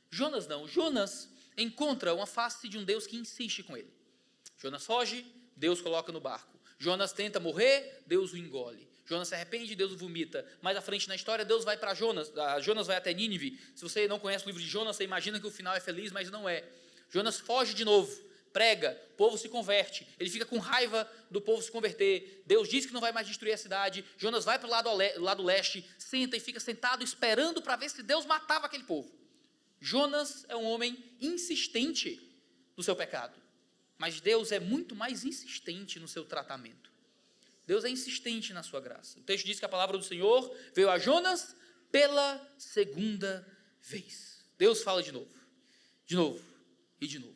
Jonas 0.10 0.48
não. 0.48 0.68
Jonas 0.68 1.30
encontra 1.58 2.14
uma 2.14 2.26
face 2.26 2.68
de 2.70 2.78
um 2.78 2.84
Deus 2.84 3.06
que 3.06 3.18
insiste 3.18 3.62
com 3.64 3.76
ele. 3.76 3.94
Jonas 4.58 4.86
foge, 4.86 5.26
Deus 5.56 5.82
coloca 5.82 6.12
no 6.12 6.22
barco. 6.22 6.55
Jonas 6.78 7.14
tenta 7.14 7.40
morrer, 7.40 8.04
Deus 8.06 8.34
o 8.34 8.38
engole. 8.38 8.88
Jonas 9.06 9.28
se 9.28 9.36
arrepende, 9.36 9.76
Deus 9.76 9.92
o 9.92 9.98
vomita. 9.98 10.46
Mais 10.62 10.76
à 10.76 10.82
frente 10.82 11.08
na 11.08 11.16
história, 11.16 11.46
Deus 11.46 11.64
vai 11.64 11.78
para 11.78 11.94
Jonas. 11.94 12.32
Jonas 12.62 12.88
vai 12.88 12.98
até 12.98 13.14
Nínive. 13.14 13.60
Se 13.76 13.84
você 13.84 14.08
não 14.08 14.20
conhece 14.20 14.46
o 14.46 14.48
livro 14.48 14.62
de 14.62 14.68
Jonas, 14.68 14.96
você 14.96 15.04
imagina 15.04 15.40
que 15.40 15.46
o 15.46 15.52
final 15.52 15.76
é 15.76 15.80
feliz, 15.80 16.12
mas 16.12 16.30
não 16.32 16.50
é. 16.50 16.64
Jonas 17.10 17.40
foge 17.40 17.76
de 17.76 17.86
novo, 17.86 18.12
prega, 18.52 19.00
o 19.12 19.16
povo 19.16 19.38
se 19.38 19.48
converte. 19.48 20.08
Ele 20.20 20.30
fica 20.30 20.46
com 20.46 20.58
raiva 20.58 21.10
do 21.30 21.40
povo 21.40 21.62
se 21.62 21.72
converter. 21.72 22.44
Deus 22.48 22.68
diz 22.68 22.86
que 22.86 22.94
não 22.94 23.02
vai 23.02 23.12
mais 23.12 23.28
destruir 23.28 23.54
a 23.54 23.58
cidade. 23.58 24.04
Jonas 24.18 24.44
vai 24.44 24.58
para 24.58 24.68
o 24.68 24.72
lado, 24.72 24.90
lado 25.18 25.44
leste, 25.44 25.88
senta 26.00 26.36
e 26.36 26.40
fica 26.40 26.60
sentado 26.60 27.04
esperando 27.04 27.62
para 27.62 27.76
ver 27.76 27.90
se 27.90 28.02
Deus 28.02 28.26
matava 28.26 28.66
aquele 28.66 28.86
povo. 28.86 29.14
Jonas 29.80 30.46
é 30.50 30.56
um 30.56 30.66
homem 30.66 30.98
insistente 31.22 32.20
no 32.76 32.82
seu 32.82 32.96
pecado. 32.96 33.45
Mas 34.06 34.22
Deus 34.22 34.52
é 34.52 34.60
muito 34.60 34.96
mais 34.96 35.26
insistente 35.26 36.00
no 36.00 36.08
seu 36.08 36.24
tratamento. 36.24 36.92
Deus 37.66 37.84
é 37.84 37.90
insistente 37.90 38.54
na 38.54 38.62
sua 38.62 38.80
graça. 38.80 39.18
O 39.18 39.24
texto 39.24 39.46
diz 39.48 39.58
que 39.58 39.66
a 39.66 39.68
palavra 39.68 39.98
do 39.98 40.04
Senhor 40.04 40.56
veio 40.76 40.92
a 40.92 41.00
Jonas 41.00 41.56
pela 41.92 42.40
segunda 42.56 43.44
vez. 43.82 44.46
Deus 44.60 44.84
fala 44.84 45.02
de 45.02 45.12
novo, 45.12 45.36
de 46.06 46.16
novo 46.16 46.40
e 47.02 47.08
de 47.08 47.18
novo. 47.18 47.36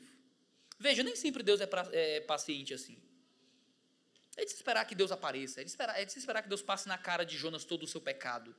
Veja, 0.78 1.02
nem 1.02 1.16
sempre 1.16 1.42
Deus 1.42 1.60
é, 1.60 1.66
pra, 1.66 1.90
é 1.92 2.22
paciente 2.22 2.72
assim. 2.72 3.02
É 4.38 4.46
de 4.46 4.52
se 4.52 4.58
esperar 4.58 4.86
que 4.86 4.94
Deus 4.94 5.12
apareça, 5.12 5.62
é 5.62 5.64
de, 5.64 5.72
esperar, 5.72 6.00
é 6.00 6.06
de 6.06 6.12
se 6.12 6.20
esperar 6.20 6.44
que 6.44 6.50
Deus 6.50 6.62
passe 6.62 6.88
na 6.88 7.00
cara 7.00 7.24
de 7.24 7.36
Jonas 7.36 7.66
todo 7.66 7.82
o 7.82 7.88
seu 7.88 8.00
pecado. 8.00 8.56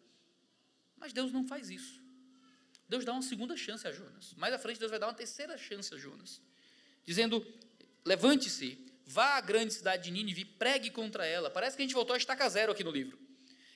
Mas 0.97 1.13
Deus 1.13 1.31
não 1.31 1.47
faz 1.47 1.71
isso. 1.71 2.03
Deus 2.89 3.05
dá 3.05 3.13
uma 3.13 3.23
segunda 3.23 3.57
chance 3.57 3.87
a 3.87 3.93
Jonas. 3.93 4.35
Mais 4.35 4.53
à 4.53 4.59
frente, 4.59 4.81
Deus 4.81 4.91
vai 4.91 4.99
dar 4.99 5.07
uma 5.07 5.15
terceira 5.15 5.57
chance 5.57 5.95
a 5.95 5.97
Jonas. 5.97 6.43
Dizendo: 7.05 7.47
Levante-se, 8.05 8.79
vá 9.07 9.37
à 9.37 9.41
grande 9.41 9.75
cidade 9.75 10.05
de 10.05 10.11
Nínive 10.11 10.43
e 10.43 10.45
pregue 10.45 10.91
contra 10.91 11.27
ela. 11.27 11.51
Parece 11.51 11.77
que 11.77 11.83
a 11.83 11.85
gente 11.85 11.95
voltou 11.95 12.15
a 12.15 12.17
estaca 12.17 12.49
zero 12.49 12.73
aqui 12.73 12.83
no 12.83 12.91
livro. 12.91 13.19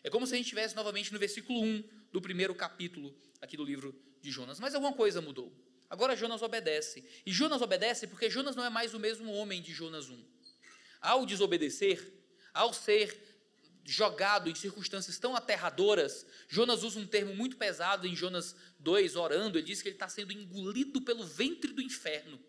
É 0.02 0.10
como 0.10 0.26
se 0.26 0.34
a 0.34 0.36
gente 0.36 0.46
estivesse 0.46 0.76
novamente 0.76 1.12
no 1.12 1.18
versículo 1.18 1.62
1 1.62 1.84
do 2.12 2.20
primeiro 2.20 2.54
capítulo 2.54 3.16
aqui 3.40 3.56
do 3.56 3.64
livro 3.64 3.98
de 4.20 4.30
Jonas. 4.30 4.60
Mas 4.60 4.74
alguma 4.74 4.94
coisa 4.94 5.20
mudou. 5.20 5.52
Agora 5.90 6.16
Jonas 6.16 6.42
obedece. 6.42 7.04
E 7.26 7.32
Jonas 7.32 7.60
obedece 7.60 8.06
porque 8.06 8.30
Jonas 8.30 8.56
não 8.56 8.64
é 8.64 8.70
mais 8.70 8.94
o 8.94 8.98
mesmo 8.98 9.32
homem 9.32 9.60
de 9.60 9.72
Jonas 9.72 10.08
1. 10.08 10.24
Ao 11.00 11.26
desobedecer, 11.26 12.12
ao 12.52 12.72
ser 12.72 13.34
jogado 13.84 14.48
em 14.48 14.54
circunstâncias 14.54 15.18
tão 15.18 15.36
aterradoras, 15.36 16.26
Jonas 16.48 16.82
usa 16.82 16.98
um 16.98 17.06
termo 17.06 17.34
muito 17.34 17.56
pesado 17.56 18.06
em 18.06 18.16
Jonas 18.16 18.56
2, 18.78 19.16
orando, 19.16 19.58
ele 19.58 19.66
diz 19.66 19.82
que 19.82 19.88
ele 19.88 19.96
está 19.96 20.08
sendo 20.08 20.32
engolido 20.32 21.02
pelo 21.02 21.26
ventre 21.26 21.72
do 21.72 21.82
inferno 21.82 22.40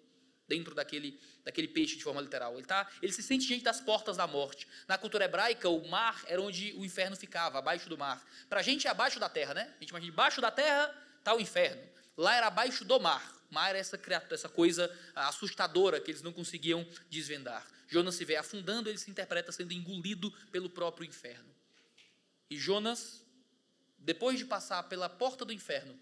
dentro 0.48 0.76
daquele, 0.76 1.20
daquele 1.44 1.68
peixe 1.68 1.96
de 1.96 2.04
forma 2.04 2.22
literal. 2.22 2.56
Ele, 2.56 2.66
tá, 2.66 2.90
ele 3.02 3.12
se 3.12 3.24
sente 3.24 3.48
diante 3.48 3.64
das 3.64 3.82
portas 3.82 4.18
da 4.18 4.28
morte. 4.28 4.68
Na 4.88 4.98
cultura 4.98 5.26
hebraica, 5.26 5.70
o 5.70 5.88
mar 5.88 6.24
era 6.28 6.42
onde 6.42 6.74
o 6.74 6.86
inferno 6.86 7.16
ficava, 7.16 7.60
abaixo 7.60 7.90
do 7.90 7.98
mar. 7.98 8.24
Para 8.50 8.60
a 8.60 8.64
gente 8.64 8.88
é 8.88 8.90
abaixo 8.90 9.20
da 9.20 9.30
terra, 9.30 9.54
né? 9.54 9.74
A 9.78 9.80
gente 9.80 9.90
imagina, 9.90 10.12
embaixo 10.12 10.42
da 10.42 10.52
terra 10.52 10.94
está 11.18 11.34
o 11.34 11.40
inferno. 11.40 11.82
Lá 12.18 12.36
era 12.36 12.48
abaixo 12.48 12.86
do 12.86 13.00
mar. 13.00 13.34
O 13.50 13.54
mar 13.54 13.70
era 13.70 13.78
essa, 13.78 14.00
essa 14.32 14.50
coisa 14.50 14.92
assustadora 15.16 16.00
que 16.00 16.12
eles 16.12 16.22
não 16.22 16.32
conseguiam 16.32 16.88
desvendar. 17.10 17.66
Jonas 17.88 18.16
se 18.16 18.26
vê 18.26 18.36
afundando, 18.36 18.90
ele 18.90 18.98
se 18.98 19.12
interpreta 19.12 19.52
sendo 19.52 19.74
engolido 19.74 20.32
pelo 20.52 20.70
próprio 20.70 21.08
inferno. 21.08 21.54
E 22.50 22.58
Jonas, 22.58 23.24
depois 23.98 24.38
de 24.40 24.46
passar 24.46 24.84
pela 24.84 25.10
porta 25.10 25.46
do 25.46 25.54
inferno, 25.54 26.00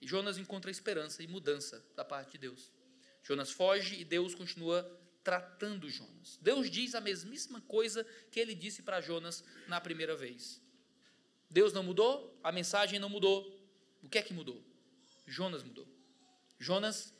Jonas 0.00 0.38
encontra 0.38 0.70
esperança 0.70 1.22
e 1.22 1.26
mudança 1.26 1.84
da 1.94 2.04
parte 2.04 2.32
de 2.32 2.38
Deus. 2.38 2.70
Jonas 3.22 3.50
foge 3.50 4.00
e 4.00 4.04
Deus 4.04 4.34
continua 4.34 4.82
tratando 5.22 5.88
Jonas. 5.88 6.38
Deus 6.40 6.70
diz 6.70 6.94
a 6.94 7.00
mesmíssima 7.00 7.60
coisa 7.62 8.04
que 8.30 8.40
ele 8.40 8.54
disse 8.54 8.82
para 8.82 9.00
Jonas 9.00 9.44
na 9.68 9.80
primeira 9.80 10.16
vez. 10.16 10.60
Deus 11.48 11.72
não 11.72 11.82
mudou, 11.82 12.38
a 12.42 12.50
mensagem 12.50 12.98
não 12.98 13.08
mudou. 13.08 13.60
O 14.02 14.08
que 14.08 14.18
é 14.18 14.22
que 14.22 14.32
mudou? 14.32 14.62
Jonas 15.26 15.62
mudou. 15.62 15.86
Jonas 16.58 17.14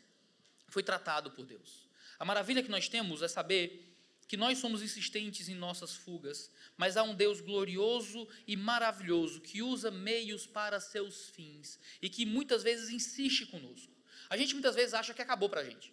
foi 0.69 0.83
tratado 0.83 1.31
por 1.31 1.47
Deus. 1.47 1.89
A 2.19 2.25
maravilha 2.25 2.63
que 2.63 2.71
nós 2.71 2.89
temos 2.89 3.23
é 3.23 3.29
saber 3.29 3.93
que 4.27 4.37
nós 4.37 4.59
somos 4.59 4.83
insistentes 4.83 5.49
em 5.49 5.55
nossas 5.55 5.95
fugas, 5.95 6.51
mas 6.77 6.97
há 6.97 7.03
um 7.03 7.15
Deus 7.15 7.41
glorioso 7.41 8.27
e 8.47 8.57
maravilhoso 8.57 9.43
que 9.43 9.61
usa 9.61 9.91
meios 9.91 10.47
para 10.47 10.81
seus 10.81 11.29
fins 11.29 11.79
e 12.01 12.09
que 12.09 12.25
muitas 12.25 12.63
vezes 12.63 12.89
insiste 12.89 13.45
conosco. 13.47 13.92
A 14.33 14.37
gente 14.39 14.55
muitas 14.55 14.75
vezes 14.75 14.95
acha 14.95 15.13
que 15.13 15.21
acabou 15.21 15.51
para 15.51 15.61
a 15.61 15.65
gente. 15.65 15.93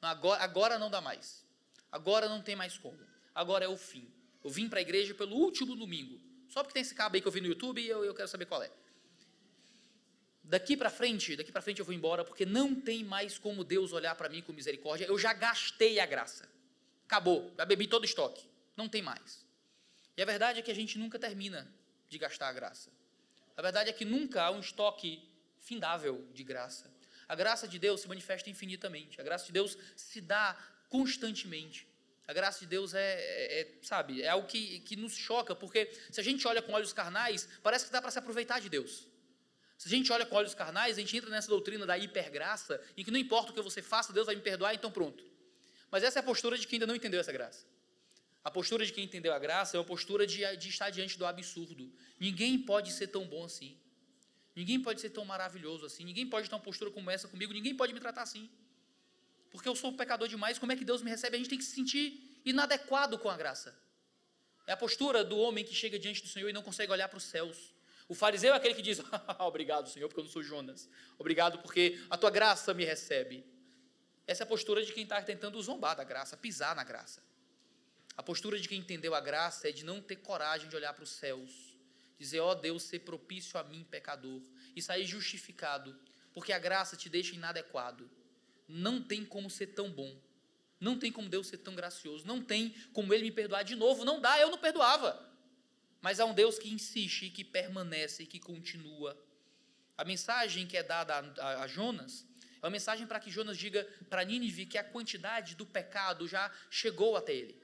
Agora, 0.00 0.40
agora 0.44 0.78
não 0.78 0.88
dá 0.88 1.00
mais. 1.00 1.44
Agora 1.90 2.28
não 2.28 2.40
tem 2.40 2.54
mais 2.54 2.78
como. 2.78 2.96
Agora 3.34 3.64
é 3.64 3.68
o 3.68 3.76
fim. 3.76 4.08
Eu 4.44 4.48
vim 4.48 4.68
para 4.68 4.78
a 4.78 4.82
igreja 4.82 5.12
pelo 5.12 5.34
último 5.34 5.74
domingo. 5.74 6.20
Só 6.48 6.62
porque 6.62 6.74
tem 6.74 6.82
esse 6.82 6.94
cabo 6.94 7.16
aí 7.16 7.20
que 7.20 7.26
eu 7.26 7.32
vi 7.32 7.40
no 7.40 7.48
YouTube 7.48 7.82
e 7.82 7.88
eu, 7.88 8.04
eu 8.04 8.14
quero 8.14 8.28
saber 8.28 8.46
qual 8.46 8.62
é. 8.62 8.70
Daqui 10.44 10.76
para 10.76 10.88
frente, 10.88 11.34
daqui 11.34 11.50
para 11.50 11.60
frente 11.60 11.80
eu 11.80 11.84
vou 11.84 11.92
embora 11.92 12.24
porque 12.24 12.46
não 12.46 12.80
tem 12.80 13.02
mais 13.02 13.38
como 13.38 13.64
Deus 13.64 13.92
olhar 13.92 14.14
para 14.14 14.28
mim 14.28 14.40
com 14.40 14.52
misericórdia. 14.52 15.06
Eu 15.06 15.18
já 15.18 15.32
gastei 15.32 15.98
a 15.98 16.06
graça. 16.06 16.48
Acabou. 17.06 17.52
Já 17.58 17.64
bebi 17.64 17.88
todo 17.88 18.02
o 18.02 18.06
estoque. 18.06 18.48
Não 18.76 18.88
tem 18.88 19.02
mais. 19.02 19.44
E 20.16 20.22
a 20.22 20.24
verdade 20.24 20.60
é 20.60 20.62
que 20.62 20.70
a 20.70 20.74
gente 20.76 20.96
nunca 20.96 21.18
termina 21.18 21.68
de 22.08 22.18
gastar 22.18 22.50
a 22.50 22.52
graça. 22.52 22.88
A 23.56 23.62
verdade 23.62 23.90
é 23.90 23.92
que 23.92 24.04
nunca 24.04 24.44
há 24.44 24.52
um 24.52 24.60
estoque 24.60 25.28
findável 25.58 26.24
de 26.32 26.44
graça. 26.44 26.99
A 27.30 27.36
graça 27.36 27.68
de 27.68 27.78
Deus 27.78 28.00
se 28.00 28.08
manifesta 28.08 28.50
infinitamente. 28.50 29.20
A 29.20 29.22
graça 29.22 29.46
de 29.46 29.52
Deus 29.52 29.78
se 29.94 30.20
dá 30.20 30.56
constantemente. 30.88 31.86
A 32.26 32.32
graça 32.32 32.58
de 32.58 32.66
Deus 32.66 32.92
é, 32.92 33.12
é, 33.20 33.60
é 33.60 33.78
sabe, 33.82 34.20
é 34.20 34.28
algo 34.28 34.48
que, 34.48 34.80
que 34.80 34.96
nos 34.96 35.14
choca, 35.14 35.54
porque 35.54 35.92
se 36.10 36.20
a 36.20 36.24
gente 36.24 36.46
olha 36.48 36.60
com 36.60 36.72
olhos 36.72 36.92
carnais, 36.92 37.48
parece 37.62 37.84
que 37.86 37.92
dá 37.92 38.02
para 38.02 38.10
se 38.10 38.18
aproveitar 38.18 38.60
de 38.60 38.68
Deus. 38.68 39.06
Se 39.78 39.86
a 39.86 39.90
gente 39.90 40.10
olha 40.10 40.26
com 40.26 40.34
olhos 40.34 40.56
carnais, 40.56 40.98
a 40.98 41.00
gente 41.00 41.16
entra 41.16 41.30
nessa 41.30 41.46
doutrina 41.46 41.86
da 41.86 41.96
hipergraça, 41.96 42.82
em 42.96 43.04
que 43.04 43.12
não 43.12 43.18
importa 43.18 43.52
o 43.52 43.54
que 43.54 43.62
você 43.62 43.80
faça, 43.80 44.12
Deus 44.12 44.26
vai 44.26 44.34
me 44.34 44.42
perdoar, 44.42 44.74
então 44.74 44.90
pronto. 44.90 45.22
Mas 45.88 46.02
essa 46.02 46.18
é 46.18 46.20
a 46.20 46.24
postura 46.24 46.58
de 46.58 46.66
quem 46.66 46.78
ainda 46.78 46.86
não 46.88 46.96
entendeu 46.96 47.20
essa 47.20 47.32
graça. 47.32 47.64
A 48.42 48.50
postura 48.50 48.84
de 48.84 48.92
quem 48.92 49.04
entendeu 49.04 49.32
a 49.32 49.38
graça 49.38 49.76
é 49.76 49.78
uma 49.78 49.86
postura 49.86 50.26
de, 50.26 50.56
de 50.56 50.68
estar 50.68 50.90
diante 50.90 51.16
do 51.16 51.24
absurdo. 51.24 51.92
Ninguém 52.18 52.58
pode 52.58 52.90
ser 52.90 53.06
tão 53.06 53.24
bom 53.24 53.44
assim. 53.44 53.78
Ninguém 54.54 54.80
pode 54.82 55.00
ser 55.00 55.10
tão 55.10 55.24
maravilhoso 55.24 55.86
assim. 55.86 56.04
Ninguém 56.04 56.26
pode 56.26 56.48
ter 56.48 56.54
uma 56.54 56.60
postura 56.60 56.90
como 56.90 57.10
essa 57.10 57.28
comigo. 57.28 57.52
Ninguém 57.52 57.74
pode 57.74 57.92
me 57.92 58.00
tratar 58.00 58.22
assim. 58.22 58.50
Porque 59.50 59.68
eu 59.68 59.76
sou 59.76 59.92
pecador 59.92 60.28
demais. 60.28 60.58
Como 60.58 60.72
é 60.72 60.76
que 60.76 60.84
Deus 60.84 61.02
me 61.02 61.10
recebe? 61.10 61.36
A 61.36 61.38
gente 61.38 61.48
tem 61.48 61.58
que 61.58 61.64
se 61.64 61.74
sentir 61.74 62.40
inadequado 62.44 63.18
com 63.18 63.28
a 63.28 63.36
graça. 63.36 63.76
É 64.66 64.72
a 64.72 64.76
postura 64.76 65.24
do 65.24 65.36
homem 65.38 65.64
que 65.64 65.74
chega 65.74 65.98
diante 65.98 66.22
do 66.22 66.28
Senhor 66.28 66.48
e 66.48 66.52
não 66.52 66.62
consegue 66.62 66.92
olhar 66.92 67.08
para 67.08 67.18
os 67.18 67.24
céus. 67.24 67.74
O 68.08 68.14
fariseu 68.14 68.52
é 68.52 68.56
aquele 68.56 68.74
que 68.74 68.82
diz: 68.82 69.00
Obrigado, 69.38 69.88
Senhor, 69.88 70.08
porque 70.08 70.20
eu 70.20 70.24
não 70.24 70.30
sou 70.30 70.42
Jonas. 70.42 70.88
Obrigado 71.18 71.58
porque 71.58 72.00
a 72.08 72.16
tua 72.16 72.30
graça 72.30 72.74
me 72.74 72.84
recebe. 72.84 73.44
Essa 74.26 74.42
é 74.42 74.44
a 74.44 74.46
postura 74.46 74.84
de 74.84 74.92
quem 74.92 75.04
está 75.04 75.20
tentando 75.22 75.60
zombar 75.60 75.96
da 75.96 76.04
graça, 76.04 76.36
pisar 76.36 76.74
na 76.74 76.84
graça. 76.84 77.22
A 78.16 78.22
postura 78.22 78.58
de 78.58 78.68
quem 78.68 78.78
entendeu 78.78 79.14
a 79.14 79.20
graça 79.20 79.68
é 79.68 79.72
de 79.72 79.84
não 79.84 80.00
ter 80.00 80.16
coragem 80.16 80.68
de 80.68 80.76
olhar 80.76 80.92
para 80.92 81.04
os 81.04 81.10
céus, 81.10 81.69
dizer: 82.20 82.40
Ó 82.40 82.50
oh, 82.50 82.54
Deus, 82.54 82.82
ser 82.82 83.00
propício 83.00 83.58
a 83.58 83.64
mim, 83.64 83.84
pecador, 83.90 84.42
e 84.76 84.82
sair 84.82 85.06
justificado, 85.06 85.98
porque 86.34 86.52
a 86.52 86.58
graça 86.58 86.96
te 86.96 87.08
deixa 87.08 87.34
inadequado. 87.34 88.08
Não 88.68 89.02
tem 89.02 89.24
como 89.24 89.50
ser 89.50 89.68
tão 89.68 89.90
bom. 89.90 90.20
Não 90.78 90.98
tem 90.98 91.10
como 91.10 91.28
Deus 91.28 91.48
ser 91.48 91.58
tão 91.58 91.74
gracioso. 91.74 92.26
Não 92.26 92.42
tem 92.42 92.74
como 92.92 93.12
Ele 93.12 93.24
me 93.24 93.32
perdoar 93.32 93.64
de 93.64 93.74
novo. 93.74 94.04
Não 94.04 94.20
dá, 94.20 94.38
eu 94.38 94.50
não 94.50 94.58
perdoava. 94.58 95.28
Mas 96.00 96.20
há 96.20 96.24
um 96.24 96.32
Deus 96.32 96.58
que 96.58 96.70
insiste, 96.70 97.30
que 97.30 97.42
permanece, 97.42 98.24
que 98.24 98.38
continua. 98.38 99.18
A 99.98 100.04
mensagem 100.04 100.66
que 100.66 100.76
é 100.76 100.82
dada 100.82 101.14
a, 101.38 101.62
a 101.62 101.66
Jonas 101.66 102.26
é 102.62 102.66
uma 102.66 102.70
mensagem 102.70 103.06
para 103.06 103.18
que 103.18 103.30
Jonas 103.30 103.58
diga 103.58 103.84
para 104.08 104.24
Nínive 104.24 104.66
que 104.66 104.78
a 104.78 104.84
quantidade 104.84 105.54
do 105.54 105.66
pecado 105.66 106.28
já 106.28 106.50
chegou 106.70 107.16
até 107.16 107.34
ele, 107.34 107.60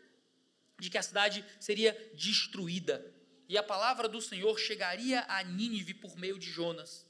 de 0.78 0.90
que 0.90 0.98
a 0.98 1.02
cidade 1.02 1.44
seria 1.60 1.92
destruída 2.14 3.15
e 3.48 3.56
a 3.56 3.62
palavra 3.62 4.08
do 4.08 4.20
Senhor 4.20 4.58
chegaria 4.58 5.24
a 5.28 5.42
Nínive 5.42 5.94
por 5.94 6.16
meio 6.16 6.38
de 6.38 6.50
Jonas. 6.50 7.06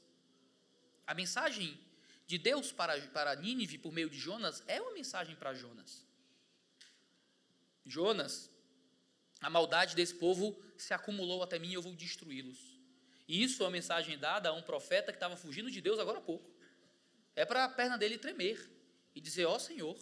A 1.05 1.13
mensagem 1.13 1.79
de 2.25 2.37
Deus 2.37 2.71
para, 2.71 2.99
para 3.07 3.35
Nínive 3.35 3.77
por 3.77 3.91
meio 3.91 4.09
de 4.09 4.19
Jonas 4.19 4.63
é 4.67 4.81
uma 4.81 4.91
mensagem 4.91 5.35
para 5.35 5.53
Jonas. 5.53 6.05
Jonas 7.85 8.51
a 9.39 9.49
maldade 9.49 9.95
desse 9.95 10.15
povo 10.15 10.57
se 10.77 10.93
acumulou 10.93 11.43
até 11.43 11.59
mim 11.59 11.69
e 11.69 11.73
eu 11.75 11.81
vou 11.81 11.93
destruí-los. 11.93 12.77
E 13.27 13.43
isso 13.43 13.61
é 13.61 13.65
uma 13.65 13.71
mensagem 13.71 14.17
dada 14.17 14.49
a 14.49 14.53
um 14.53 14.61
profeta 14.61 15.11
que 15.11 15.17
estava 15.17 15.35
fugindo 15.35 15.69
de 15.69 15.81
Deus 15.81 15.99
agora 15.99 16.17
há 16.17 16.21
pouco. 16.21 16.49
É 17.35 17.45
para 17.45 17.65
a 17.65 17.69
perna 17.69 17.97
dele 17.97 18.17
tremer 18.17 18.69
e 19.13 19.21
dizer: 19.21 19.45
Ó 19.45 19.55
oh, 19.55 19.59
Senhor, 19.59 19.97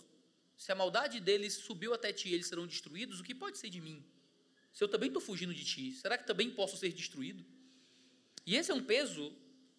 se 0.55 0.71
a 0.71 0.75
maldade 0.75 1.19
deles 1.19 1.53
subiu 1.55 1.93
até 1.93 2.13
ti 2.13 2.29
e 2.29 2.33
eles 2.33 2.47
serão 2.47 2.65
destruídos, 2.65 3.19
o 3.19 3.23
que 3.23 3.35
pode 3.35 3.57
ser 3.57 3.69
de 3.69 3.81
mim? 3.81 4.05
Se 4.75 4.83
eu 4.83 4.89
também 4.89 5.07
estou 5.07 5.21
fugindo 5.21 5.53
de 5.53 5.63
ti, 5.63 5.93
será 5.93 6.17
que 6.17 6.27
também 6.27 6.51
posso 6.51 6.75
ser 6.75 6.91
destruído? 6.91 7.45
E 8.45 8.57
esse 8.57 8.69
é 8.69 8.73
um 8.73 8.83
peso 8.83 9.33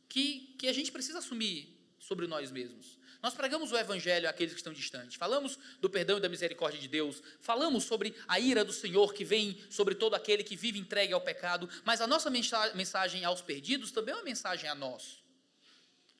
que, 0.09 0.56
que 0.59 0.66
a 0.66 0.72
gente 0.72 0.90
precisa 0.90 1.18
assumir 1.18 1.68
sobre 1.98 2.26
nós 2.26 2.50
mesmos. 2.50 2.98
Nós 3.22 3.35
pregamos 3.35 3.72
o 3.72 3.76
evangelho 3.76 4.26
àqueles 4.26 4.54
que 4.54 4.61
estão 4.61 4.72
distantes, 4.72 5.16
falamos 5.16 5.59
do 5.82 5.90
perdão 5.90 6.16
e 6.16 6.20
da 6.20 6.30
misericórdia 6.30 6.80
de 6.80 6.88
Deus, 6.88 7.22
falamos 7.40 7.85
sobre 7.85 8.14
a 8.26 8.40
ira 8.40 8.64
do 8.64 8.72
Senhor 8.72 9.12
que 9.12 9.22
vem 9.22 9.61
sobre 9.68 9.94
todo 9.94 10.14
aquele 10.14 10.42
que 10.42 10.56
vive 10.56 10.78
entregue 10.78 11.12
ao 11.12 11.20
pecado, 11.20 11.68
mas 11.85 12.00
a 12.00 12.06
nossa 12.06 12.30
mensagem 12.30 13.22
aos 13.22 13.42
perdidos 13.42 13.92
também 13.92 14.14
é 14.14 14.16
uma 14.16 14.24
mensagem 14.24 14.70
a 14.70 14.74
nós. 14.74 15.22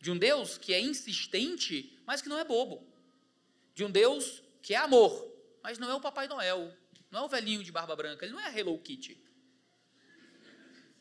De 0.03 0.11
um 0.11 0.19
Deus 0.19 0.59
que 0.59 0.75
é 0.75 0.81
insistente, 0.81 1.99
mas 2.05 2.21
que 2.21 2.29
não 2.29 2.39
é 2.39 2.45
bobo. 2.45 2.87
De 3.75 3.85
um 3.85 3.91
Deus 3.91 4.43
que 4.61 4.75
é 4.75 4.77
amor, 4.77 5.33
mas 5.63 5.79
não 5.79 5.91
é 5.91 5.95
o 5.95 6.01
Papai 6.01 6.29
Noel, 6.29 6.77
não 7.11 7.21
é 7.21 7.23
o 7.23 7.29
velhinho 7.29 7.63
de 7.63 7.73
barba 7.73 7.95
branca, 7.95 8.25
ele 8.25 8.33
não 8.33 8.41
é 8.41 8.47
a 8.47 8.59
Hello 8.59 8.79
Kitty. 8.79 9.19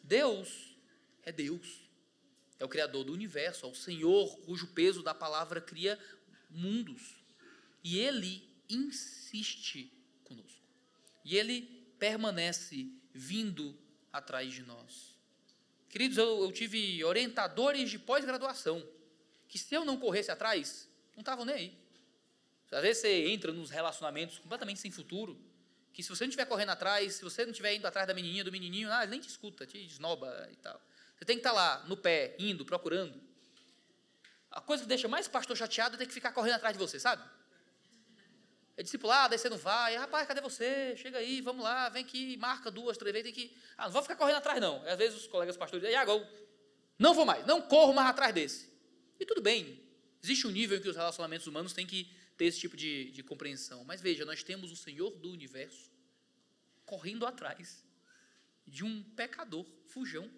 Deus 0.03 0.75
é 1.23 1.31
Deus 1.31 1.85
é 2.59 2.65
o 2.65 2.69
Criador 2.69 3.03
do 3.03 3.13
universo, 3.13 3.65
é 3.65 3.69
o 3.69 3.75
Senhor 3.75 4.37
cujo 4.41 4.67
peso 4.67 5.03
da 5.03 5.13
palavra 5.13 5.59
cria 5.59 5.99
mundos. 6.49 7.15
E 7.83 7.99
Ele 7.99 8.49
insiste 8.69 9.91
conosco. 10.23 10.61
E 11.23 11.37
Ele 11.37 11.61
permanece 11.99 12.89
vindo 13.13 13.77
atrás 14.11 14.53
de 14.53 14.63
nós. 14.63 15.15
Queridos, 15.89 16.17
eu, 16.17 16.43
eu 16.43 16.51
tive 16.51 17.03
orientadores 17.03 17.89
de 17.89 17.99
pós-graduação 17.99 18.85
que, 19.47 19.59
se 19.59 19.75
eu 19.75 19.85
não 19.85 19.97
corresse 19.97 20.31
atrás, 20.31 20.89
não 21.15 21.21
estavam 21.21 21.45
nem 21.45 21.55
aí. 21.55 21.77
Às 22.71 22.81
vezes 22.81 23.01
você 23.01 23.29
entra 23.29 23.53
nos 23.53 23.69
relacionamentos 23.69 24.39
completamente 24.39 24.79
sem 24.79 24.91
futuro, 24.91 25.39
que 25.95 26.03
se 26.03 26.09
você 26.09 26.25
não 26.25 26.29
estiver 26.29 26.45
correndo 26.45 26.71
atrás, 26.71 27.13
se 27.15 27.23
você 27.23 27.45
não 27.45 27.51
estiver 27.51 27.73
indo 27.73 27.87
atrás 27.87 28.05
da 28.05 28.13
menininha, 28.13 28.43
do 28.43 28.51
menininho, 28.51 28.91
ah, 28.91 29.05
nem 29.05 29.17
te 29.17 29.29
escuta, 29.29 29.65
te 29.65 29.77
esnoba 29.77 30.49
e 30.51 30.55
tal. 30.57 30.79
Você 31.17 31.23
tem 31.23 31.37
que 31.37 31.39
estar 31.39 31.53
lá, 31.53 31.85
no 31.87 31.95
pé, 31.95 32.35
indo, 32.37 32.65
procurando. 32.65 33.17
A 34.51 34.59
coisa 34.59 34.83
que 34.83 34.89
deixa 34.89 35.07
mais 35.07 35.25
pastor 35.29 35.55
chateado 35.55 35.95
é 35.95 35.97
ter 35.97 36.05
que 36.05 36.13
ficar 36.13 36.33
correndo 36.33 36.55
atrás 36.55 36.77
de 36.77 36.83
você, 36.83 36.99
sabe? 36.99 37.23
É 38.75 38.83
discipulado, 38.83 39.33
aí 39.33 39.39
você 39.39 39.47
não 39.47 39.57
vai. 39.57 39.95
Rapaz, 39.95 40.27
cadê 40.27 40.41
você? 40.41 40.97
Chega 40.97 41.17
aí, 41.17 41.39
vamos 41.39 41.63
lá, 41.63 41.87
vem 41.87 42.03
aqui, 42.03 42.35
marca 42.35 42.69
duas, 42.69 42.97
três 42.97 43.13
vezes, 43.13 43.31
tem 43.31 43.47
que. 43.47 43.57
Ah, 43.77 43.85
não 43.85 43.91
vou 43.91 44.01
ficar 44.01 44.17
correndo 44.17 44.35
atrás, 44.35 44.59
não. 44.59 44.85
Às 44.85 44.97
vezes 44.97 45.21
os 45.21 45.27
colegas 45.27 45.55
pastores 45.55 45.81
dizem, 45.81 45.95
agora, 45.97 46.29
não 46.99 47.13
vou 47.13 47.25
mais, 47.25 47.45
não 47.45 47.61
corro 47.61 47.93
mais 47.93 48.09
atrás 48.09 48.33
desse. 48.33 48.69
E 49.17 49.25
tudo 49.25 49.41
bem. 49.41 49.81
Existe 50.21 50.45
um 50.45 50.51
nível 50.51 50.77
em 50.77 50.81
que 50.81 50.89
os 50.89 50.95
relacionamentos 50.97 51.47
humanos 51.47 51.71
têm 51.71 51.87
que 51.87 52.13
ter 52.37 52.45
esse 52.45 52.59
tipo 52.59 52.75
de, 52.75 53.11
de 53.11 53.23
compreensão. 53.23 53.83
Mas 53.83 54.01
veja, 54.01 54.25
nós 54.25 54.43
temos 54.43 54.71
o 54.71 54.75
Senhor 54.75 55.11
do 55.17 55.31
universo 55.31 55.91
correndo 56.85 57.25
atrás 57.25 57.83
de 58.67 58.83
um 58.83 59.03
pecador, 59.03 59.65
fujão 59.87 60.29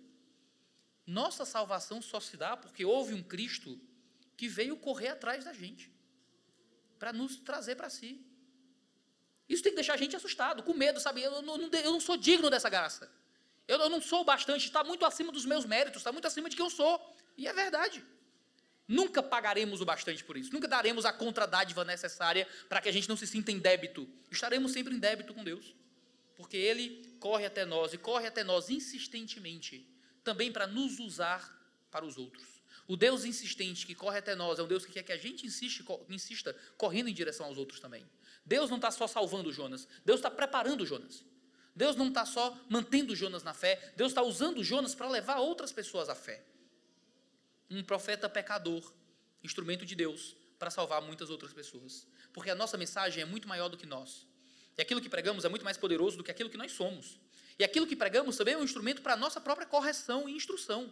nossa 1.07 1.45
salvação 1.45 2.01
só 2.01 2.19
se 2.19 2.35
dá 2.35 2.57
porque 2.57 2.83
houve 2.83 3.13
um 3.13 3.23
Cristo 3.23 3.79
que 4.35 4.49
veio 4.49 4.75
correr 4.75 5.07
atrás 5.07 5.45
da 5.45 5.53
gente 5.53 5.89
para 6.99 7.13
nos 7.13 7.37
trazer 7.37 7.75
para 7.75 7.89
si. 7.89 8.21
Isso 9.47 9.63
tem 9.63 9.71
que 9.71 9.77
deixar 9.77 9.93
a 9.93 9.97
gente 9.97 10.17
assustado, 10.17 10.61
com 10.61 10.73
medo, 10.73 10.99
sabe? 10.99 11.21
Eu 11.21 11.41
não, 11.41 11.57
eu 11.57 11.91
não 11.93 12.01
sou 12.01 12.17
digno 12.17 12.49
dessa 12.49 12.69
graça. 12.69 13.09
Eu, 13.65 13.79
eu 13.79 13.89
não 13.89 14.01
sou 14.01 14.25
bastante, 14.25 14.65
está 14.65 14.83
muito 14.83 15.05
acima 15.05 15.31
dos 15.31 15.45
meus 15.45 15.63
méritos, 15.63 16.01
está 16.01 16.11
muito 16.11 16.27
acima 16.27 16.49
de 16.49 16.57
quem 16.57 16.65
eu 16.65 16.69
sou. 16.69 17.15
E 17.37 17.47
é 17.47 17.53
verdade. 17.53 18.05
Nunca 18.87 19.21
pagaremos 19.21 19.81
o 19.81 19.85
bastante 19.85 20.23
por 20.23 20.37
isso. 20.37 20.53
Nunca 20.53 20.67
daremos 20.67 21.05
a 21.05 21.11
contradádiva 21.11 21.83
necessária 21.83 22.47
para 22.69 22.79
que 22.79 22.87
a 22.87 22.91
gente 22.91 23.09
não 23.09 23.17
se 23.17 23.27
sinta 23.27 23.51
em 23.51 23.59
débito. 23.59 24.07
Estaremos 24.31 24.71
sempre 24.71 24.95
em 24.95 24.99
débito 24.99 25.33
com 25.33 25.43
Deus. 25.43 25.75
Porque 26.35 26.55
Ele 26.55 27.17
corre 27.19 27.45
até 27.45 27.65
nós 27.65 27.93
e 27.93 27.97
corre 27.97 28.27
até 28.27 28.43
nós 28.43 28.69
insistentemente 28.69 29.85
também 30.23 30.51
para 30.51 30.67
nos 30.67 30.99
usar 30.99 31.57
para 31.89 32.05
os 32.05 32.17
outros. 32.17 32.45
O 32.87 32.95
Deus 32.95 33.25
insistente 33.25 33.85
que 33.85 33.95
corre 33.95 34.19
até 34.19 34.35
nós 34.35 34.59
é 34.59 34.63
um 34.63 34.67
Deus 34.67 34.85
que 34.85 34.93
quer 34.93 35.03
que 35.03 35.11
a 35.11 35.17
gente 35.17 35.45
insiste, 35.45 35.83
insista 36.09 36.55
correndo 36.77 37.09
em 37.09 37.13
direção 37.13 37.45
aos 37.47 37.57
outros 37.57 37.79
também. 37.79 38.05
Deus 38.45 38.69
não 38.69 38.77
está 38.77 38.91
só 38.91 39.07
salvando 39.07 39.51
Jonas, 39.51 39.87
Deus 40.05 40.19
está 40.19 40.31
preparando 40.31 40.85
Jonas. 40.85 41.25
Deus 41.75 41.95
não 41.95 42.07
está 42.07 42.25
só 42.25 42.57
mantendo 42.69 43.15
Jonas 43.15 43.43
na 43.43 43.53
fé, 43.53 43.93
Deus 43.95 44.11
está 44.11 44.23
usando 44.23 44.63
Jonas 44.63 44.95
para 44.95 45.07
levar 45.07 45.37
outras 45.37 45.71
pessoas 45.71 46.09
à 46.09 46.15
fé. 46.15 46.43
Um 47.69 47.83
profeta 47.83 48.29
pecador, 48.29 48.93
instrumento 49.43 49.85
de 49.85 49.95
Deus 49.95 50.35
para 50.57 50.69
salvar 50.69 51.01
muitas 51.01 51.29
outras 51.29 51.53
pessoas. 51.53 52.07
Porque 52.33 52.49
a 52.49 52.55
nossa 52.55 52.77
mensagem 52.77 53.21
é 53.21 53.25
muito 53.25 53.47
maior 53.47 53.69
do 53.69 53.77
que 53.77 53.85
nós. 53.85 54.25
E 54.77 54.81
aquilo 54.81 55.01
que 55.01 55.09
pregamos 55.09 55.45
é 55.45 55.49
muito 55.49 55.65
mais 55.65 55.77
poderoso 55.77 56.17
do 56.17 56.23
que 56.23 56.31
aquilo 56.31 56.49
que 56.49 56.57
nós 56.57 56.71
somos. 56.71 57.19
E 57.59 57.63
aquilo 57.63 57.87
que 57.87 57.95
pregamos 57.95 58.37
também 58.37 58.53
é 58.53 58.57
um 58.57 58.63
instrumento 58.63 59.01
para 59.01 59.13
a 59.13 59.17
nossa 59.17 59.41
própria 59.41 59.65
correção 59.65 60.29
e 60.29 60.33
instrução. 60.33 60.91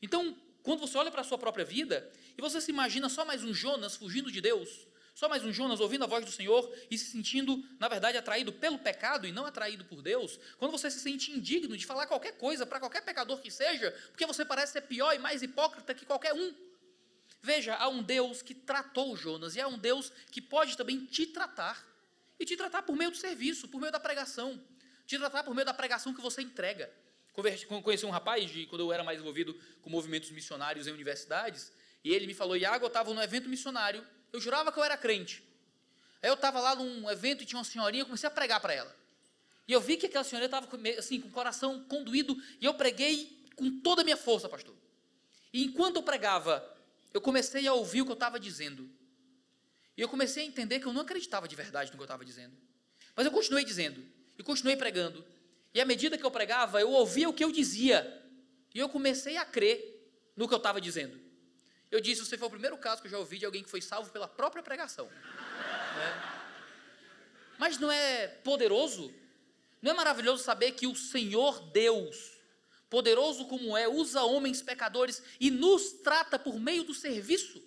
Então, 0.00 0.36
quando 0.62 0.80
você 0.80 0.96
olha 0.96 1.10
para 1.10 1.20
a 1.20 1.24
sua 1.24 1.38
própria 1.38 1.64
vida 1.64 2.10
e 2.36 2.40
você 2.40 2.60
se 2.60 2.70
imagina 2.70 3.08
só 3.08 3.24
mais 3.24 3.44
um 3.44 3.52
Jonas 3.52 3.96
fugindo 3.96 4.32
de 4.32 4.40
Deus, 4.40 4.86
só 5.16 5.28
mais 5.28 5.44
um 5.44 5.52
Jonas 5.52 5.80
ouvindo 5.80 6.04
a 6.04 6.06
voz 6.06 6.24
do 6.24 6.30
Senhor 6.30 6.72
e 6.88 6.96
se 6.96 7.10
sentindo, 7.10 7.60
na 7.80 7.88
verdade, 7.88 8.16
atraído 8.16 8.52
pelo 8.52 8.78
pecado 8.78 9.26
e 9.26 9.32
não 9.32 9.46
atraído 9.46 9.84
por 9.84 10.00
Deus, 10.02 10.38
quando 10.58 10.70
você 10.70 10.90
se 10.90 11.00
sente 11.00 11.32
indigno 11.32 11.76
de 11.76 11.84
falar 11.84 12.06
qualquer 12.06 12.36
coisa 12.36 12.64
para 12.64 12.78
qualquer 12.78 13.02
pecador 13.02 13.40
que 13.40 13.50
seja, 13.50 13.90
porque 14.10 14.26
você 14.26 14.44
parece 14.44 14.74
ser 14.74 14.82
pior 14.82 15.12
e 15.14 15.18
mais 15.18 15.42
hipócrita 15.42 15.92
que 15.92 16.06
qualquer 16.06 16.34
um. 16.34 16.54
Veja, 17.42 17.74
há 17.74 17.88
um 17.88 18.02
Deus 18.02 18.42
que 18.42 18.54
tratou 18.54 19.16
Jonas 19.16 19.56
e 19.56 19.60
há 19.60 19.66
um 19.66 19.78
Deus 19.78 20.12
que 20.30 20.40
pode 20.40 20.76
também 20.76 21.04
te 21.06 21.26
tratar. 21.26 21.84
E 22.38 22.44
te 22.44 22.54
tratar 22.54 22.82
por 22.82 22.94
meio 22.94 23.10
do 23.10 23.16
serviço, 23.16 23.66
por 23.66 23.80
meio 23.80 23.90
da 23.90 23.98
pregação 23.98 24.62
te 25.06 25.16
tratar 25.16 25.44
por 25.44 25.54
meio 25.54 25.64
da 25.64 25.72
pregação 25.72 26.12
que 26.12 26.20
você 26.20 26.42
entrega. 26.42 26.92
Conheci 27.32 28.04
um 28.04 28.10
rapaz, 28.10 28.50
de, 28.50 28.66
quando 28.66 28.80
eu 28.80 28.92
era 28.92 29.04
mais 29.04 29.20
envolvido 29.20 29.54
com 29.80 29.88
movimentos 29.88 30.30
missionários 30.30 30.86
em 30.86 30.90
universidades, 30.90 31.72
e 32.02 32.12
ele 32.12 32.26
me 32.26 32.34
falou: 32.34 32.56
Iago, 32.56 32.84
eu 32.84 32.88
estava 32.88 33.12
num 33.14 33.22
evento 33.22 33.48
missionário, 33.48 34.04
eu 34.32 34.40
jurava 34.40 34.72
que 34.72 34.78
eu 34.78 34.84
era 34.84 34.96
crente. 34.96 35.42
Aí 36.22 36.28
eu 36.28 36.34
estava 36.34 36.60
lá 36.60 36.74
num 36.74 37.10
evento 37.10 37.42
e 37.42 37.46
tinha 37.46 37.58
uma 37.58 37.64
senhorinha, 37.64 38.02
eu 38.02 38.06
comecei 38.06 38.26
a 38.26 38.30
pregar 38.30 38.60
para 38.60 38.72
ela. 38.72 38.94
E 39.68 39.72
eu 39.72 39.80
vi 39.80 39.96
que 39.96 40.06
aquela 40.06 40.24
senhora 40.24 40.46
estava 40.46 40.68
assim, 40.98 41.20
com 41.20 41.28
o 41.28 41.30
coração 41.30 41.84
conduído, 41.84 42.36
e 42.60 42.64
eu 42.64 42.74
preguei 42.74 43.44
com 43.56 43.80
toda 43.80 44.02
a 44.02 44.04
minha 44.04 44.16
força, 44.16 44.48
pastor. 44.48 44.74
E 45.52 45.64
enquanto 45.64 45.96
eu 45.96 46.02
pregava, 46.02 46.64
eu 47.12 47.20
comecei 47.20 47.66
a 47.66 47.72
ouvir 47.72 48.02
o 48.02 48.04
que 48.04 48.12
eu 48.12 48.14
estava 48.14 48.38
dizendo. 48.38 48.88
E 49.96 50.00
eu 50.00 50.08
comecei 50.08 50.44
a 50.44 50.46
entender 50.46 50.78
que 50.80 50.86
eu 50.86 50.92
não 50.92 51.00
acreditava 51.00 51.48
de 51.48 51.56
verdade 51.56 51.90
no 51.90 51.96
que 51.96 52.02
eu 52.02 52.04
estava 52.04 52.24
dizendo. 52.24 52.54
Mas 53.14 53.24
eu 53.24 53.32
continuei 53.32 53.64
dizendo. 53.64 54.04
E 54.38 54.42
continuei 54.42 54.76
pregando. 54.76 55.24
E 55.72 55.80
à 55.80 55.84
medida 55.84 56.18
que 56.18 56.24
eu 56.24 56.30
pregava, 56.30 56.80
eu 56.80 56.90
ouvia 56.90 57.28
o 57.28 57.32
que 57.32 57.42
eu 57.42 57.50
dizia. 57.50 58.22
E 58.74 58.78
eu 58.78 58.88
comecei 58.88 59.38
a 59.38 59.44
crer 59.44 60.10
no 60.36 60.46
que 60.46 60.52
eu 60.52 60.58
estava 60.58 60.80
dizendo. 60.80 61.18
Eu 61.90 62.00
disse: 62.00 62.24
você 62.24 62.36
foi 62.36 62.48
o 62.48 62.50
primeiro 62.50 62.76
caso 62.78 63.00
que 63.00 63.08
eu 63.08 63.12
já 63.12 63.18
ouvi 63.18 63.38
de 63.38 63.46
alguém 63.46 63.62
que 63.62 63.70
foi 63.70 63.80
salvo 63.80 64.10
pela 64.10 64.28
própria 64.28 64.62
pregação. 64.62 65.06
Né? 65.06 66.32
Mas 67.58 67.78
não 67.78 67.90
é 67.90 68.28
poderoso? 68.28 69.12
Não 69.80 69.92
é 69.92 69.94
maravilhoso 69.94 70.42
saber 70.42 70.72
que 70.72 70.86
o 70.86 70.94
Senhor 70.94 71.60
Deus 71.70 72.36
poderoso 72.88 73.46
como 73.46 73.76
é, 73.76 73.88
usa 73.88 74.22
homens 74.22 74.62
pecadores 74.62 75.22
e 75.40 75.50
nos 75.50 75.92
trata 76.04 76.38
por 76.38 76.58
meio 76.58 76.84
do 76.84 76.94
serviço. 76.94 77.62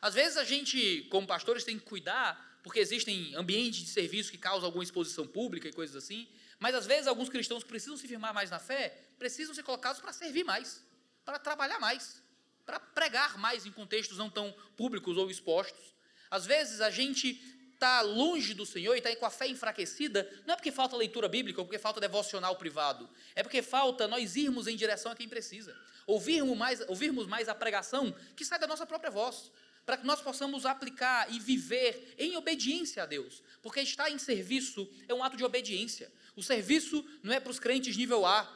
Às 0.00 0.14
vezes 0.14 0.36
a 0.36 0.44
gente, 0.44 1.02
como 1.10 1.26
pastores, 1.26 1.64
tem 1.64 1.78
que 1.78 1.84
cuidar, 1.84 2.60
porque 2.62 2.78
existem 2.78 3.34
ambientes 3.34 3.80
de 3.80 3.90
serviço 3.90 4.30
que 4.30 4.38
causam 4.38 4.66
alguma 4.66 4.84
exposição 4.84 5.26
pública 5.26 5.68
e 5.68 5.72
coisas 5.72 5.96
assim, 5.96 6.28
mas 6.58 6.74
às 6.74 6.86
vezes 6.86 7.06
alguns 7.06 7.28
cristãos 7.28 7.64
precisam 7.64 7.96
se 7.96 8.08
firmar 8.08 8.32
mais 8.32 8.50
na 8.50 8.58
fé, 8.58 8.98
precisam 9.18 9.54
ser 9.54 9.62
colocados 9.62 10.00
para 10.00 10.12
servir 10.12 10.44
mais, 10.44 10.82
para 11.24 11.38
trabalhar 11.38 11.78
mais, 11.78 12.22
para 12.64 12.80
pregar 12.80 13.38
mais 13.38 13.66
em 13.66 13.70
contextos 13.70 14.18
não 14.18 14.30
tão 14.30 14.52
públicos 14.76 15.16
ou 15.16 15.30
expostos. 15.30 15.94
Às 16.30 16.46
vezes 16.46 16.80
a 16.80 16.90
gente 16.90 17.40
está 17.74 18.00
longe 18.00 18.54
do 18.54 18.64
Senhor 18.64 18.94
e 18.94 18.98
está 18.98 19.14
com 19.16 19.26
a 19.26 19.30
fé 19.30 19.46
enfraquecida, 19.46 20.28
não 20.46 20.54
é 20.54 20.56
porque 20.56 20.72
falta 20.72 20.96
leitura 20.96 21.28
bíblica 21.28 21.60
ou 21.60 21.66
porque 21.66 21.78
falta 21.78 22.00
devocional 22.00 22.56
privado, 22.56 23.08
é 23.34 23.42
porque 23.42 23.60
falta 23.60 24.08
nós 24.08 24.36
irmos 24.36 24.66
em 24.66 24.76
direção 24.76 25.12
a 25.12 25.16
quem 25.16 25.28
precisa, 25.28 25.76
ouvirmos 26.06 26.56
mais, 26.56 26.80
ouvirmos 26.88 27.26
mais 27.26 27.48
a 27.48 27.54
pregação 27.54 28.14
que 28.34 28.44
sai 28.44 28.58
da 28.58 28.66
nossa 28.66 28.86
própria 28.86 29.10
voz, 29.10 29.50
para 29.84 29.98
que 29.98 30.06
nós 30.06 30.20
possamos 30.22 30.64
aplicar 30.64 31.30
e 31.30 31.38
viver 31.38 32.14
em 32.18 32.36
obediência 32.36 33.02
a 33.02 33.06
Deus, 33.06 33.42
porque 33.60 33.80
estar 33.80 34.10
em 34.10 34.18
serviço 34.18 34.88
é 35.06 35.12
um 35.12 35.22
ato 35.22 35.36
de 35.36 35.44
obediência. 35.44 36.10
O 36.34 36.42
serviço 36.42 37.04
não 37.22 37.32
é 37.32 37.38
para 37.38 37.50
os 37.50 37.58
crentes 37.58 37.96
nível 37.96 38.24
A, 38.24 38.50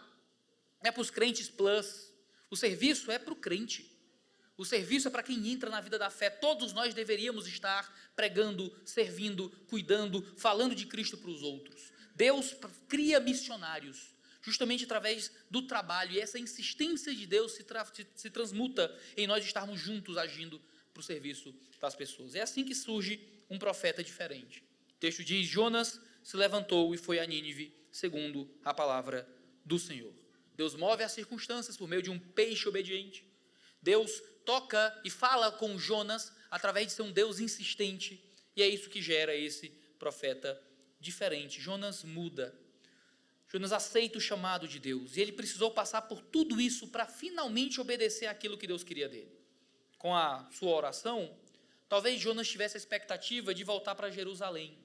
é 0.83 0.91
para 0.91 1.03
os 1.03 1.11
crentes 1.11 1.49
plus. 1.49 2.13
O 2.51 2.57
serviço 2.57 3.11
é 3.11 3.19
para 3.19 3.33
o 3.33 3.37
crente. 3.37 3.98
O 4.59 4.65
serviço 4.65 5.07
é 5.07 5.11
para 5.11 5.23
quem 5.23 5.53
entra 5.53 5.71
na 5.71 5.81
vida 5.81 5.97
da 5.97 6.11
fé. 6.11 6.29
Todos 6.29 6.73
nós 6.73 6.93
deveríamos 6.93 7.47
estar 7.47 8.13
pregando, 8.17 8.77
servindo, 8.85 9.49
cuidando, 9.69 10.21
falando 10.37 10.75
de 10.75 10.85
Cristo 10.85 11.17
para 11.17 11.31
os 11.31 11.45
outros. 11.45 11.93
Deus 12.17 12.57
cria 12.89 13.21
missionários, 13.21 14.13
justamente 14.43 14.83
através 14.83 15.31
do 15.49 15.63
trabalho, 15.63 16.11
e 16.11 16.19
essa 16.19 16.41
insistência 16.41 17.15
de 17.15 17.25
Deus 17.25 17.53
se, 17.53 17.63
tra 17.63 17.87
se 18.17 18.31
transmuta 18.31 18.93
em 19.17 19.29
nós 19.29 19.45
estarmos 19.45 19.81
juntos 19.81 20.17
agindo 20.17 20.61
para 20.93 21.01
o 21.03 21.05
serviço 21.05 21.55
das 21.81 21.95
pessoas. 21.95 22.35
É 22.35 22.41
assim 22.41 22.65
que 22.65 22.75
surge 22.75 23.21
um 23.49 23.61
profeta 23.61 24.03
diferente. 24.03 24.65
O 24.91 24.99
texto 24.99 25.23
diz: 25.23 25.47
Jonas 25.47 26.01
se 26.25 26.37
levantou 26.37 26.93
e 26.93 26.99
foi 26.99 27.21
a 27.21 27.27
Nínive, 27.27 27.73
segundo 27.93 28.51
a 28.65 28.75
palavra 28.75 29.25
do 29.65 29.79
Senhor. 29.79 30.13
Deus 30.57 30.75
move 30.75 31.05
as 31.05 31.13
circunstâncias 31.13 31.77
por 31.77 31.87
meio 31.87 32.03
de 32.03 32.11
um 32.11 32.19
peixe 32.19 32.69
obediente. 32.69 33.28
Deus 33.89 34.23
toca 34.45 35.01
e 35.03 35.09
fala 35.09 35.51
com 35.51 35.79
Jonas 35.79 36.31
através 36.51 36.89
de 36.89 36.93
ser 36.93 37.01
um 37.01 37.11
Deus 37.11 37.41
insistente, 37.41 38.23
e 38.55 38.63
é 38.63 38.69
isso 38.69 38.91
que 38.91 39.01
gera 39.01 39.35
esse 39.35 39.71
profeta 39.99 40.63
diferente. 41.01 41.59
Jonas 41.59 42.05
muda. 42.05 42.55
Jonas 43.51 43.73
aceita 43.73 44.19
o 44.19 44.21
chamado 44.21 44.69
de 44.69 44.79
Deus, 44.79 45.17
e 45.17 45.23
ele 45.23 45.33
precisou 45.33 45.71
passar 45.71 46.03
por 46.03 46.21
tudo 46.21 46.61
isso 46.61 46.89
para 46.89 47.07
finalmente 47.07 47.81
obedecer 47.81 48.27
aquilo 48.27 48.59
que 48.59 48.67
Deus 48.67 48.85
queria 48.85 49.09
dele. 49.09 49.33
Com 49.97 50.15
a 50.15 50.47
sua 50.51 50.77
oração, 50.77 51.35
talvez 51.89 52.21
Jonas 52.21 52.47
tivesse 52.47 52.77
a 52.77 52.83
expectativa 52.83 53.55
de 53.55 53.65
voltar 53.65 53.95
para 53.95 54.11
Jerusalém. 54.11 54.77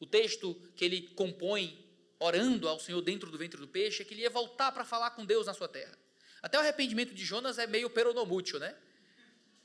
O 0.00 0.06
texto 0.06 0.56
que 0.74 0.84
ele 0.84 1.02
compõe 1.14 1.88
orando 2.18 2.68
ao 2.68 2.80
Senhor 2.80 3.00
dentro 3.00 3.30
do 3.30 3.38
ventre 3.38 3.60
do 3.60 3.68
peixe 3.68 4.02
é 4.02 4.04
que 4.04 4.12
ele 4.12 4.22
ia 4.22 4.30
voltar 4.30 4.72
para 4.72 4.84
falar 4.84 5.12
com 5.12 5.24
Deus 5.24 5.46
na 5.46 5.54
sua 5.54 5.68
terra. 5.68 5.96
Até 6.42 6.56
o 6.58 6.60
arrependimento 6.60 7.14
de 7.14 7.24
Jonas 7.24 7.58
é 7.58 7.66
meio 7.66 7.90
peronomútil, 7.90 8.58
né? 8.58 8.74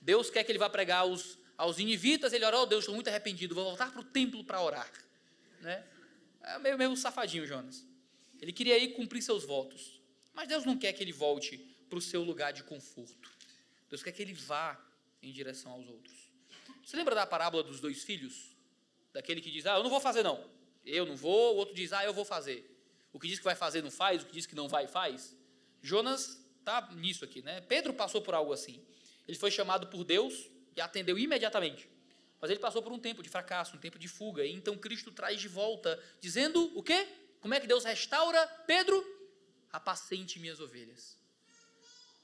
Deus 0.02 0.30
quer 0.30 0.44
que 0.44 0.52
ele 0.52 0.60
vá 0.60 0.70
pregar 0.70 1.00
aos, 1.00 1.38
aos 1.58 1.80
inivitas, 1.80 2.34
ele 2.34 2.46
ora, 2.46 2.60
oh 2.60 2.66
Deus, 2.66 2.84
estou 2.84 2.94
muito 2.94 3.08
arrependido, 3.08 3.56
vou 3.56 3.64
voltar 3.64 3.92
para 3.92 4.02
o 4.02 4.04
templo 4.04 4.44
para 4.44 4.62
orar. 4.62 4.92
Né? 5.62 5.84
É 6.44 6.60
meio, 6.60 6.78
meio 6.78 6.96
safadinho, 6.96 7.46
Jonas. 7.48 7.86
Ele 8.40 8.54
queria 8.54 8.78
ir 8.78 8.94
cumprir 8.94 9.22
seus 9.22 9.44
votos. 9.44 10.02
Mas 10.34 10.48
Deus 10.48 10.66
não 10.66 10.78
quer 10.78 10.94
que 10.94 11.02
ele 11.02 11.14
volte 11.14 11.58
para 11.90 11.98
o 11.98 12.02
seu 12.02 12.22
lugar 12.22 12.52
de 12.52 12.62
conforto. 12.64 13.32
Deus 13.90 14.04
quer 14.04 14.12
que 14.12 14.22
ele 14.22 14.34
vá 14.34 14.80
em 15.24 15.32
direção 15.32 15.72
aos 15.72 15.88
outros. 15.88 16.32
Você 16.84 16.96
lembra 16.98 17.16
da 17.16 17.26
parábola 17.26 17.64
dos 17.64 17.80
dois 17.80 18.04
filhos? 18.04 18.56
Daquele 19.14 19.42
que 19.42 19.50
diz, 19.50 19.66
ah, 19.66 19.78
eu 19.78 19.84
não 19.84 19.90
vou 19.90 20.00
fazer 20.00 20.22
não. 20.22 20.44
Eu 20.86 21.06
não 21.06 21.16
vou, 21.16 21.56
o 21.56 21.58
outro 21.58 21.74
diz, 21.74 21.94
ah, 21.94 22.04
eu 22.04 22.14
vou 22.14 22.26
fazer. 22.26 22.70
O 23.12 23.20
que 23.20 23.28
diz 23.28 23.40
que 23.40 23.46
vai 23.46 23.56
fazer 23.56 23.82
não 23.82 23.90
faz, 23.90 24.22
o 24.22 24.26
que 24.26 24.34
diz 24.34 24.46
que 24.46 24.54
não 24.54 24.68
vai 24.68 24.88
faz. 24.88 25.36
Jonas 25.82 26.45
está 26.66 26.90
nisso 26.96 27.24
aqui, 27.24 27.44
né? 27.44 27.62
Pedro 27.62 27.94
passou 27.94 28.22
por 28.22 28.34
algo 28.34 28.52
assim. 28.52 28.84
Ele 29.28 29.38
foi 29.38 29.52
chamado 29.52 29.88
por 29.88 30.04
Deus 30.04 30.50
e 30.76 30.82
atendeu 30.82 31.18
imediatamente. 31.18 31.88
Mas 32.42 32.50
ele 32.50 32.60
passou 32.60 32.82
por 32.82 32.92
um 32.92 33.00
tempo 33.00 33.22
de 33.22 33.30
fracasso, 33.30 33.76
um 33.76 33.80
tempo 33.80 34.00
de 34.00 34.08
fuga. 34.08 34.44
E 34.44 34.52
então 34.52 34.76
Cristo 34.78 35.12
traz 35.12 35.40
de 35.40 35.48
volta, 35.48 36.02
dizendo 36.20 36.78
o 36.78 36.82
quê? 36.82 37.08
Como 37.40 37.54
é 37.54 37.60
que 37.60 37.68
Deus 37.68 37.86
restaura 37.86 38.46
Pedro? 38.66 39.04
Apacente 39.72 40.40
minhas 40.40 40.60
ovelhas. 40.60 41.18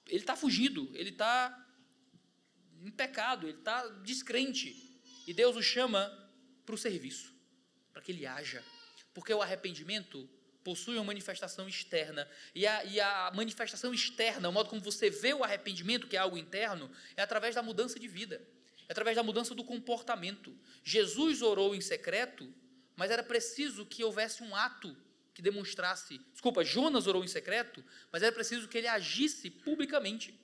Ele 0.07 0.19
está 0.19 0.35
fugido, 0.35 0.89
ele 0.95 1.11
está 1.11 1.67
em 2.81 2.89
pecado, 2.89 3.47
ele 3.47 3.59
está 3.59 3.87
descrente. 4.03 4.99
E 5.27 5.33
Deus 5.33 5.55
o 5.55 5.61
chama 5.61 6.11
para 6.65 6.73
o 6.73 6.77
serviço, 6.77 7.31
para 7.93 8.01
que 8.01 8.11
ele 8.11 8.25
haja. 8.25 8.63
Porque 9.13 9.33
o 9.33 9.41
arrependimento 9.41 10.27
possui 10.63 10.95
uma 10.95 11.03
manifestação 11.03 11.67
externa. 11.67 12.27
E 12.53 12.65
a, 12.67 12.83
e 12.85 12.99
a 12.99 13.31
manifestação 13.33 13.93
externa, 13.93 14.49
o 14.49 14.53
modo 14.53 14.69
como 14.69 14.81
você 14.81 15.09
vê 15.09 15.33
o 15.33 15.43
arrependimento, 15.43 16.07
que 16.07 16.15
é 16.15 16.19
algo 16.19 16.37
interno, 16.37 16.89
é 17.15 17.21
através 17.21 17.55
da 17.55 17.63
mudança 17.63 17.99
de 17.99 18.07
vida, 18.07 18.41
é 18.87 18.91
através 18.91 19.15
da 19.15 19.23
mudança 19.23 19.55
do 19.55 19.63
comportamento. 19.63 20.55
Jesus 20.83 21.41
orou 21.41 21.75
em 21.75 21.81
secreto, 21.81 22.53
mas 22.95 23.11
era 23.11 23.23
preciso 23.23 23.85
que 23.85 24.03
houvesse 24.03 24.43
um 24.43 24.55
ato 24.55 24.95
que 25.33 25.41
demonstrasse. 25.41 26.19
Desculpa, 26.31 26.63
Jonas 26.63 27.07
orou 27.07 27.23
em 27.23 27.27
secreto, 27.27 27.83
mas 28.11 28.21
era 28.21 28.31
preciso 28.31 28.67
que 28.67 28.77
ele 28.77 28.87
agisse 28.87 29.49
publicamente. 29.49 30.39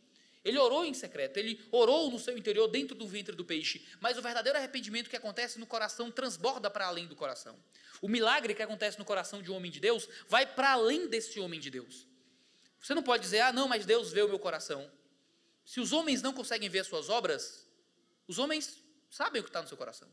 Ele 0.48 0.58
orou 0.58 0.86
em 0.86 0.94
secreto, 0.94 1.36
ele 1.36 1.60
orou 1.74 2.10
no 2.10 2.18
seu 2.18 2.38
interior, 2.38 2.70
dentro 2.70 2.96
do 2.96 3.06
ventre 3.06 3.36
do 3.36 3.44
peixe. 3.44 3.86
Mas 4.00 4.18
o 4.18 4.22
verdadeiro 4.22 4.58
arrependimento 4.58 5.10
que 5.10 5.16
acontece 5.18 5.60
no 5.60 5.66
coração 5.66 6.10
transborda 6.10 6.70
para 6.70 6.88
além 6.88 7.06
do 7.06 7.18
coração. 7.18 7.60
O 8.02 8.08
milagre 8.08 8.56
que 8.56 8.64
acontece 8.64 8.98
no 8.98 9.04
coração 9.04 9.42
de 9.42 9.52
um 9.52 9.56
homem 9.56 9.70
de 9.70 9.82
Deus 9.82 10.08
vai 10.30 10.46
para 10.46 10.72
além 10.72 11.10
desse 11.10 11.38
homem 11.42 11.60
de 11.60 11.70
Deus. 11.70 12.08
Você 12.80 12.96
não 12.96 13.04
pode 13.04 13.24
dizer, 13.24 13.42
ah, 13.42 13.52
não, 13.52 13.68
mas 13.68 13.86
Deus 13.86 14.14
vê 14.14 14.22
o 14.22 14.30
meu 14.30 14.40
coração. 14.40 14.90
Se 15.66 15.82
os 15.82 15.92
homens 15.92 16.22
não 16.22 16.32
conseguem 16.32 16.70
ver 16.70 16.80
as 16.80 16.88
suas 16.88 17.10
obras, 17.10 17.68
os 18.26 18.40
homens 18.40 18.82
sabem 19.10 19.42
o 19.42 19.44
que 19.44 19.50
está 19.50 19.62
no 19.62 19.68
seu 19.68 19.76
coração. 19.76 20.08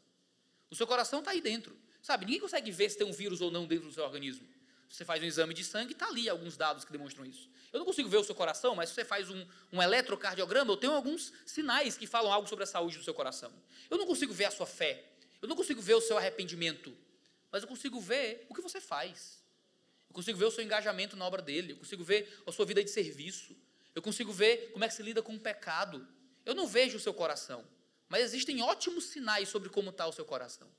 O 0.69 0.75
seu 0.75 0.85
coração 0.85 1.21
está 1.21 1.31
aí 1.31 1.41
dentro. 1.41 1.79
Sabe, 2.03 2.25
ninguém 2.25 2.41
consegue 2.41 2.73
ver 2.73 2.91
se 2.91 2.99
tem 2.99 3.07
um 3.07 3.13
vírus 3.13 3.41
ou 3.41 3.53
não 3.53 3.67
dentro 3.67 3.87
do 3.87 3.95
seu 3.95 4.03
organismo. 4.03 4.49
Você 4.95 5.05
faz 5.05 5.21
um 5.21 5.27
exame 5.27 5.53
de 5.53 5.65
sangue, 5.65 5.93
está 5.93 6.07
ali 6.07 6.29
alguns 6.29 6.57
dados 6.57 6.85
que 6.85 6.93
demonstram 6.93 7.27
isso. 7.27 7.51
Eu 7.73 7.81
não 7.81 7.85
consigo 7.85 8.09
ver 8.09 8.19
o 8.19 8.23
seu 8.23 8.33
coração, 8.33 8.77
mas 8.77 8.91
se 8.91 8.95
você 8.95 9.05
faz 9.05 9.29
um, 9.29 9.45
um 9.73 9.83
eletrocardiograma, 9.83 10.71
eu 10.71 10.77
tenho 10.77 10.93
alguns 10.93 11.33
sinais 11.45 11.97
que 11.97 12.07
falam 12.07 12.33
algo 12.33 12.49
sobre 12.49 12.63
a 12.63 12.67
saúde 12.67 12.99
do 12.99 13.03
seu 13.03 13.13
coração. 13.13 13.53
Eu 13.91 13.99
não 13.99 14.07
consigo 14.07 14.33
ver 14.33 14.45
a 14.45 14.53
sua 14.53 14.67
fé, 14.67 15.05
eu 15.43 15.49
não 15.49 15.57
consigo 15.57 15.83
ver 15.83 15.95
o 15.95 16.01
seu 16.01 16.17
arrependimento, 16.17 16.97
mas 17.51 17.65
eu 17.65 17.69
consigo 17.69 18.01
ver 18.01 18.47
o 18.49 18.55
que 18.55 18.61
você 18.61 18.81
faz. 18.81 19.43
Eu 20.09 20.15
consigo 20.15 20.39
ver 20.39 20.45
o 20.45 20.51
seu 20.53 20.63
engajamento 20.63 21.17
na 21.17 21.27
obra 21.27 21.43
dele, 21.43 21.73
eu 21.73 21.77
consigo 21.79 22.05
ver 22.05 22.33
a 22.47 22.53
sua 22.53 22.65
vida 22.65 22.85
de 22.85 22.89
serviço, 22.89 23.57
eu 23.97 24.01
consigo 24.01 24.33
ver 24.33 24.71
como 24.71 24.85
é 24.85 24.89
que 24.89 24.95
se 24.95 25.03
lida 25.03 25.21
com 25.21 25.35
o 25.35 25.41
pecado. 25.41 26.07
Eu 26.47 26.55
não 26.55 26.69
vejo 26.69 26.99
o 26.99 27.01
seu 27.01 27.13
coração, 27.13 27.67
mas 28.09 28.23
existem 28.23 28.63
ótimos 28.63 29.07
sinais 29.07 29.49
sobre 29.49 29.69
como 29.71 29.91
está 29.91 30.07
o 30.07 30.13
seu 30.13 30.25
coração. 30.25 30.71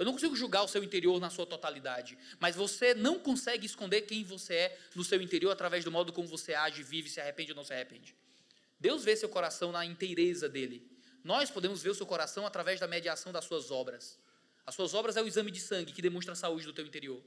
Eu 0.00 0.06
não 0.06 0.14
consigo 0.14 0.34
julgar 0.34 0.62
o 0.62 0.66
seu 0.66 0.82
interior 0.82 1.20
na 1.20 1.28
sua 1.28 1.44
totalidade, 1.44 2.16
mas 2.38 2.56
você 2.56 2.94
não 2.94 3.18
consegue 3.18 3.66
esconder 3.66 4.00
quem 4.00 4.24
você 4.24 4.54
é 4.54 4.78
no 4.94 5.04
seu 5.04 5.20
interior 5.20 5.50
através 5.50 5.84
do 5.84 5.90
modo 5.90 6.10
como 6.10 6.26
você 6.26 6.54
age, 6.54 6.82
vive, 6.82 7.10
se 7.10 7.20
arrepende 7.20 7.52
ou 7.52 7.56
não 7.56 7.64
se 7.64 7.74
arrepende. 7.74 8.16
Deus 8.80 9.04
vê 9.04 9.14
seu 9.14 9.28
coração 9.28 9.70
na 9.70 9.84
inteireza 9.84 10.48
dele. 10.48 10.90
Nós 11.22 11.50
podemos 11.50 11.82
ver 11.82 11.90
o 11.90 11.94
seu 11.94 12.06
coração 12.06 12.46
através 12.46 12.80
da 12.80 12.88
mediação 12.88 13.30
das 13.30 13.44
suas 13.44 13.70
obras. 13.70 14.18
As 14.64 14.74
suas 14.74 14.94
obras 14.94 15.18
é 15.18 15.22
o 15.22 15.28
exame 15.28 15.50
de 15.50 15.60
sangue 15.60 15.92
que 15.92 16.00
demonstra 16.00 16.32
a 16.32 16.36
saúde 16.36 16.64
do 16.64 16.72
teu 16.72 16.86
interior. 16.86 17.22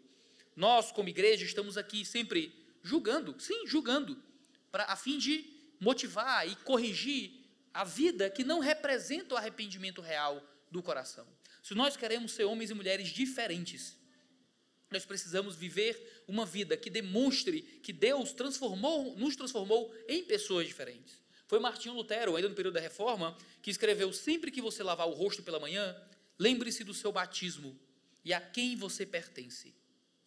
Nós, 0.56 0.92
como 0.92 1.08
igreja, 1.10 1.46
estamos 1.46 1.78
aqui 1.78 2.04
sempre 2.04 2.52
julgando, 2.82 3.40
sim, 3.40 3.68
julgando, 3.68 4.20
a 4.72 4.96
fim 4.96 5.20
de 5.20 5.46
motivar 5.80 6.50
e 6.50 6.56
corrigir 6.56 7.34
a 7.72 7.84
vida 7.84 8.32
que 8.32 8.44
não 8.44 8.60
representa 8.60 9.36
o 9.36 9.38
arrependimento 9.38 10.02
real 10.02 10.44
do 10.72 10.82
coração. 10.82 11.28
Se 11.64 11.74
nós 11.74 11.96
queremos 11.96 12.34
ser 12.34 12.44
homens 12.44 12.70
e 12.70 12.74
mulheres 12.74 13.08
diferentes, 13.08 13.98
nós 14.92 15.06
precisamos 15.06 15.56
viver 15.56 16.24
uma 16.28 16.46
vida 16.46 16.76
que 16.76 16.90
demonstre 16.90 17.62
que 17.62 17.94
Deus 17.94 18.34
transformou, 18.34 19.16
nos 19.18 19.38
transformou 19.38 19.96
em 20.08 20.26
pessoas 20.26 20.68
diferentes. 20.68 21.22
Foi 21.48 21.60
Martinho 21.60 21.96
Lutero, 21.96 22.36
ainda 22.36 22.50
no 22.50 22.56
período 22.56 22.76
da 22.76 22.82
Reforma, 22.82 23.38
que 23.62 23.72
escreveu: 23.72 24.12
sempre 24.12 24.52
que 24.52 24.62
você 24.62 24.84
lavar 24.84 25.08
o 25.08 25.14
rosto 25.14 25.42
pela 25.42 25.60
manhã, 25.60 25.96
lembre-se 26.38 26.84
do 26.84 26.94
seu 26.94 27.14
batismo 27.14 27.80
e 28.26 28.34
a 28.34 28.42
quem 28.42 28.76
você 28.76 29.06
pertence. 29.06 29.74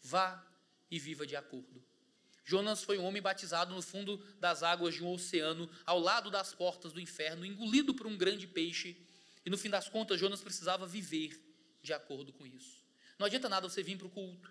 Vá 0.03 0.43
e 0.91 0.99
viva 0.99 1.27
de 1.27 1.37
acordo. 1.37 1.85
Jonas 2.45 2.83
foi 2.83 2.97
um 2.97 3.05
homem 3.05 3.21
batizado 3.21 3.75
no 3.75 3.83
fundo 3.83 4.25
das 4.41 4.63
águas 4.63 4.95
de 4.95 5.05
um 5.05 5.13
oceano, 5.13 5.69
ao 5.85 5.99
lado 5.99 6.31
das 6.31 6.55
portas 6.55 6.93
do 6.93 7.01
inferno, 7.01 7.45
engolido 7.45 7.93
por 7.93 8.07
um 8.07 8.17
grande 8.17 8.47
peixe 8.47 8.97
e 9.47 9.51
no 9.51 9.57
fim 9.57 9.71
das 9.71 9.89
contas, 9.89 10.19
Jonas 10.19 10.41
precisava 10.41 10.89
viver 10.89 11.41
de 11.81 11.93
acordo 11.93 12.33
com 12.33 12.45
isso. 12.45 12.85
Não 13.17 13.27
adianta 13.27 13.49
nada 13.49 13.69
você 13.69 13.81
vir 13.81 13.97
para 13.97 14.09
o 14.09 14.11
culto, 14.11 14.51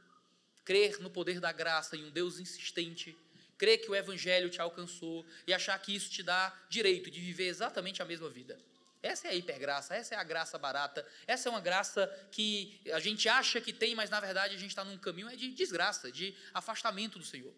crer 0.63 1.01
no 1.01 1.09
poder 1.09 1.41
da 1.41 1.51
graça 1.51 1.97
em 1.97 2.05
um 2.05 2.09
Deus 2.09 2.39
insistente, 2.39 3.15
crer 3.57 3.79
que 3.79 3.91
o 3.91 3.95
evangelho 3.95 4.49
te 4.49 4.61
alcançou 4.61 5.25
e 5.45 5.53
achar 5.53 5.77
que 5.79 5.93
isso 5.93 6.09
te 6.09 6.23
dá 6.23 6.57
direito 6.69 7.11
de 7.11 7.19
viver 7.19 7.47
exatamente 7.47 8.01
a 8.01 8.05
mesma 8.05 8.29
vida. 8.29 8.57
Essa 9.03 9.27
é 9.27 9.31
a 9.31 9.35
hipergraça, 9.35 9.93
essa 9.93 10.15
é 10.15 10.17
a 10.17 10.23
graça 10.23 10.57
barata, 10.57 11.05
essa 11.27 11.49
é 11.49 11.51
uma 11.51 11.59
graça 11.59 12.07
que 12.31 12.79
a 12.93 12.99
gente 12.99 13.27
acha 13.27 13.59
que 13.59 13.73
tem, 13.73 13.95
mas 13.95 14.09
na 14.09 14.21
verdade 14.21 14.55
a 14.55 14.57
gente 14.57 14.69
está 14.69 14.85
num 14.85 14.97
caminho 14.97 15.27
é 15.27 15.35
de 15.35 15.51
desgraça, 15.51 16.09
de 16.09 16.33
afastamento 16.53 17.19
do 17.19 17.25
Senhor. 17.25 17.53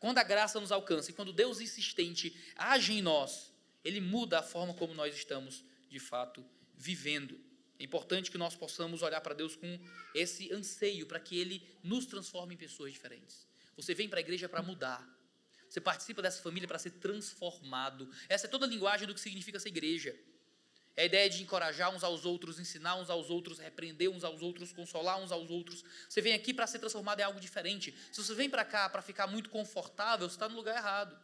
Quando 0.00 0.18
a 0.18 0.24
graça 0.24 0.58
nos 0.58 0.72
alcança 0.72 1.12
e 1.12 1.14
quando 1.14 1.32
Deus 1.32 1.60
insistente 1.60 2.36
age 2.56 2.94
em 2.94 3.00
nós, 3.00 3.52
Ele 3.84 4.00
muda 4.00 4.40
a 4.40 4.42
forma 4.42 4.74
como 4.74 4.92
nós 4.92 5.14
estamos 5.14 5.64
de 5.88 6.00
fato 6.00 6.44
vivendo. 6.80 7.38
É 7.78 7.84
importante 7.84 8.30
que 8.30 8.38
nós 8.38 8.56
possamos 8.56 9.02
olhar 9.02 9.20
para 9.20 9.34
Deus 9.34 9.54
com 9.54 9.78
esse 10.14 10.52
anseio 10.52 11.06
para 11.06 11.20
que 11.20 11.38
Ele 11.38 11.62
nos 11.82 12.06
transforme 12.06 12.54
em 12.54 12.58
pessoas 12.58 12.92
diferentes. 12.92 13.46
Você 13.76 13.94
vem 13.94 14.08
para 14.08 14.18
a 14.18 14.20
igreja 14.20 14.48
para 14.48 14.62
mudar. 14.62 15.06
Você 15.68 15.80
participa 15.80 16.20
dessa 16.20 16.42
família 16.42 16.66
para 16.66 16.78
ser 16.78 16.90
transformado. 16.92 18.10
Essa 18.28 18.46
é 18.46 18.50
toda 18.50 18.66
a 18.66 18.68
linguagem 18.68 19.06
do 19.06 19.14
que 19.14 19.20
significa 19.20 19.58
essa 19.58 19.68
igreja. 19.68 20.18
É 20.96 21.02
a 21.02 21.04
ideia 21.04 21.30
de 21.30 21.42
encorajar 21.42 21.94
uns 21.94 22.02
aos 22.02 22.24
outros, 22.24 22.58
ensinar 22.58 22.96
uns 22.96 23.08
aos 23.08 23.30
outros, 23.30 23.58
repreender 23.58 24.10
uns 24.10 24.24
aos 24.24 24.42
outros, 24.42 24.72
consolar 24.72 25.18
uns 25.20 25.30
aos 25.30 25.48
outros. 25.50 25.84
Você 26.08 26.20
vem 26.20 26.34
aqui 26.34 26.52
para 26.52 26.66
ser 26.66 26.78
transformado 26.78 27.20
em 27.20 27.22
algo 27.22 27.38
diferente. 27.38 27.94
Se 28.10 28.22
você 28.22 28.34
vem 28.34 28.50
para 28.50 28.64
cá 28.64 28.88
para 28.88 29.00
ficar 29.00 29.26
muito 29.26 29.48
confortável, 29.48 30.28
você 30.28 30.34
está 30.34 30.48
no 30.48 30.56
lugar 30.56 30.76
errado. 30.76 31.16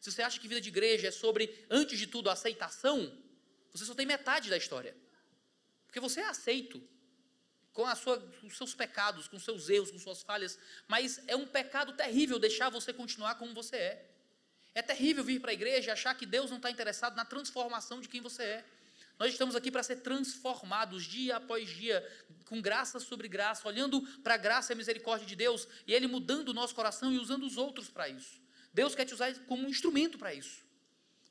Se 0.00 0.10
você 0.10 0.22
acha 0.22 0.40
que 0.40 0.48
vida 0.48 0.60
de 0.60 0.68
igreja 0.68 1.08
é 1.08 1.10
sobre, 1.10 1.64
antes 1.70 1.98
de 1.98 2.06
tudo, 2.06 2.28
aceitação, 2.28 3.23
você 3.74 3.84
só 3.84 3.94
tem 3.94 4.06
metade 4.06 4.48
da 4.48 4.56
história. 4.56 4.96
Porque 5.86 5.98
você 5.98 6.20
é 6.20 6.28
aceito 6.28 6.80
com, 7.72 7.84
a 7.84 7.96
sua, 7.96 8.20
com 8.40 8.46
os 8.46 8.56
seus 8.56 8.72
pecados, 8.72 9.26
com 9.26 9.38
seus 9.38 9.68
erros, 9.68 9.90
com 9.90 9.98
suas 9.98 10.22
falhas, 10.22 10.56
mas 10.86 11.20
é 11.26 11.34
um 11.34 11.46
pecado 11.46 11.92
terrível 11.92 12.38
deixar 12.38 12.70
você 12.70 12.92
continuar 12.92 13.34
como 13.34 13.52
você 13.52 13.76
é. 13.76 14.10
É 14.74 14.82
terrível 14.82 15.24
vir 15.24 15.40
para 15.40 15.50
a 15.50 15.54
igreja 15.54 15.88
e 15.88 15.90
achar 15.90 16.14
que 16.14 16.24
Deus 16.24 16.50
não 16.50 16.56
está 16.58 16.70
interessado 16.70 17.16
na 17.16 17.24
transformação 17.24 18.00
de 18.00 18.08
quem 18.08 18.20
você 18.20 18.42
é. 18.44 18.64
Nós 19.18 19.32
estamos 19.32 19.54
aqui 19.54 19.70
para 19.70 19.82
ser 19.82 19.96
transformados 19.96 21.04
dia 21.04 21.36
após 21.36 21.68
dia, 21.68 22.08
com 22.46 22.60
graça 22.60 22.98
sobre 22.98 23.28
graça, 23.28 23.66
olhando 23.66 24.02
para 24.22 24.34
a 24.34 24.36
graça 24.36 24.72
e 24.72 24.74
a 24.74 24.76
misericórdia 24.76 25.26
de 25.26 25.36
Deus 25.36 25.68
e 25.86 25.94
Ele 25.94 26.06
mudando 26.06 26.48
o 26.48 26.54
nosso 26.54 26.74
coração 26.74 27.12
e 27.12 27.18
usando 27.18 27.44
os 27.44 27.56
outros 27.56 27.88
para 27.88 28.08
isso. 28.08 28.40
Deus 28.72 28.94
quer 28.94 29.04
te 29.04 29.14
usar 29.14 29.32
como 29.46 29.64
um 29.64 29.68
instrumento 29.68 30.18
para 30.18 30.34
isso. 30.34 30.63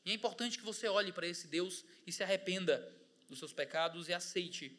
E 0.05 0.11
é 0.11 0.13
importante 0.13 0.57
que 0.57 0.63
você 0.63 0.87
olhe 0.87 1.11
para 1.11 1.27
esse 1.27 1.47
Deus 1.47 1.85
e 2.05 2.11
se 2.11 2.23
arrependa 2.23 2.91
dos 3.29 3.39
seus 3.39 3.53
pecados 3.53 4.09
e 4.09 4.13
aceite 4.13 4.77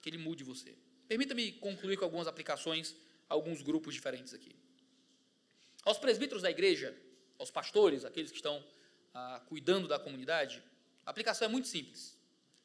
que 0.00 0.08
Ele 0.08 0.18
mude 0.18 0.44
você. 0.44 0.76
Permita-me 1.08 1.52
concluir 1.52 1.96
com 1.96 2.04
algumas 2.04 2.26
aplicações 2.26 2.94
a 3.28 3.34
alguns 3.34 3.62
grupos 3.62 3.94
diferentes 3.94 4.32
aqui. 4.32 4.54
Aos 5.84 5.98
presbíteros 5.98 6.42
da 6.42 6.50
igreja, 6.50 6.96
aos 7.38 7.50
pastores, 7.50 8.04
aqueles 8.04 8.30
que 8.30 8.36
estão 8.36 8.64
ah, 9.12 9.42
cuidando 9.48 9.88
da 9.88 9.98
comunidade, 9.98 10.62
a 11.04 11.10
aplicação 11.10 11.46
é 11.46 11.50
muito 11.50 11.66
simples. 11.66 12.16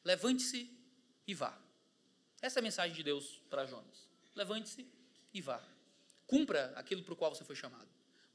Levante-se 0.04 0.70
e 1.26 1.34
vá. 1.34 1.58
Essa 2.40 2.58
é 2.58 2.60
a 2.60 2.62
mensagem 2.62 2.94
de 2.94 3.02
Deus 3.02 3.42
para 3.50 3.66
Jonas. 3.66 4.08
Levante-se 4.34 4.86
e 5.32 5.40
vá. 5.40 5.62
Cumpra 6.26 6.72
aquilo 6.76 7.02
para 7.02 7.14
o 7.14 7.16
qual 7.16 7.34
você 7.34 7.44
foi 7.44 7.56
chamado. 7.56 7.88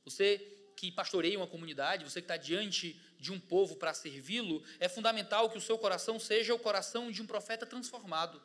Você 0.03 0.60
que 0.81 0.91
pastoreia 0.91 1.37
uma 1.37 1.45
comunidade, 1.45 2.03
você 2.03 2.21
que 2.21 2.25
está 2.25 2.35
diante 2.35 2.99
de 3.19 3.31
um 3.31 3.39
povo 3.39 3.75
para 3.75 3.93
servi-lo, 3.93 4.63
é 4.79 4.89
fundamental 4.89 5.47
que 5.47 5.57
o 5.59 5.61
seu 5.61 5.77
coração 5.77 6.19
seja 6.19 6.55
o 6.55 6.57
coração 6.57 7.11
de 7.11 7.21
um 7.21 7.27
profeta 7.27 7.67
transformado. 7.67 8.41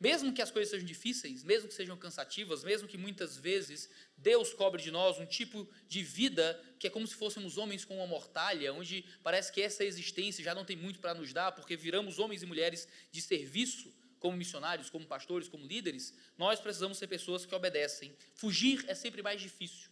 Mesmo 0.00 0.32
que 0.32 0.42
as 0.42 0.50
coisas 0.50 0.68
sejam 0.68 0.84
difíceis, 0.84 1.44
mesmo 1.44 1.68
que 1.68 1.74
sejam 1.74 1.96
cansativas, 1.96 2.64
mesmo 2.64 2.88
que 2.88 2.98
muitas 2.98 3.36
vezes 3.36 3.88
Deus 4.16 4.52
cobre 4.52 4.82
de 4.82 4.90
nós 4.90 5.20
um 5.20 5.26
tipo 5.26 5.68
de 5.86 6.02
vida 6.02 6.60
que 6.76 6.88
é 6.88 6.90
como 6.90 7.06
se 7.06 7.14
fôssemos 7.14 7.56
homens 7.56 7.84
com 7.84 7.98
uma 7.98 8.06
mortalha, 8.08 8.72
onde 8.72 9.04
parece 9.22 9.52
que 9.52 9.62
essa 9.62 9.84
existência 9.84 10.42
já 10.42 10.56
não 10.56 10.64
tem 10.64 10.76
muito 10.76 10.98
para 10.98 11.14
nos 11.14 11.32
dar, 11.32 11.52
porque 11.52 11.76
viramos 11.76 12.18
homens 12.18 12.42
e 12.42 12.46
mulheres 12.46 12.88
de 13.12 13.22
serviço, 13.22 13.94
como 14.18 14.36
missionários, 14.36 14.90
como 14.90 15.06
pastores, 15.06 15.48
como 15.48 15.64
líderes, 15.64 16.12
nós 16.36 16.58
precisamos 16.58 16.98
ser 16.98 17.06
pessoas 17.06 17.46
que 17.46 17.54
obedecem. 17.54 18.12
Fugir 18.34 18.84
é 18.88 18.94
sempre 18.96 19.22
mais 19.22 19.40
difícil. 19.40 19.88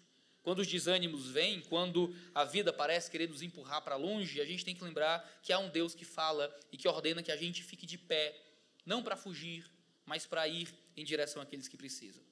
Quando 0.46 0.60
os 0.60 0.68
desânimos 0.68 1.28
vêm, 1.28 1.60
quando 1.60 2.14
a 2.32 2.44
vida 2.44 2.72
parece 2.72 3.10
querer 3.10 3.28
nos 3.28 3.42
empurrar 3.42 3.82
para 3.82 3.96
longe, 3.96 4.40
a 4.40 4.44
gente 4.44 4.64
tem 4.64 4.76
que 4.76 4.84
lembrar 4.84 5.28
que 5.42 5.52
há 5.52 5.58
um 5.58 5.68
Deus 5.68 5.92
que 5.92 6.04
fala 6.04 6.56
e 6.70 6.76
que 6.76 6.86
ordena 6.86 7.20
que 7.20 7.32
a 7.32 7.36
gente 7.36 7.64
fique 7.64 7.84
de 7.84 7.98
pé, 7.98 8.32
não 8.84 9.02
para 9.02 9.16
fugir, 9.16 9.68
mas 10.04 10.24
para 10.24 10.46
ir 10.46 10.72
em 10.96 11.04
direção 11.04 11.42
àqueles 11.42 11.66
que 11.66 11.76
precisam. 11.76 12.22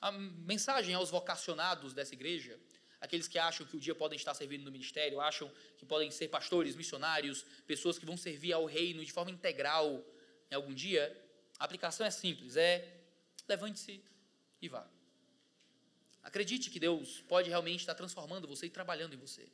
A 0.00 0.12
mensagem 0.12 0.94
aos 0.94 1.10
vocacionados 1.10 1.92
dessa 1.92 2.14
igreja, 2.14 2.56
aqueles 3.00 3.26
que 3.26 3.36
acham 3.36 3.66
que 3.66 3.76
o 3.76 3.80
dia 3.80 3.96
podem 3.96 4.16
estar 4.16 4.34
servindo 4.34 4.62
no 4.62 4.70
ministério, 4.70 5.20
acham 5.20 5.50
que 5.76 5.84
podem 5.84 6.08
ser 6.12 6.28
pastores, 6.28 6.76
missionários, 6.76 7.44
pessoas 7.66 7.98
que 7.98 8.06
vão 8.06 8.16
servir 8.16 8.52
ao 8.52 8.64
reino 8.64 9.04
de 9.04 9.10
forma 9.10 9.32
integral 9.32 10.06
em 10.52 10.54
algum 10.54 10.72
dia, 10.72 11.20
a 11.58 11.64
aplicação 11.64 12.06
é 12.06 12.12
simples, 12.12 12.56
é 12.56 13.02
levante-se 13.48 14.04
e 14.62 14.68
vá. 14.68 14.88
Acredite 16.26 16.70
que 16.70 16.80
Deus 16.80 17.22
pode 17.28 17.48
realmente 17.48 17.82
estar 17.82 17.94
transformando 17.94 18.48
você 18.48 18.66
e 18.66 18.68
trabalhando 18.68 19.14
em 19.14 19.16
você. 19.16 19.46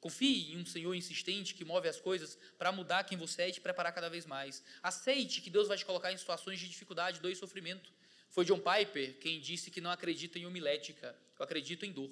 Confie 0.00 0.50
em 0.54 0.56
um 0.56 0.64
Senhor 0.64 0.94
insistente 0.94 1.52
que 1.54 1.62
move 1.62 1.86
as 1.86 2.00
coisas 2.00 2.38
para 2.56 2.72
mudar 2.72 3.04
quem 3.04 3.18
você 3.18 3.42
é 3.42 3.48
e 3.50 3.52
te 3.52 3.60
preparar 3.60 3.92
cada 3.92 4.08
vez 4.08 4.24
mais. 4.24 4.64
Aceite 4.82 5.42
que 5.42 5.50
Deus 5.50 5.68
vai 5.68 5.76
te 5.76 5.84
colocar 5.84 6.10
em 6.10 6.16
situações 6.16 6.58
de 6.58 6.66
dificuldade, 6.66 7.20
dor 7.20 7.30
e 7.30 7.36
sofrimento. 7.36 7.92
Foi 8.30 8.46
John 8.46 8.58
Piper 8.58 9.18
quem 9.18 9.38
disse 9.40 9.70
que 9.70 9.78
não 9.78 9.90
acredita 9.90 10.38
em 10.38 10.46
homilética, 10.46 11.14
eu 11.38 11.44
acredito 11.44 11.84
em 11.84 11.92
dor. 11.92 12.10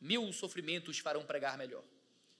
Mil 0.00 0.32
sofrimentos 0.32 0.96
te 0.96 1.02
farão 1.02 1.24
pregar 1.24 1.56
melhor. 1.56 1.84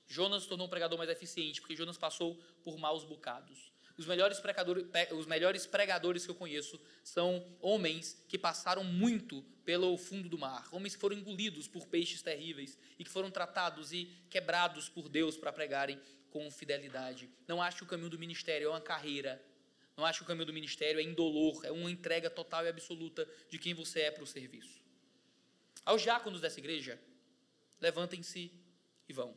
Jonas 0.08 0.42
se 0.42 0.48
tornou 0.48 0.66
um 0.66 0.70
pregador 0.70 0.98
mais 0.98 1.08
eficiente, 1.08 1.60
porque 1.60 1.76
Jonas 1.76 1.96
passou 1.96 2.34
por 2.64 2.76
maus 2.76 3.04
bocados. 3.04 3.70
Os 3.98 4.06
melhores, 4.06 4.38
pregadores, 4.38 4.86
os 5.10 5.26
melhores 5.26 5.66
pregadores 5.66 6.24
que 6.24 6.30
eu 6.30 6.34
conheço 6.36 6.80
são 7.02 7.44
homens 7.60 8.22
que 8.28 8.38
passaram 8.38 8.84
muito 8.84 9.42
pelo 9.64 9.98
fundo 9.98 10.28
do 10.28 10.38
mar, 10.38 10.68
homens 10.70 10.94
que 10.94 11.00
foram 11.00 11.16
engolidos 11.16 11.66
por 11.66 11.84
peixes 11.88 12.22
terríveis 12.22 12.78
e 12.96 13.02
que 13.02 13.10
foram 13.10 13.28
tratados 13.28 13.92
e 13.92 14.06
quebrados 14.30 14.88
por 14.88 15.08
Deus 15.08 15.36
para 15.36 15.52
pregarem 15.52 16.00
com 16.30 16.48
fidelidade. 16.48 17.28
Não 17.48 17.60
acho 17.60 17.78
que 17.78 17.82
o 17.82 17.86
caminho 17.86 18.08
do 18.08 18.18
ministério 18.18 18.68
é 18.68 18.70
uma 18.70 18.80
carreira. 18.80 19.44
Não 19.96 20.06
acho 20.06 20.20
que 20.20 20.24
o 20.24 20.28
caminho 20.28 20.46
do 20.46 20.52
ministério 20.52 21.00
é 21.00 21.02
indolor, 21.02 21.60
é 21.64 21.72
uma 21.72 21.90
entrega 21.90 22.30
total 22.30 22.64
e 22.64 22.68
absoluta 22.68 23.28
de 23.50 23.58
quem 23.58 23.74
você 23.74 24.02
é 24.02 24.10
para 24.12 24.22
o 24.22 24.26
serviço. 24.28 24.80
Aos 25.84 26.02
diáconos 26.02 26.40
dessa 26.40 26.60
igreja, 26.60 27.00
levantem-se 27.80 28.52
e 29.08 29.12
vão. 29.12 29.36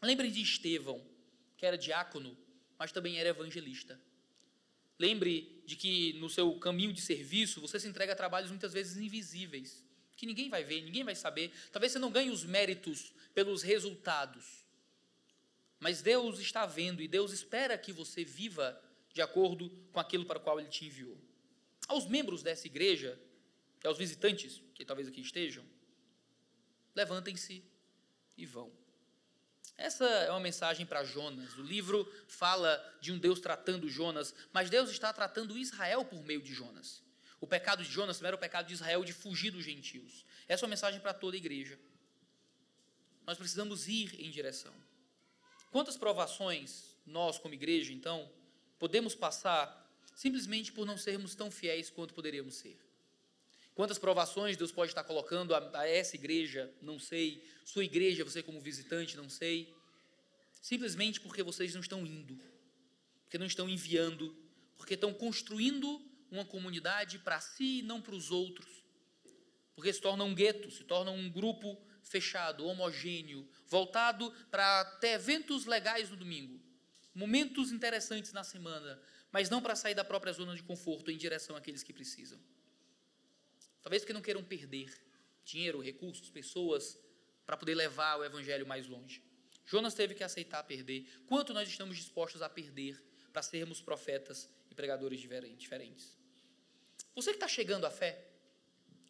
Lembrem 0.00 0.30
de 0.30 0.40
Estevão, 0.40 1.04
que 1.58 1.66
era 1.66 1.76
diácono 1.76 2.34
mas 2.78 2.92
também 2.92 3.18
era 3.18 3.28
evangelista. 3.28 4.00
Lembre 4.98 5.62
de 5.66 5.76
que 5.76 6.12
no 6.14 6.30
seu 6.30 6.58
caminho 6.58 6.92
de 6.92 7.00
serviço 7.00 7.60
você 7.60 7.80
se 7.80 7.88
entrega 7.88 8.12
a 8.12 8.16
trabalhos 8.16 8.50
muitas 8.50 8.72
vezes 8.72 8.96
invisíveis, 8.96 9.84
que 10.16 10.26
ninguém 10.26 10.48
vai 10.48 10.62
ver, 10.62 10.82
ninguém 10.82 11.02
vai 11.02 11.14
saber. 11.14 11.52
Talvez 11.72 11.92
você 11.92 11.98
não 11.98 12.10
ganhe 12.10 12.30
os 12.30 12.44
méritos 12.44 13.12
pelos 13.34 13.62
resultados, 13.62 14.64
mas 15.80 16.00
Deus 16.00 16.38
está 16.38 16.64
vendo 16.64 17.02
e 17.02 17.08
Deus 17.08 17.32
espera 17.32 17.76
que 17.76 17.92
você 17.92 18.24
viva 18.24 18.80
de 19.12 19.20
acordo 19.20 19.70
com 19.92 20.00
aquilo 20.00 20.24
para 20.24 20.38
o 20.38 20.40
qual 20.40 20.58
Ele 20.58 20.68
te 20.68 20.86
enviou. 20.86 21.18
Aos 21.88 22.06
membros 22.06 22.42
dessa 22.42 22.66
igreja, 22.66 23.20
aos 23.84 23.98
visitantes 23.98 24.62
que 24.74 24.84
talvez 24.84 25.08
aqui 25.08 25.20
estejam, 25.20 25.64
levantem-se 26.94 27.62
e 28.36 28.46
vão. 28.46 28.72
Essa 29.76 30.04
é 30.04 30.30
uma 30.30 30.40
mensagem 30.40 30.86
para 30.86 31.04
Jonas. 31.04 31.56
O 31.58 31.62
livro 31.62 32.10
fala 32.28 32.82
de 33.00 33.10
um 33.12 33.18
Deus 33.18 33.40
tratando 33.40 33.88
Jonas, 33.88 34.34
mas 34.52 34.70
Deus 34.70 34.90
está 34.90 35.12
tratando 35.12 35.58
Israel 35.58 36.04
por 36.04 36.22
meio 36.22 36.40
de 36.40 36.54
Jonas. 36.54 37.02
O 37.40 37.46
pecado 37.46 37.82
de 37.82 37.90
Jonas 37.90 38.22
era 38.22 38.36
o 38.36 38.38
pecado 38.38 38.66
de 38.66 38.74
Israel 38.74 39.04
de 39.04 39.12
fugir 39.12 39.50
dos 39.50 39.64
gentios. 39.64 40.24
Essa 40.48 40.64
é 40.64 40.66
uma 40.66 40.70
mensagem 40.70 41.00
para 41.00 41.12
toda 41.12 41.36
a 41.36 41.38
igreja. 41.38 41.78
Nós 43.26 43.36
precisamos 43.36 43.88
ir 43.88 44.20
em 44.20 44.30
direção. 44.30 44.72
Quantas 45.70 45.96
provações 45.96 46.96
nós, 47.04 47.38
como 47.38 47.54
igreja, 47.54 47.92
então, 47.92 48.30
podemos 48.78 49.14
passar 49.14 49.84
simplesmente 50.14 50.72
por 50.72 50.86
não 50.86 50.96
sermos 50.96 51.34
tão 51.34 51.50
fiéis 51.50 51.90
quanto 51.90 52.14
poderíamos 52.14 52.54
ser? 52.54 52.78
Quantas 53.74 53.98
provações 53.98 54.56
Deus 54.56 54.70
pode 54.70 54.92
estar 54.92 55.02
colocando 55.02 55.54
a, 55.54 55.80
a, 55.80 55.88
essa 55.88 56.14
igreja, 56.14 56.72
não 56.80 56.98
sei. 56.98 57.44
Sua 57.64 57.84
igreja, 57.84 58.24
você 58.24 58.42
como 58.42 58.60
visitante, 58.60 59.16
não 59.16 59.28
sei. 59.28 59.74
Simplesmente 60.62 61.20
porque 61.20 61.42
vocês 61.42 61.74
não 61.74 61.80
estão 61.80 62.06
indo, 62.06 62.38
porque 63.24 63.36
não 63.36 63.46
estão 63.46 63.68
enviando, 63.68 64.34
porque 64.76 64.94
estão 64.94 65.12
construindo 65.12 66.00
uma 66.30 66.44
comunidade 66.44 67.18
para 67.18 67.40
si 67.40 67.80
e 67.80 67.82
não 67.82 68.00
para 68.00 68.14
os 68.14 68.30
outros. 68.30 68.84
Porque 69.74 69.92
se 69.92 70.00
torna 70.00 70.22
um 70.22 70.34
gueto, 70.34 70.70
se 70.70 70.84
torna 70.84 71.10
um 71.10 71.28
grupo 71.28 71.76
fechado, 72.02 72.66
homogêneo, 72.66 73.48
voltado 73.66 74.30
para 74.50 74.84
ter 75.00 75.08
eventos 75.08 75.66
legais 75.66 76.10
no 76.10 76.16
domingo, 76.16 76.60
momentos 77.12 77.72
interessantes 77.72 78.32
na 78.32 78.44
semana, 78.44 79.00
mas 79.32 79.50
não 79.50 79.60
para 79.60 79.74
sair 79.74 79.94
da 79.94 80.04
própria 80.04 80.32
zona 80.32 80.54
de 80.54 80.62
conforto 80.62 81.10
em 81.10 81.16
direção 81.16 81.56
àqueles 81.56 81.82
que 81.82 81.92
precisam. 81.92 82.38
Talvez 83.84 84.02
porque 84.02 84.14
não 84.14 84.22
queiram 84.22 84.42
perder 84.42 84.90
dinheiro, 85.44 85.78
recursos, 85.78 86.30
pessoas, 86.30 86.98
para 87.44 87.54
poder 87.54 87.74
levar 87.74 88.18
o 88.18 88.24
evangelho 88.24 88.66
mais 88.66 88.86
longe. 88.86 89.22
Jonas 89.66 89.92
teve 89.92 90.14
que 90.14 90.24
aceitar 90.24 90.62
perder. 90.64 91.06
Quanto 91.26 91.52
nós 91.52 91.68
estamos 91.68 91.96
dispostos 91.96 92.40
a 92.40 92.48
perder 92.48 93.00
para 93.30 93.42
sermos 93.42 93.82
profetas 93.82 94.50
e 94.70 94.74
pregadores 94.74 95.20
diferentes? 95.20 96.16
Você 97.14 97.30
que 97.30 97.36
está 97.36 97.46
chegando 97.46 97.84
à 97.84 97.90
fé, 97.90 98.26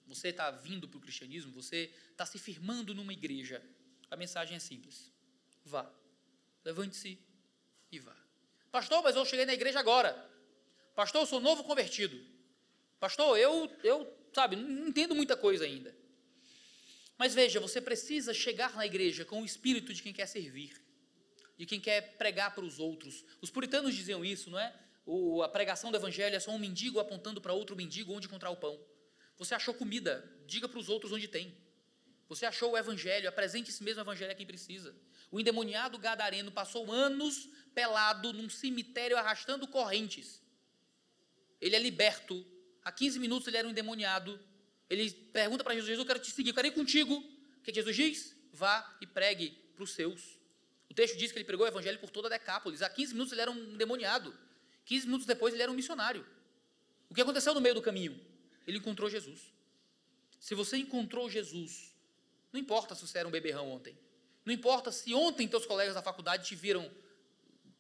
você 0.07 0.29
está 0.29 0.51
vindo 0.51 0.89
para 0.89 0.99
o 0.99 1.01
cristianismo, 1.01 1.53
você 1.53 1.95
está 2.11 2.27
se 2.27 2.39
firmando 2.39 2.93
numa 2.95 3.13
igreja. 3.13 3.63
A 4.11 4.17
mensagem 4.17 4.57
é 4.57 4.61
simples: 4.61 5.13
vá, 5.65 5.89
levante-se 6.65 7.17
e 7.93 7.99
vá. 8.01 8.17
Pastor, 8.73 9.05
mas 9.05 9.15
eu 9.15 9.25
cheguei 9.25 9.47
na 9.47 9.55
igreja 9.55 9.79
agora. 9.79 10.13
Pastor, 10.97 11.23
eu 11.23 11.27
sou 11.27 11.41
novo 11.41 11.63
convertido. 11.63 12.21
Pastor, 12.99 13.39
eu, 13.39 13.71
eu 13.85 14.24
sabe, 14.35 14.57
não 14.57 14.89
entendo 14.89 15.15
muita 15.15 15.37
coisa 15.37 15.65
ainda. 15.65 15.95
Mas 17.17 17.35
veja, 17.35 17.61
você 17.61 17.81
precisa 17.81 18.35
chegar 18.35 18.75
na 18.75 18.85
igreja 18.85 19.25
com 19.25 19.41
o 19.41 19.45
espírito 19.45 19.95
de 19.95 20.03
quem 20.03 20.13
quer 20.13 20.27
servir, 20.27 20.73
de 21.57 21.65
quem 21.65 21.81
quer 21.81 22.17
pregar 22.17 22.55
para 22.55 22.65
os 22.65 22.79
outros. 22.79 23.25
Os 23.41 23.51
puritanos 23.51 23.95
diziam 23.95 24.25
isso, 24.25 24.51
não 24.51 24.59
é? 24.59 24.75
O, 25.07 25.43
a 25.43 25.49
pregação 25.49 25.91
do 25.91 25.97
evangelho 25.97 26.35
é 26.35 26.41
só 26.41 26.51
um 26.51 26.59
mendigo 26.59 26.99
apontando 26.99 27.41
para 27.41 27.53
outro 27.53 27.77
mendigo 27.77 28.13
onde 28.13 28.27
encontrar 28.27 28.51
o 28.51 28.57
pão. 28.57 28.81
Você 29.37 29.55
achou 29.55 29.75
comida, 29.75 30.29
diga 30.47 30.69
para 30.69 30.79
os 30.79 30.89
outros 30.89 31.13
onde 31.13 31.29
tem. 31.29 31.57
Você 32.29 32.47
achou 32.47 32.73
o 32.73 32.79
evangelho, 32.79 33.29
apresente 33.29 33.71
esse 33.71 33.83
mesmo 33.83 34.01
evangelho 34.01 34.33
a 34.33 34.35
quem 34.35 34.47
precisa. 34.47 34.95
O 35.31 35.39
endemoniado 35.39 35.99
gadareno 35.99 36.51
passou 36.51 36.91
anos 36.91 37.49
pelado 37.75 38.33
num 38.33 38.49
cemitério 38.49 39.17
arrastando 39.17 39.69
correntes. 39.69 40.43
Ele 41.61 41.77
é 41.77 41.79
liberto. 41.79 42.47
Há 42.85 42.93
15 42.93 43.19
minutos 43.19 43.49
ele 43.49 43.57
era 43.57 43.67
um 43.67 43.71
endemoniado. 43.71 44.39
Ele 44.91 45.11
pergunta 45.11 45.65
para 45.65 45.75
Jesus: 45.75 45.89
Jesus, 45.89 46.05
eu 46.05 46.07
quero 46.07 46.19
te 46.19 46.31
seguir, 46.31 46.51
eu 46.51 46.55
quero 46.55 46.69
ir 46.69 46.73
contigo. 46.73 47.15
O 47.17 47.63
que 47.63 47.73
Jesus 47.73 47.97
diz? 47.97 48.37
Vá 48.53 48.97
e 49.01 49.07
pregue 49.07 49.51
para 49.75 49.83
os 49.83 49.93
seus. 49.93 50.39
O 50.91 50.95
texto 50.95 51.17
diz 51.17 51.33
que 51.33 51.39
ele 51.39 51.45
pregou 51.45 51.65
o 51.65 51.69
evangelho 51.69 51.99
por 51.99 52.11
toda 52.11 52.29
a 52.29 52.31
Decápolis. 52.31 52.83
Há 52.83 52.89
15 52.89 53.13
minutos 53.15 53.33
ele 53.33 53.41
era 53.41 53.51
um 53.51 53.75
endemoniado. 53.75 54.37
15 54.85 55.07
minutos 55.07 55.27
depois 55.27 55.55
ele 55.55 55.63
era 55.63 55.73
um 55.73 55.75
missionário. 55.75 56.25
O 57.09 57.15
que 57.15 57.21
aconteceu 57.21 57.55
no 57.55 57.61
meio 57.61 57.75
do 57.75 57.83
caminho? 57.83 58.21
Ele 58.67 58.79
encontrou 58.79 59.09
Jesus. 59.09 59.53
Se 60.39 60.55
você 60.55 60.77
encontrou 60.77 61.31
Jesus, 61.31 61.95
não 62.53 62.61
importa 62.61 62.95
se 62.95 63.07
você 63.07 63.19
era 63.19 63.27
um 63.27 63.31
beberrão 63.31 63.71
ontem. 63.71 63.97
Não 64.45 64.53
importa 64.53 64.93
se 64.93 65.15
ontem 65.15 65.49
teus 65.49 65.65
colegas 65.65 65.95
da 65.95 66.03
faculdade 66.03 66.47
te 66.47 66.55
viram 66.55 66.91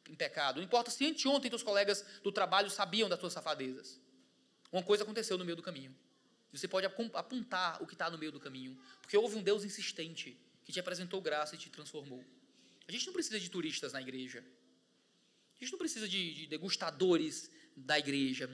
em 0.09 0.15
pecado. 0.15 0.57
Não 0.57 0.65
importa 0.65 0.91
se 0.91 1.07
anteontem 1.07 1.51
teus 1.51 1.63
colegas 1.63 2.05
do 2.23 2.33
trabalho 2.33 2.71
sabiam 2.71 3.09
das 3.09 3.19
tuas 3.19 3.33
safadezas. 3.33 4.01
Uma 4.75 4.83
coisa 4.83 5.05
aconteceu 5.05 5.39
no 5.39 5.45
meio 5.45 5.55
do 5.55 5.63
caminho. 5.63 5.95
Você 6.53 6.67
pode 6.67 6.85
apontar 6.85 7.81
o 7.81 7.87
que 7.87 7.95
está 7.95 8.11
no 8.11 8.19
meio 8.19 8.33
do 8.33 8.41
caminho. 8.41 8.77
Porque 9.01 9.17
houve 9.17 9.37
um 9.37 9.43
Deus 9.43 9.63
insistente 9.63 10.37
que 10.65 10.73
te 10.73 10.81
apresentou 10.81 11.21
graça 11.21 11.55
e 11.55 11.59
te 11.59 11.71
transformou. 11.71 12.25
A 12.89 12.91
gente 12.91 13.07
não 13.07 13.13
precisa 13.13 13.39
de 13.39 13.49
turistas 13.49 13.93
na 13.93 14.03
igreja. 14.03 14.45
A 15.55 15.63
gente 15.63 15.71
não 15.71 15.79
precisa 15.79 16.09
de, 16.09 16.35
de 16.35 16.47
degustadores 16.49 17.49
da 17.77 18.01
igreja. 18.01 18.51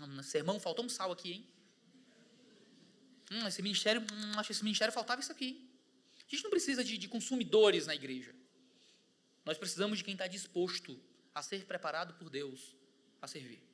Hum, 0.00 0.22
sermão, 0.22 0.60
faltou 0.60 0.84
um 0.84 0.88
sal 0.88 1.10
aqui, 1.10 1.32
hein? 1.32 1.48
Hum, 3.32 3.48
esse 3.48 3.60
ministério, 3.60 4.00
hum, 4.00 4.38
acho 4.38 4.46
que 4.46 4.52
esse 4.52 4.62
ministério 4.62 4.94
faltava 4.94 5.20
isso 5.20 5.32
aqui. 5.32 5.68
A 6.24 6.30
gente 6.30 6.44
não 6.44 6.50
precisa 6.50 6.84
de, 6.84 6.96
de 6.96 7.08
consumidores 7.08 7.88
na 7.88 7.96
igreja. 7.96 8.32
Nós 9.44 9.58
precisamos 9.58 9.98
de 9.98 10.04
quem 10.04 10.14
está 10.14 10.28
disposto 10.28 10.96
a 11.34 11.42
ser 11.42 11.64
preparado 11.64 12.14
por 12.14 12.30
Deus 12.30 12.76
a 13.20 13.26
servir. 13.26 13.73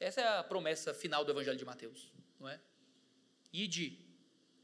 Essa 0.00 0.20
é 0.20 0.38
a 0.38 0.44
promessa 0.44 0.94
final 0.94 1.24
do 1.24 1.32
Evangelho 1.32 1.58
de 1.58 1.64
Mateus, 1.64 2.12
não 2.38 2.48
é? 2.48 2.60
Ide, 3.52 3.98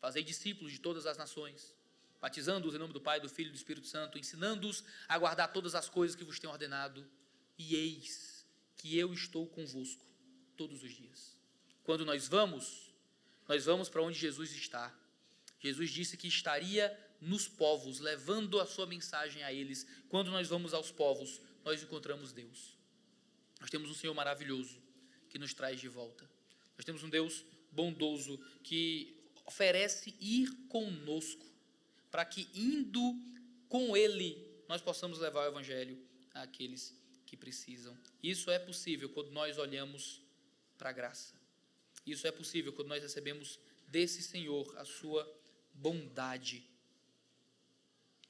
fazei 0.01 0.23
discípulos 0.23 0.73
de 0.73 0.79
todas 0.79 1.07
as 1.07 1.17
nações, 1.17 1.75
batizando-os 2.21 2.75
em 2.75 2.79
nome 2.79 2.93
do 2.93 3.01
Pai, 3.01 3.19
do 3.19 3.29
Filho 3.29 3.49
e 3.49 3.53
do 3.53 3.57
Espírito 3.57 3.87
Santo, 3.87 4.17
ensinando-os 4.17 4.85
a 5.09 5.19
guardar 5.19 5.53
todas 5.53 5.75
as 5.75 5.89
coisas 5.89 6.15
que 6.15 6.25
vos 6.25 6.39
tenho 6.39 6.53
ordenado, 6.53 7.05
e 7.59 7.75
eis 7.75 8.47
que 8.77 8.97
eu 8.97 9.13
estou 9.13 9.47
convosco 9.49 10.05
todos 10.57 10.83
os 10.83 10.93
dias. 10.93 11.37
Quando 11.83 12.05
nós 12.05 12.29
vamos, 12.29 12.95
nós 13.49 13.65
vamos 13.65 13.89
para 13.89 14.03
onde 14.03 14.19
Jesus 14.19 14.53
está. 14.53 14.95
Jesus 15.59 15.91
disse 15.91 16.17
que 16.17 16.29
estaria 16.29 16.97
nos 17.21 17.49
povos, 17.49 17.99
levando 17.99 18.61
a 18.61 18.67
sua 18.67 18.87
mensagem 18.87 19.43
a 19.43 19.53
eles. 19.53 19.87
Quando 20.09 20.31
nós 20.31 20.49
vamos 20.49 20.75
aos 20.75 20.91
povos, 20.91 21.41
nós 21.65 21.83
encontramos 21.83 22.33
Deus. 22.33 22.77
Nós 23.61 23.71
temos 23.71 23.91
um 23.91 23.95
Senhor 23.95 24.15
maravilhoso 24.15 24.84
que 25.35 25.39
nos 25.39 25.53
traz 25.53 25.81
de 25.81 25.89
volta. 25.89 26.31
Nós 26.79 26.85
temos 26.85 27.03
um 27.03 27.11
Deus 27.11 27.45
bondoso 27.73 28.39
que 28.63 29.21
oferece 29.45 30.15
ir 30.21 30.49
conosco, 30.69 31.45
para 32.11 32.25
que 32.25 32.49
indo 32.55 33.21
com 33.69 33.97
Ele 33.97 34.39
nós 34.69 34.81
possamos 34.81 35.19
levar 35.19 35.45
o 35.45 35.49
Evangelho 35.49 36.01
àqueles 36.33 36.97
que 37.27 37.37
precisam. 37.37 37.99
Isso 38.23 38.49
é 38.49 38.59
possível 38.59 39.09
quando 39.09 39.33
nós 39.33 39.59
olhamos 39.59 40.23
para 40.79 40.91
a 40.91 40.93
graça. 40.93 41.35
Isso 42.07 42.27
é 42.27 42.31
possível 42.31 42.73
quando 42.73 42.89
nós 42.89 43.03
recebemos 43.03 43.59
desse 43.89 44.23
Senhor 44.23 44.79
a 44.79 44.85
sua 44.85 45.29
bondade 45.75 46.65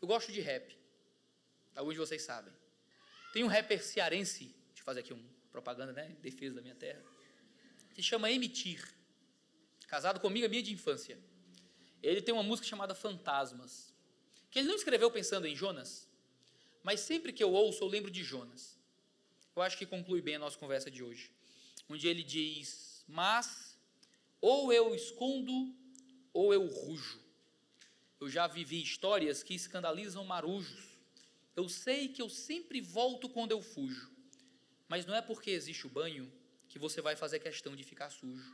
eu 0.05 0.07
gosto 0.07 0.31
de 0.31 0.43
rap. 0.43 0.77
Alguns 1.75 1.95
de 1.95 1.99
vocês 1.99 2.21
sabem. 2.21 2.53
Tem 3.33 3.43
um 3.43 3.47
rapper 3.47 3.83
cearense, 3.83 4.45
deixa 4.67 4.83
eu 4.83 4.85
fazer 4.85 5.01
aqui 5.01 5.15
uma 5.15 5.23
propaganda, 5.55 5.93
né? 5.93 6.17
Defesa 6.21 6.57
da 6.57 6.63
minha 6.63 6.75
terra. 6.75 7.01
Se 7.95 8.03
chama 8.03 8.29
Emitir. 8.29 8.83
Casado 9.87 10.19
comigo, 10.19 10.45
a 10.45 10.49
minha 10.49 10.63
de 10.63 10.73
infância. 10.73 11.17
Ele 12.03 12.21
tem 12.21 12.35
uma 12.35 12.43
música 12.43 12.67
chamada 12.67 12.93
Fantasmas. 12.93 13.95
Que 14.51 14.59
ele 14.59 14.69
não 14.69 14.75
escreveu 14.75 15.11
pensando 15.13 15.47
em 15.47 15.55
Jonas, 15.55 16.09
mas 16.83 17.01
sempre 17.01 17.33
que 17.33 17.43
eu 17.43 17.53
ouço, 17.53 17.83
eu 17.85 17.89
lembro 17.89 18.11
de 18.11 18.25
Jonas. 18.25 18.77
Eu 19.55 19.63
acho 19.63 19.79
que 19.79 19.87
conclui 19.87 20.21
bem 20.21 20.35
a 20.35 20.41
nossa 20.41 20.59
conversa 20.59 20.91
de 20.91 21.03
hoje. 21.05 21.31
Onde 21.89 22.09
ele 22.09 22.25
diz: 22.25 23.05
Mas 23.07 23.79
ou 24.41 24.73
eu 24.73 24.93
escondo 24.95 25.73
ou 26.33 26.53
eu 26.53 26.67
rujo. 26.67 27.21
Eu 28.21 28.29
já 28.29 28.49
vivi 28.49 28.83
histórias 28.83 29.43
que 29.45 29.55
escandalizam 29.55 30.25
marujos. 30.25 30.85
Eu 31.55 31.69
sei 31.69 32.09
que 32.09 32.21
eu 32.21 32.29
sempre 32.29 32.81
volto 32.81 33.29
quando 33.29 33.53
eu 33.53 33.63
fujo. 33.63 34.14
Mas 34.89 35.07
não 35.07 35.15
é 35.15 35.23
porque 35.23 35.51
existe 35.51 35.87
o 35.87 35.91
banho 35.91 36.31
que 36.69 36.79
você 36.79 37.01
vai 37.01 37.17
fazer 37.17 37.39
questão 37.39 37.75
de 37.75 37.85
ficar 37.85 38.11
sujo. 38.11 38.53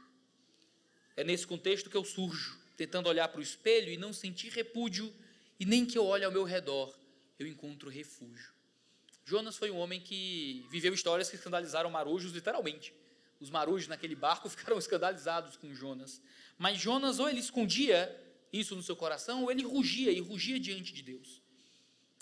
É 1.16 1.24
nesse 1.24 1.46
contexto 1.46 1.90
que 1.90 1.96
eu 1.96 2.04
surjo, 2.04 2.58
tentando 2.76 3.08
olhar 3.08 3.28
para 3.28 3.40
o 3.40 3.42
espelho 3.42 3.92
e 3.92 3.96
não 3.96 4.12
sentir 4.12 4.50
repúdio, 4.50 5.12
e 5.58 5.64
nem 5.64 5.84
que 5.84 5.98
eu 5.98 6.06
olhe 6.06 6.24
ao 6.24 6.32
meu 6.32 6.44
redor, 6.44 6.94
eu 7.38 7.46
encontro 7.46 7.90
refúgio. 7.90 8.52
Jonas 9.24 9.56
foi 9.56 9.70
um 9.70 9.76
homem 9.76 10.00
que 10.00 10.66
viveu 10.70 10.92
histórias 10.92 11.28
que 11.28 11.36
escandalizaram 11.36 11.90
marujos, 11.90 12.32
literalmente. 12.32 12.92
Os 13.38 13.48
marujos 13.48 13.88
naquele 13.88 14.14
barco 14.14 14.48
ficaram 14.50 14.78
escandalizados 14.78 15.56
com 15.56 15.74
Jonas. 15.74 16.20
Mas 16.58 16.78
Jonas, 16.78 17.18
ou 17.18 17.28
ele 17.28 17.40
escondia 17.40 18.14
isso 18.52 18.74
no 18.74 18.82
seu 18.82 18.96
coração, 18.96 19.44
ou 19.44 19.50
ele 19.50 19.62
rugia 19.62 20.10
e 20.10 20.20
rugia 20.20 20.58
diante 20.58 20.92
de 20.92 21.02
Deus. 21.02 21.40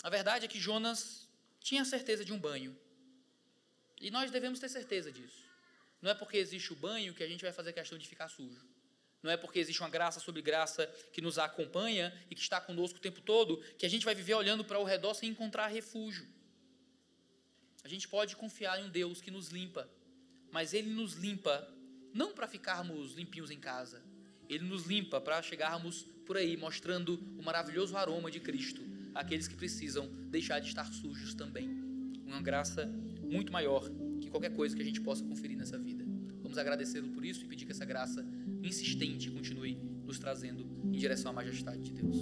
A 0.03 0.09
verdade 0.09 0.45
é 0.45 0.47
que 0.47 0.59
Jonas 0.59 1.27
tinha 1.59 1.83
certeza 1.83 2.23
de 2.23 2.31
um 2.31 2.39
banho. 2.39 2.77
E 3.99 4.09
nós 4.09 4.31
devemos 4.31 4.59
ter 4.59 4.69
certeza 4.69 5.11
disso. 5.11 5.43
Não 6.01 6.11
é 6.11 6.13
porque 6.13 6.37
existe 6.37 6.71
o 6.71 6.75
banho 6.75 7.13
que 7.13 7.23
a 7.23 7.27
gente 7.27 7.41
vai 7.41 7.51
fazer 7.51 7.73
questão 7.73 7.97
de 7.97 8.07
ficar 8.07 8.29
sujo. 8.29 8.65
Não 9.21 9.29
é 9.29 9.35
porque 9.35 9.59
existe 9.59 9.81
uma 9.81 9.89
graça 9.89 10.19
sobre 10.19 10.41
graça 10.41 10.87
que 11.11 11.21
nos 11.21 11.37
acompanha 11.37 12.13
e 12.29 12.35
que 12.35 12.41
está 12.41 12.61
conosco 12.61 12.97
o 12.97 13.01
tempo 13.01 13.19
todo 13.19 13.61
que 13.77 13.85
a 13.85 13.89
gente 13.89 14.05
vai 14.05 14.15
viver 14.15 14.33
olhando 14.33 14.63
para 14.63 14.79
o 14.79 14.83
redor 14.83 15.13
sem 15.13 15.29
encontrar 15.29 15.67
refúgio. 15.67 16.25
A 17.83 17.87
gente 17.87 18.07
pode 18.07 18.35
confiar 18.35 18.79
em 18.79 18.85
um 18.85 18.89
Deus 18.89 19.21
que 19.21 19.29
nos 19.31 19.49
limpa, 19.49 19.89
mas 20.51 20.73
Ele 20.73 20.89
nos 20.89 21.13
limpa 21.15 21.67
não 22.13 22.33
para 22.33 22.47
ficarmos 22.47 23.13
limpinhos 23.13 23.51
em 23.51 23.59
casa. 23.59 24.01
Ele 24.47 24.63
nos 24.63 24.85
limpa 24.85 25.19
para 25.19 25.41
chegarmos 25.41 26.03
por 26.25 26.37
aí 26.37 26.55
mostrando 26.55 27.15
o 27.37 27.43
maravilhoso 27.43 27.95
aroma 27.97 28.31
de 28.31 28.39
Cristo 28.39 28.81
àqueles 29.13 29.47
que 29.47 29.55
precisam 29.55 30.07
deixar 30.29 30.59
de 30.59 30.69
estar 30.69 30.85
sujos 30.85 31.33
também. 31.33 31.67
Uma 32.25 32.41
graça 32.41 32.89
muito 33.29 33.51
maior 33.51 33.89
que 34.19 34.29
qualquer 34.29 34.53
coisa 34.53 34.75
que 34.75 34.81
a 34.81 34.85
gente 34.85 35.01
possa 35.01 35.23
conferir 35.23 35.57
nessa 35.57 35.77
vida. 35.77 36.05
Vamos 36.41 36.57
agradecê-lo 36.57 37.09
por 37.09 37.23
isso 37.23 37.45
e 37.45 37.47
pedir 37.47 37.65
que 37.65 37.71
essa 37.71 37.85
graça 37.85 38.25
insistente 38.63 39.29
continue 39.29 39.77
nos 40.05 40.17
trazendo 40.17 40.65
em 40.85 40.97
direção 40.97 41.31
à 41.31 41.35
majestade 41.35 41.81
de 41.81 41.93
Deus. 41.93 42.17